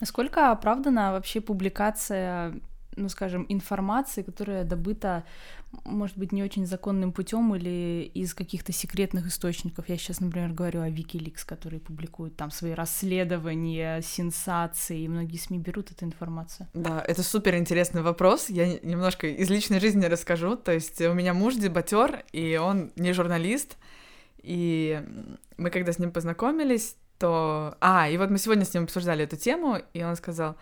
Насколько 0.00 0.52
оправдана 0.52 1.12
вообще 1.12 1.42
публикация 1.42 2.54
ну, 2.98 3.08
скажем, 3.08 3.46
информации, 3.48 4.22
которая 4.22 4.64
добыта, 4.64 5.24
может 5.84 6.16
быть, 6.18 6.32
не 6.32 6.42
очень 6.42 6.66
законным 6.66 7.12
путем 7.12 7.54
или 7.54 8.10
из 8.14 8.34
каких-то 8.34 8.72
секретных 8.72 9.26
источников. 9.26 9.88
Я 9.88 9.96
сейчас, 9.96 10.20
например, 10.20 10.52
говорю 10.52 10.82
о 10.82 10.88
Wikileaks, 10.88 11.46
которые 11.46 11.80
публикуют 11.80 12.36
там 12.36 12.50
свои 12.50 12.72
расследования, 12.72 14.02
сенсации, 14.02 15.00
и 15.00 15.08
многие 15.08 15.36
СМИ 15.36 15.58
берут 15.58 15.90
эту 15.90 16.04
информацию. 16.04 16.68
Да, 16.74 17.02
это 17.06 17.22
супер 17.22 17.56
интересный 17.56 18.02
вопрос. 18.02 18.50
Я 18.50 18.78
немножко 18.80 19.26
из 19.26 19.48
личной 19.50 19.80
жизни 19.80 20.04
расскажу. 20.04 20.56
То 20.56 20.72
есть 20.72 21.00
у 21.00 21.14
меня 21.14 21.34
муж 21.34 21.54
дебатер, 21.54 22.24
и 22.32 22.56
он 22.56 22.90
не 22.96 23.12
журналист, 23.12 23.76
и 24.42 25.02
мы 25.56 25.70
когда 25.70 25.92
с 25.92 25.98
ним 25.98 26.12
познакомились, 26.12 26.96
то... 27.18 27.76
А, 27.80 28.08
и 28.08 28.16
вот 28.16 28.30
мы 28.30 28.38
сегодня 28.38 28.64
с 28.64 28.72
ним 28.72 28.84
обсуждали 28.84 29.24
эту 29.24 29.36
тему, 29.36 29.78
и 29.92 30.02
он 30.02 30.16
сказал, 30.16 30.56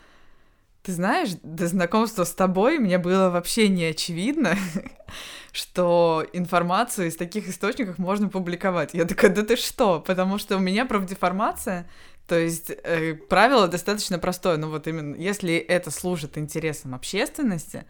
ты 0.86 0.92
знаешь, 0.92 1.30
до 1.42 1.66
знакомства 1.66 2.22
с 2.22 2.32
тобой 2.32 2.78
мне 2.78 2.98
было 2.98 3.28
вообще 3.28 3.66
не 3.66 3.86
очевидно, 3.86 4.56
что 5.52 6.24
информацию 6.32 7.08
из 7.08 7.16
таких 7.16 7.48
источников 7.48 7.98
можно 7.98 8.28
публиковать. 8.28 8.94
Я 8.94 9.04
такая, 9.04 9.34
да 9.34 9.42
ты 9.42 9.56
что? 9.56 9.98
Потому 9.98 10.38
что 10.38 10.56
у 10.56 10.60
меня 10.60 10.86
профдеформация, 10.86 11.90
то 12.28 12.38
есть 12.38 12.70
э, 12.70 13.14
правило 13.14 13.66
достаточно 13.66 14.20
простое, 14.20 14.58
ну 14.58 14.70
вот 14.70 14.86
именно, 14.86 15.16
если 15.16 15.56
это 15.56 15.90
служит 15.90 16.38
интересам 16.38 16.94
общественности, 16.94 17.84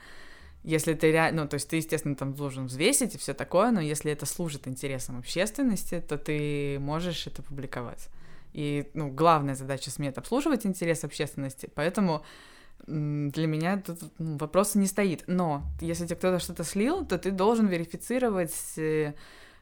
если 0.64 0.94
ты 0.94 1.12
реально, 1.12 1.42
ну, 1.42 1.48
то 1.48 1.54
есть 1.54 1.68
ты, 1.68 1.76
естественно, 1.76 2.16
там 2.16 2.32
должен 2.32 2.64
взвесить 2.64 3.14
и 3.14 3.18
все 3.18 3.34
такое, 3.34 3.72
но 3.72 3.80
если 3.82 4.10
это 4.10 4.24
служит 4.24 4.66
интересам 4.66 5.18
общественности, 5.18 6.00
то 6.00 6.16
ты 6.16 6.78
можешь 6.80 7.26
это 7.26 7.42
публиковать. 7.42 8.08
И, 8.54 8.88
ну, 8.94 9.10
главная 9.10 9.54
задача 9.54 9.90
СМИ— 9.90 10.08
это 10.08 10.22
обслуживать 10.22 10.64
интерес 10.64 11.04
общественности, 11.04 11.68
поэтому 11.74 12.24
для 12.86 13.46
меня 13.46 13.82
тут 13.84 13.98
ну, 14.18 14.36
вопроса 14.36 14.78
не 14.78 14.86
стоит. 14.86 15.24
Но 15.26 15.64
если 15.80 16.06
тебе 16.06 16.16
кто-то 16.16 16.38
что-то 16.38 16.64
слил, 16.64 17.04
то 17.04 17.18
ты 17.18 17.30
должен 17.30 17.66
верифицировать 17.66 18.54
э, 18.76 19.14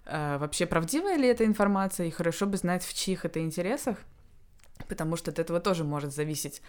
э, 0.04 0.38
вообще 0.38 0.66
правдивая 0.66 1.16
ли 1.16 1.28
эта 1.28 1.44
информация, 1.44 2.06
и 2.06 2.10
хорошо 2.10 2.46
бы 2.46 2.56
знать, 2.56 2.84
в 2.84 2.94
чьих 2.94 3.24
это 3.24 3.40
интересах, 3.40 3.98
потому 4.88 5.16
что 5.16 5.30
от 5.30 5.38
этого 5.38 5.60
тоже 5.60 5.84
может 5.84 6.14
зависеть 6.14 6.60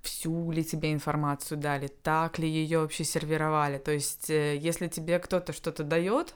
всю 0.00 0.50
ли 0.50 0.64
тебе 0.64 0.92
информацию 0.92 1.58
дали, 1.58 1.88
так 1.88 2.38
ли 2.38 2.48
ее 2.48 2.80
вообще 2.80 3.04
сервировали. 3.04 3.78
То 3.78 3.92
есть, 3.92 4.30
э, 4.30 4.56
если 4.56 4.88
тебе 4.88 5.18
кто-то 5.18 5.52
что-то 5.52 5.82
дает, 5.82 6.34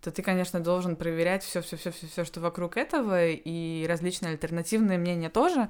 то 0.00 0.10
ты, 0.10 0.22
конечно, 0.22 0.60
должен 0.60 0.96
проверять 0.96 1.42
все, 1.42 1.60
все, 1.60 1.76
все, 1.76 1.90
все, 1.90 2.24
что 2.24 2.40
вокруг 2.40 2.76
этого, 2.76 3.28
и 3.28 3.86
различные 3.86 4.32
альтернативные 4.32 4.98
мнения 4.98 5.28
тоже, 5.28 5.68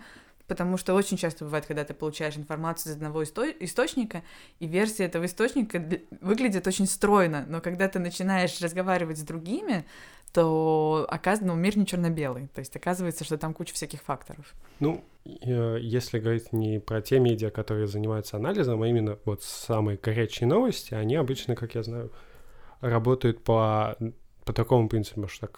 потому 0.51 0.77
что 0.77 0.95
очень 0.95 1.17
часто 1.17 1.45
бывает, 1.45 1.65
когда 1.65 1.85
ты 1.85 1.95
получаешь 1.95 2.37
информацию 2.37 2.91
из 2.91 2.97
одного 2.97 3.23
исто- 3.23 3.55
источника, 3.61 4.25
и 4.59 4.67
версия 4.67 5.05
этого 5.05 5.27
источника 5.27 5.81
выглядит 6.21 6.67
очень 6.67 6.87
стройно, 6.87 7.47
но 7.49 7.61
когда 7.61 7.87
ты 7.87 8.01
начинаешь 8.01 8.61
разговаривать 8.61 9.19
с 9.19 9.23
другими, 9.23 9.85
то 10.33 11.07
оказывается, 11.09 11.55
ну, 11.55 11.55
мир 11.55 11.79
не 11.79 11.87
черно-белый, 11.87 12.49
то 12.49 12.59
есть 12.59 12.75
оказывается, 12.75 13.23
что 13.23 13.39
там 13.39 13.55
куча 13.55 13.75
всяких 13.75 14.03
факторов. 14.03 14.57
Ну, 14.81 15.05
если 15.25 16.19
говорить 16.19 16.53
не 16.53 16.81
про 16.81 17.01
те 17.01 17.21
медиа, 17.21 17.51
которые 17.51 17.87
занимаются 17.87 18.37
анализом, 18.37 18.83
а 18.83 18.89
именно 18.89 19.21
вот 19.25 19.45
самые 19.45 19.99
горячие 19.99 20.49
новости, 20.49 20.95
они 20.95 21.15
обычно, 21.15 21.55
как 21.55 21.77
я 21.77 21.85
знаю, 21.85 22.11
работают 22.81 23.45
по, 23.45 23.97
по 24.45 24.53
такому 24.53 24.89
принципу, 24.89 25.29
что 25.29 25.49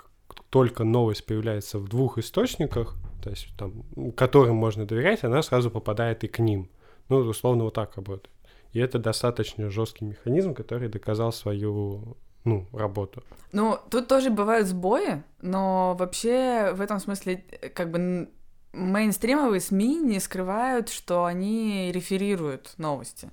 только 0.51 0.85
новость 0.85 1.26
появляется 1.26 1.78
в 1.78 1.89
двух 1.89 2.18
источниках, 2.18 2.95
то 3.22 3.30
есть 3.30 3.49
там, 3.57 3.85
которым 4.16 4.57
можно 4.57 4.87
доверять, 4.87 5.24
она 5.24 5.43
сразу 5.43 5.70
попадает 5.70 6.24
и 6.24 6.28
к 6.28 6.39
ним. 6.39 6.68
Ну, 7.09 7.18
условно, 7.18 7.64
вот 7.64 7.74
так 7.74 7.97
работает. 7.97 8.30
И 8.72 8.80
это 8.80 8.99
достаточно 8.99 9.70
жесткий 9.70 10.05
механизм, 10.05 10.55
который 10.55 10.89
доказал 10.89 11.33
свою 11.33 12.16
ну, 12.45 12.66
работу. 12.72 13.22
Ну, 13.53 13.78
тут 13.91 14.09
тоже 14.09 14.30
бывают 14.30 14.66
сбои, 14.66 15.22
но 15.41 15.95
вообще 15.99 16.72
в 16.74 16.80
этом 16.80 16.99
смысле 16.99 17.45
как 17.74 17.91
бы 17.91 18.28
мейнстримовые 18.72 19.61
СМИ 19.61 19.97
не 19.97 20.20
скрывают, 20.20 20.89
что 20.89 21.24
они 21.24 21.93
реферируют 21.93 22.74
новости. 22.78 23.30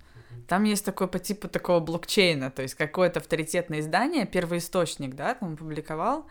Там 0.47 0.63
есть 0.63 0.83
такой 0.83 1.07
по 1.07 1.19
типу 1.19 1.47
такого 1.47 1.79
блокчейна, 1.79 2.51
то 2.51 2.61
есть 2.61 2.75
какое-то 2.75 3.19
авторитетное 3.19 3.79
издание, 3.79 4.25
первоисточник, 4.25 5.15
да, 5.15 5.35
там 5.35 5.53
опубликовал, 5.53 6.25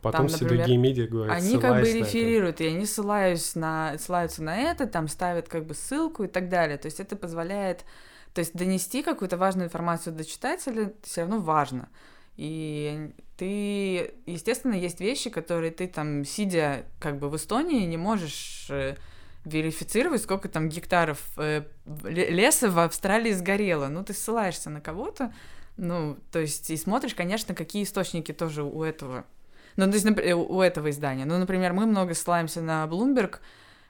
потом 0.00 0.20
там, 0.20 0.28
все 0.28 0.44
например, 0.44 0.64
другие 0.64 0.78
медиа 0.78 1.06
говорят, 1.06 1.36
Они 1.36 1.58
как 1.58 1.80
бы 1.80 1.92
реферируют, 1.92 2.60
и 2.60 2.66
они 2.66 2.86
ссылаются 2.86 3.58
на, 3.58 3.98
ссылаются 3.98 4.42
на 4.42 4.56
это, 4.56 4.86
там 4.86 5.08
ставят 5.08 5.48
как 5.48 5.66
бы 5.66 5.74
ссылку 5.74 6.24
и 6.24 6.28
так 6.28 6.48
далее. 6.48 6.78
То 6.78 6.86
есть 6.86 7.00
это 7.00 7.16
позволяет, 7.16 7.84
то 8.34 8.40
есть 8.40 8.54
донести 8.54 9.02
какую-то 9.02 9.36
важную 9.36 9.66
информацию 9.66 10.14
до 10.14 10.24
читателя 10.24 10.92
все 11.02 11.22
равно 11.22 11.38
важно. 11.38 11.88
И 12.36 13.10
ты, 13.36 14.14
естественно, 14.26 14.74
есть 14.74 15.00
вещи, 15.00 15.30
которые 15.30 15.70
ты 15.70 15.86
там, 15.86 16.24
сидя 16.24 16.84
как 16.98 17.18
бы 17.18 17.28
в 17.28 17.36
Эстонии, 17.36 17.84
не 17.84 17.98
можешь 17.98 18.66
э, 18.70 18.96
верифицировать, 19.44 20.22
сколько 20.22 20.48
там 20.48 20.68
гектаров 20.68 21.20
э, 21.36 21.64
леса 22.04 22.70
в 22.70 22.78
Австралии 22.78 23.32
сгорело. 23.32 23.88
Ну, 23.88 24.04
ты 24.04 24.14
ссылаешься 24.14 24.70
на 24.70 24.80
кого-то, 24.80 25.34
ну, 25.76 26.18
то 26.30 26.38
есть 26.38 26.70
и 26.70 26.76
смотришь, 26.76 27.14
конечно, 27.14 27.54
какие 27.54 27.84
источники 27.84 28.32
тоже 28.32 28.62
у 28.62 28.82
этого 28.82 29.24
ну, 29.76 29.86
то 29.90 29.96
есть 29.96 30.06
у 30.06 30.60
этого 30.60 30.90
издания. 30.90 31.24
Ну, 31.24 31.38
например, 31.38 31.72
мы 31.72 31.86
много 31.86 32.14
ссылаемся 32.14 32.60
на 32.60 32.84
Bloomberg, 32.86 33.40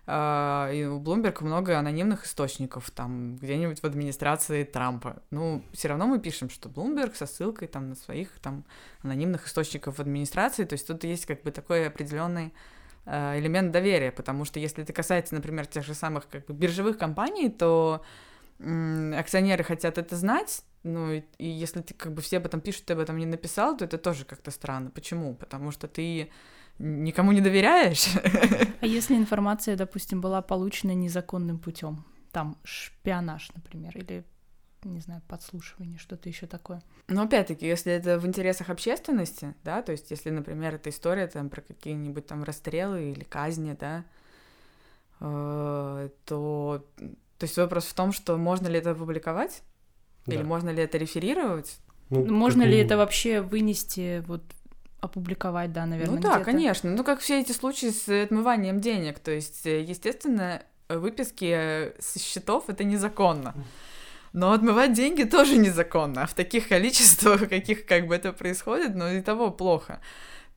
Uh, 0.06 0.74
и 0.74 0.84
у 0.86 0.98
Bloomberg 0.98 1.44
много 1.44 1.78
анонимных 1.78 2.24
источников, 2.24 2.90
там, 2.90 3.36
где-нибудь 3.36 3.80
в 3.80 3.84
администрации 3.84 4.64
Трампа. 4.64 5.22
Ну, 5.30 5.62
все 5.72 5.86
равно 5.86 6.06
мы 6.06 6.18
пишем, 6.18 6.50
что 6.50 6.68
Bloomberg 6.68 7.14
со 7.14 7.26
ссылкой 7.26 7.68
там 7.68 7.90
на 7.90 7.94
своих 7.94 8.30
там 8.40 8.64
анонимных 9.02 9.46
источников 9.46 9.98
в 9.98 10.00
администрации, 10.00 10.64
то 10.64 10.72
есть 10.72 10.88
тут 10.88 11.04
есть 11.04 11.26
как 11.26 11.42
бы 11.42 11.52
такой 11.52 11.86
определенный 11.86 12.52
uh, 13.04 13.38
элемент 13.38 13.70
доверия, 13.70 14.10
потому 14.10 14.44
что 14.44 14.58
если 14.58 14.82
это 14.82 14.92
касается, 14.92 15.36
например, 15.36 15.66
тех 15.66 15.84
же 15.84 15.94
самых 15.94 16.28
как 16.28 16.46
бы 16.46 16.54
биржевых 16.54 16.98
компаний, 16.98 17.48
то 17.48 18.02
акционеры 18.60 19.64
хотят 19.64 19.98
это 19.98 20.16
знать, 20.16 20.62
ну, 20.82 21.12
и, 21.12 21.22
и 21.38 21.46
если 21.46 21.80
ты 21.80 21.94
как 21.94 22.12
бы 22.12 22.22
все 22.22 22.38
об 22.38 22.46
этом 22.46 22.60
пишут, 22.60 22.86
ты 22.86 22.94
об 22.94 23.00
этом 23.00 23.18
не 23.18 23.26
написал, 23.26 23.76
то 23.76 23.84
это 23.84 23.98
тоже 23.98 24.24
как-то 24.24 24.50
странно. 24.50 24.90
Почему? 24.90 25.34
Потому 25.34 25.70
что 25.70 25.88
ты 25.88 26.30
никому 26.78 27.32
не 27.32 27.40
доверяешь. 27.40 28.08
А 28.80 28.86
если 28.86 29.14
информация, 29.14 29.76
допустим, 29.76 30.22
была 30.22 30.40
получена 30.40 30.92
незаконным 30.92 31.58
путем, 31.58 32.06
там 32.32 32.56
шпионаж, 32.64 33.50
например, 33.54 33.94
или 33.94 34.24
не 34.84 35.00
знаю, 35.00 35.20
подслушивание, 35.28 35.98
что-то 35.98 36.30
еще 36.30 36.46
такое. 36.46 36.82
Но 37.08 37.24
опять-таки, 37.24 37.66
если 37.66 37.92
это 37.92 38.18
в 38.18 38.26
интересах 38.26 38.70
общественности, 38.70 39.54
да, 39.62 39.82
то 39.82 39.92
есть 39.92 40.10
если, 40.10 40.30
например, 40.30 40.76
эта 40.76 40.88
история 40.88 41.26
там 41.26 41.50
про 41.50 41.60
какие-нибудь 41.60 42.26
там 42.26 42.42
расстрелы 42.44 43.10
или 43.10 43.24
казни, 43.24 43.76
да, 43.78 44.04
э, 46.76 46.80
то, 47.38 47.44
есть 47.44 47.56
вопрос 47.56 47.84
в 47.84 47.94
том, 47.94 48.12
что 48.12 48.36
можно 48.36 48.68
ли 48.68 48.78
это 48.78 48.92
опубликовать, 48.92 49.62
да. 50.26 50.34
Или 50.34 50.42
можно 50.42 50.70
ли 50.70 50.82
это 50.82 50.98
реферировать? 50.98 51.78
Ну, 52.10 52.32
можно 52.32 52.62
ли 52.62 52.78
это 52.78 52.96
вообще 52.96 53.40
вынести, 53.40 54.22
вот 54.26 54.42
опубликовать, 55.00 55.72
да, 55.72 55.86
наверное? 55.86 56.16
Ну 56.16 56.20
да, 56.20 56.40
конечно. 56.40 56.90
Ну, 56.90 57.04
как 57.04 57.20
все 57.20 57.40
эти 57.40 57.52
случаи 57.52 57.90
с 57.90 58.08
отмыванием 58.08 58.80
денег. 58.80 59.18
То 59.18 59.30
есть, 59.30 59.66
э, 59.66 59.82
естественно, 59.82 60.62
выписки 60.88 61.92
со 62.00 62.18
счетов 62.18 62.68
это 62.68 62.84
незаконно. 62.84 63.54
Но 64.32 64.52
отмывать 64.52 64.92
деньги 64.92 65.22
тоже 65.30 65.56
незаконно. 65.56 66.24
А 66.24 66.26
в 66.26 66.34
таких 66.34 66.68
количествах, 66.68 67.48
каких 67.48 67.86
как 67.86 68.06
бы 68.06 68.14
это 68.14 68.32
происходит, 68.32 68.94
ну 68.94 69.08
и 69.10 69.22
того 69.22 69.50
плохо. 69.50 70.00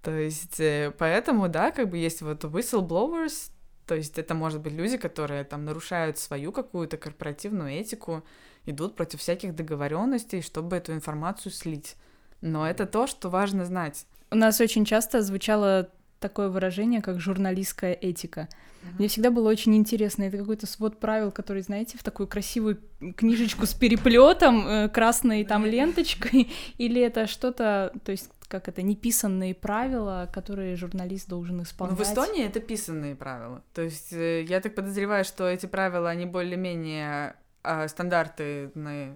То 0.01 0.11
есть, 0.11 0.59
э, 0.59 0.91
поэтому, 0.97 1.47
да, 1.47 1.71
как 1.71 1.89
бы 1.89 1.97
есть 1.97 2.21
вот 2.21 2.43
whistleblowers, 2.43 3.51
то 3.85 3.95
есть 3.95 4.17
это 4.17 4.33
может 4.33 4.61
быть 4.61 4.73
люди, 4.73 4.97
которые 4.97 5.43
там 5.43 5.65
нарушают 5.65 6.17
свою 6.17 6.51
какую-то 6.51 6.97
корпоративную 6.97 7.71
этику, 7.71 8.23
идут 8.65 8.95
против 8.95 9.19
всяких 9.19 9.55
договоренностей, 9.55 10.41
чтобы 10.41 10.77
эту 10.77 10.93
информацию 10.93 11.51
слить. 11.51 11.95
Но 12.41 12.67
это 12.67 12.85
то, 12.85 13.07
что 13.07 13.29
важно 13.29 13.65
знать. 13.65 14.05
У 14.31 14.35
нас 14.35 14.59
очень 14.61 14.85
часто 14.85 15.21
звучало 15.21 15.89
такое 16.23 16.47
выражение, 16.47 17.01
как 17.01 17.19
журналистская 17.19 17.93
этика. 17.93 18.47
Мне 18.97 19.07
всегда 19.07 19.29
было 19.29 19.49
очень 19.49 19.75
интересно. 19.75 20.23
Это 20.23 20.37
какой-то 20.37 20.67
свод 20.67 20.99
правил, 20.99 21.31
который, 21.31 21.61
знаете, 21.61 21.97
в 21.97 22.03
такую 22.03 22.27
красивую 22.27 22.79
книжечку 23.15 23.65
с 23.65 23.73
переплетом, 23.73 24.67
э, 24.67 24.89
красной 24.89 25.45
там 25.45 25.65
ленточкой, 25.65 26.51
или 26.77 27.01
это 27.01 27.27
что-то, 27.27 27.93
то 28.03 28.11
есть 28.11 28.29
как 28.47 28.67
это, 28.67 28.83
неписанные 28.83 29.55
правила, 29.55 30.29
которые 30.31 30.75
журналист 30.75 31.27
должен 31.27 31.63
исполнять. 31.63 31.97
Ну, 31.97 32.03
в 32.03 32.07
Эстонии 32.07 32.45
это 32.45 32.59
писанные 32.59 33.15
правила. 33.15 33.63
То 33.73 33.81
есть 33.81 34.13
э, 34.13 34.43
я 34.43 34.61
так 34.61 34.75
подозреваю, 34.75 35.25
что 35.25 35.47
эти 35.47 35.65
правила, 35.65 36.09
они 36.09 36.25
более-менее 36.25 37.35
э, 37.63 37.87
стандартные 37.87 38.71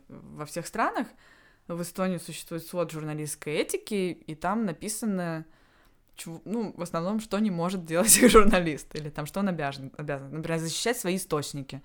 во 0.07 0.45
всех 0.45 0.65
странах. 0.65 1.07
В 1.67 1.81
Эстонии 1.81 2.17
существует 2.17 2.65
свод 2.65 2.91
журналистской 2.91 3.53
этики, 3.53 4.11
и 4.11 4.35
там 4.35 4.65
написано 4.65 5.45
ну, 6.25 6.73
в 6.75 6.81
основном, 6.81 7.19
что 7.19 7.39
не 7.39 7.51
может 7.51 7.85
делать 7.85 8.19
журналист, 8.31 8.95
или 8.95 9.09
там, 9.09 9.25
что 9.25 9.39
он 9.39 9.49
обязан, 9.49 9.91
обязан. 9.97 10.31
Например, 10.31 10.59
защищать 10.59 10.97
свои 10.97 11.15
источники. 11.15 11.81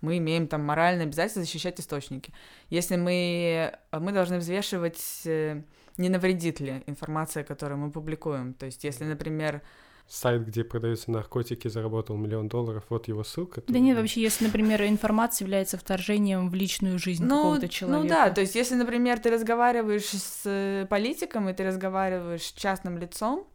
Мы 0.00 0.18
имеем 0.18 0.46
там 0.46 0.62
моральное 0.62 1.06
обязательство 1.06 1.42
защищать 1.42 1.80
источники. 1.80 2.32
Если 2.68 2.96
мы, 2.96 3.72
мы 3.92 4.12
должны 4.12 4.38
взвешивать, 4.38 5.22
э, 5.24 5.62
не 5.96 6.08
навредит 6.08 6.60
ли 6.60 6.82
информация, 6.86 7.44
которую 7.44 7.78
мы 7.78 7.90
публикуем. 7.90 8.52
То 8.52 8.66
есть, 8.66 8.84
если, 8.84 9.04
например, 9.04 9.62
сайт, 10.08 10.46
где 10.46 10.64
продаются 10.64 11.10
наркотики, 11.10 11.68
заработал 11.68 12.16
миллион 12.16 12.48
долларов, 12.48 12.84
вот 12.88 13.08
его 13.08 13.24
ссылка. 13.24 13.62
Да 13.66 13.78
нет, 13.78 13.96
вообще, 13.96 14.20
если, 14.20 14.44
например, 14.44 14.82
информация 14.84 15.46
является 15.46 15.76
вторжением 15.78 16.48
в 16.48 16.54
личную 16.54 16.98
жизнь 16.98 17.24
ну, 17.24 17.36
какого-то 17.36 17.68
человека. 17.68 18.02
Ну 18.02 18.08
да, 18.08 18.30
то 18.30 18.40
есть 18.40 18.54
если, 18.54 18.74
например, 18.74 19.18
ты 19.18 19.30
разговариваешь 19.30 20.08
с 20.08 20.42
э, 20.44 20.86
политиком, 20.88 21.48
и 21.48 21.54
ты 21.54 21.64
разговариваешь 21.64 22.42
с 22.42 22.52
частным 22.52 22.98
лицом, 22.98 23.46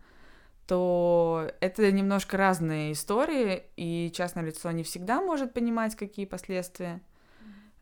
то 0.67 1.51
это 1.59 1.91
немножко 1.91 2.37
разные 2.37 2.93
истории, 2.93 3.63
и 3.75 4.11
частное 4.13 4.43
лицо 4.43 4.71
не 4.71 4.83
всегда 4.83 5.21
может 5.21 5.53
понимать, 5.53 5.95
какие 5.95 6.25
последствия 6.25 7.01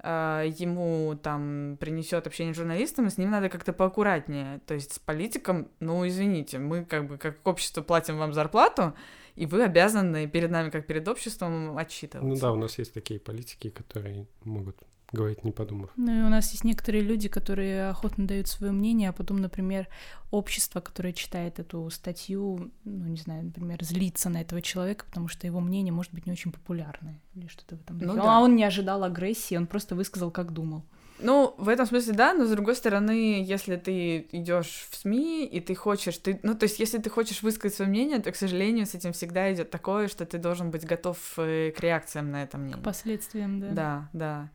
э, 0.01 0.45
ему 0.57 1.17
там 1.21 1.77
принесет 1.79 2.25
общение 2.27 2.53
с 2.53 2.57
журналистом, 2.57 3.07
и 3.07 3.09
с 3.09 3.17
ним 3.17 3.31
надо 3.31 3.49
как-то 3.49 3.73
поаккуратнее. 3.73 4.59
То 4.65 4.73
есть 4.73 4.93
с 4.93 4.99
политиком, 4.99 5.69
ну, 5.79 6.07
извините, 6.07 6.57
мы 6.57 6.85
как 6.85 7.07
бы 7.07 7.17
как 7.17 7.45
общество 7.45 7.81
платим 7.81 8.17
вам 8.17 8.33
зарплату, 8.33 8.93
и 9.35 9.45
вы 9.45 9.63
обязаны 9.63 10.27
перед 10.27 10.51
нами, 10.51 10.69
как 10.69 10.85
перед 10.85 11.07
обществом, 11.07 11.77
отчитываться. 11.77 12.27
Ну 12.27 12.35
да, 12.35 12.51
у 12.51 12.55
нас 12.55 12.77
есть 12.77 12.93
такие 12.93 13.19
политики, 13.19 13.69
которые 13.69 14.27
могут 14.43 14.77
говорить 15.11 15.43
не 15.43 15.51
подумав. 15.51 15.91
Ну 15.95 16.11
и 16.11 16.23
у 16.23 16.29
нас 16.29 16.51
есть 16.51 16.63
некоторые 16.63 17.03
люди, 17.03 17.29
которые 17.29 17.89
охотно 17.89 18.27
дают 18.27 18.47
свое 18.47 18.71
мнение, 18.71 19.09
а 19.09 19.13
потом, 19.13 19.37
например, 19.37 19.87
общество, 20.31 20.79
которое 20.79 21.13
читает 21.13 21.59
эту 21.59 21.89
статью, 21.89 22.71
ну 22.83 23.07
не 23.07 23.17
знаю, 23.17 23.45
например, 23.45 23.83
злится 23.83 24.29
на 24.29 24.41
этого 24.41 24.61
человека, 24.61 25.05
потому 25.05 25.27
что 25.27 25.47
его 25.47 25.59
мнение 25.59 25.93
может 25.93 26.13
быть 26.13 26.25
не 26.25 26.31
очень 26.31 26.51
популярное 26.51 27.21
или 27.35 27.47
что-то 27.47 27.75
в 27.75 27.81
этом 27.81 27.97
Ну, 27.97 28.15
да. 28.15 28.37
А 28.37 28.41
он 28.41 28.55
не 28.55 28.63
ожидал 28.63 29.03
агрессии, 29.03 29.55
он 29.55 29.67
просто 29.67 29.95
высказал, 29.95 30.31
как 30.31 30.53
думал. 30.53 30.83
Ну, 31.21 31.53
в 31.57 31.67
этом 31.67 31.85
смысле, 31.85 32.13
да, 32.13 32.33
но 32.33 32.45
с 32.45 32.49
другой 32.49 32.75
стороны, 32.75 33.43
если 33.43 33.75
ты 33.75 34.27
идешь 34.31 34.87
в 34.89 34.95
СМИ 34.95 35.45
и 35.45 35.59
ты 35.59 35.75
хочешь, 35.75 36.17
ты, 36.17 36.39
ну, 36.43 36.55
то 36.55 36.63
есть, 36.63 36.79
если 36.79 36.97
ты 36.97 37.09
хочешь 37.09 37.43
высказать 37.43 37.75
свое 37.75 37.89
мнение, 37.89 38.19
то, 38.19 38.31
к 38.31 38.35
сожалению, 38.35 38.85
с 38.85 38.95
этим 38.95 39.11
всегда 39.11 39.53
идет 39.53 39.69
такое, 39.69 40.07
что 40.07 40.25
ты 40.25 40.37
должен 40.37 40.71
быть 40.71 40.85
готов 40.85 41.17
э, 41.37 41.71
к 41.75 41.79
реакциям 41.81 42.31
на 42.31 42.43
это 42.43 42.57
мнение. 42.57 42.81
К 42.81 42.85
последствиям, 42.85 43.59
да. 43.59 43.69
Да, 43.71 44.09
да. 44.13 44.49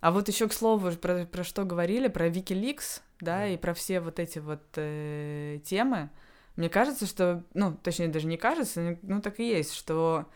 А 0.00 0.12
вот 0.12 0.28
еще 0.28 0.48
к 0.48 0.52
слову, 0.52 0.92
про, 0.92 1.26
про 1.26 1.44
что 1.44 1.64
говорили, 1.64 2.08
про 2.08 2.28
Wikileaks, 2.28 3.00
да, 3.20 3.48
и 3.48 3.56
про 3.56 3.74
все 3.74 4.00
вот 4.00 4.18
эти 4.18 4.38
вот 4.38 4.62
э, 4.76 5.58
темы. 5.64 6.10
Мне 6.56 6.68
кажется, 6.68 7.06
что, 7.06 7.44
ну, 7.54 7.76
точнее, 7.82 8.08
даже 8.08 8.26
не 8.26 8.36
кажется, 8.36 8.98
ну, 9.02 9.20
так 9.20 9.40
и 9.40 9.48
есть, 9.48 9.74
что 9.74 10.26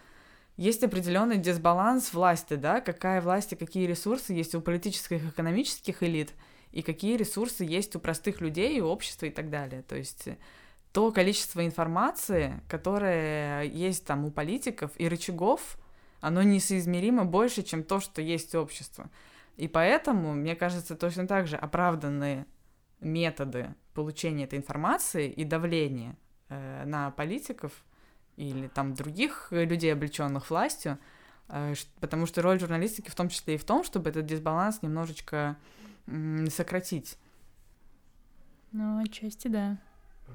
есть 0.57 0.83
определенный 0.83 1.39
дисбаланс 1.39 2.13
власти, 2.13 2.55
да, 2.55 2.81
какая 2.81 3.21
власть 3.21 3.53
и 3.53 3.57
какие 3.57 3.87
ресурсы 3.87 4.33
есть 4.33 4.55
у 4.55 4.61
политических 4.61 5.23
и 5.23 5.29
экономических 5.29 6.03
элит, 6.03 6.33
и 6.73 6.83
какие 6.83 7.17
ресурсы 7.17 7.65
есть 7.65 7.95
у 7.97 8.01
простых 8.01 8.41
людей, 8.41 8.81
у 8.81 8.87
общества 8.87 9.27
и 9.27 9.31
так 9.31 9.51
далее. 9.51 9.83
То 9.83 9.97
есть 9.97 10.29
то 10.93 11.11
количество 11.11 11.65
информации, 11.65 12.61
которое 12.69 13.63
есть 13.63 14.05
там 14.05 14.25
у 14.25 14.31
политиков 14.31 14.91
и 14.97 15.09
рычагов, 15.09 15.79
оно 16.21 16.43
несоизмеримо 16.43 17.25
больше, 17.25 17.63
чем 17.63 17.83
то, 17.83 18.01
что 18.01 18.21
есть 18.21 18.55
у 18.55 18.61
общества. 18.61 19.11
И 19.57 19.69
поэтому, 19.69 20.35
мне 20.35 20.57
кажется, 20.57 20.97
точно 20.97 21.27
так 21.27 21.47
же 21.47 21.57
оправданные 21.57 22.47
методы 23.01 23.75
получения 23.95 24.45
этой 24.45 24.59
информации 24.59 25.31
и 25.31 25.45
давления 25.45 26.17
э, 26.49 26.85
на 26.85 27.11
политиков 27.11 27.73
или 28.37 28.69
там 28.69 28.95
других 28.95 29.49
людей, 29.51 29.93
облеченных 29.93 30.51
властью, 30.51 30.99
э, 31.49 31.75
потому 32.01 32.27
что 32.27 32.43
роль 32.43 32.59
журналистики 32.59 33.11
в 33.11 33.15
том 33.15 33.29
числе 33.29 33.57
и 33.57 33.59
в 33.59 33.65
том, 33.65 33.85
чтобы 33.85 34.11
этот 34.11 34.27
дисбаланс 34.27 34.83
немножечко 34.83 35.57
э, 36.07 36.47
сократить. 36.51 37.19
Ну, 38.73 39.03
отчасти 39.03 39.49
да. 39.49 39.79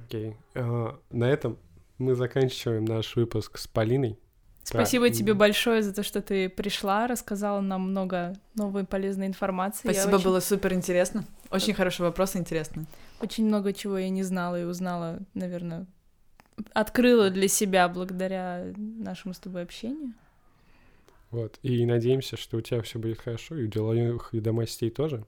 Окей. 0.05 0.37
Okay. 0.53 0.63
Uh, 0.63 0.99
на 1.09 1.25
этом 1.25 1.57
мы 1.97 2.13
заканчиваем 2.13 2.85
наш 2.85 3.15
выпуск 3.15 3.57
с 3.57 3.67
Полиной. 3.67 4.19
Спасибо 4.69 5.09
тебе 5.09 5.33
большое 5.33 5.81
за 5.81 5.93
то, 5.93 6.03
что 6.03 6.21
ты 6.21 6.49
пришла, 6.49 7.07
рассказала 7.07 7.61
нам 7.61 7.89
много 7.89 8.35
новой 8.55 8.83
полезной 8.83 9.27
информации. 9.27 9.89
Спасибо, 9.89 10.15
очень... 10.15 10.25
было 10.25 10.39
супер 10.41 10.73
интересно. 10.73 11.23
Очень 11.49 11.73
хороший 11.73 12.01
вопрос, 12.01 12.35
интересно. 12.35 12.85
Очень 13.21 13.45
много 13.45 13.71
чего 13.71 13.97
я 13.97 14.09
не 14.09 14.23
знала 14.23 14.59
и 14.59 14.65
узнала, 14.65 15.19
наверное, 15.33 15.85
открыла 16.73 17.29
для 17.29 17.47
себя 17.47 17.87
благодаря 17.87 18.65
нашему 18.75 19.33
с 19.33 19.39
тобой 19.39 19.63
общению. 19.63 20.13
Вот, 21.31 21.59
и 21.61 21.85
надеемся, 21.85 22.35
что 22.35 22.57
у 22.57 22.61
тебя 22.61 22.81
все 22.81 22.99
будет 22.99 23.19
хорошо, 23.19 23.55
и 23.55 23.63
у 23.63 23.67
деловых 23.67 24.33
ведомостей 24.33 24.89
тоже. 24.89 25.23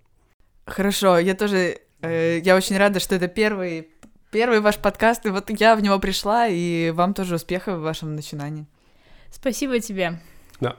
Хорошо, 0.66 1.18
я 1.18 1.34
тоже, 1.34 1.80
э, 2.02 2.40
я 2.44 2.58
очень 2.58 2.78
рада, 2.78 3.00
что 3.00 3.16
это 3.16 3.30
первый, 3.30 3.90
первый 4.32 4.60
ваш 4.60 4.78
подкаст, 4.78 5.26
и 5.26 5.30
вот 5.30 5.50
я 5.60 5.78
в 5.78 5.82
него 5.82 5.98
пришла, 6.00 6.48
и 6.48 6.92
вам 6.92 7.14
тоже 7.14 7.36
успехов 7.36 7.80
в 7.80 7.84
вашем 7.84 8.16
начинании. 8.16 8.66
Спасибо 9.32 9.80
тебе. 9.80 10.20
Да. 10.60 10.78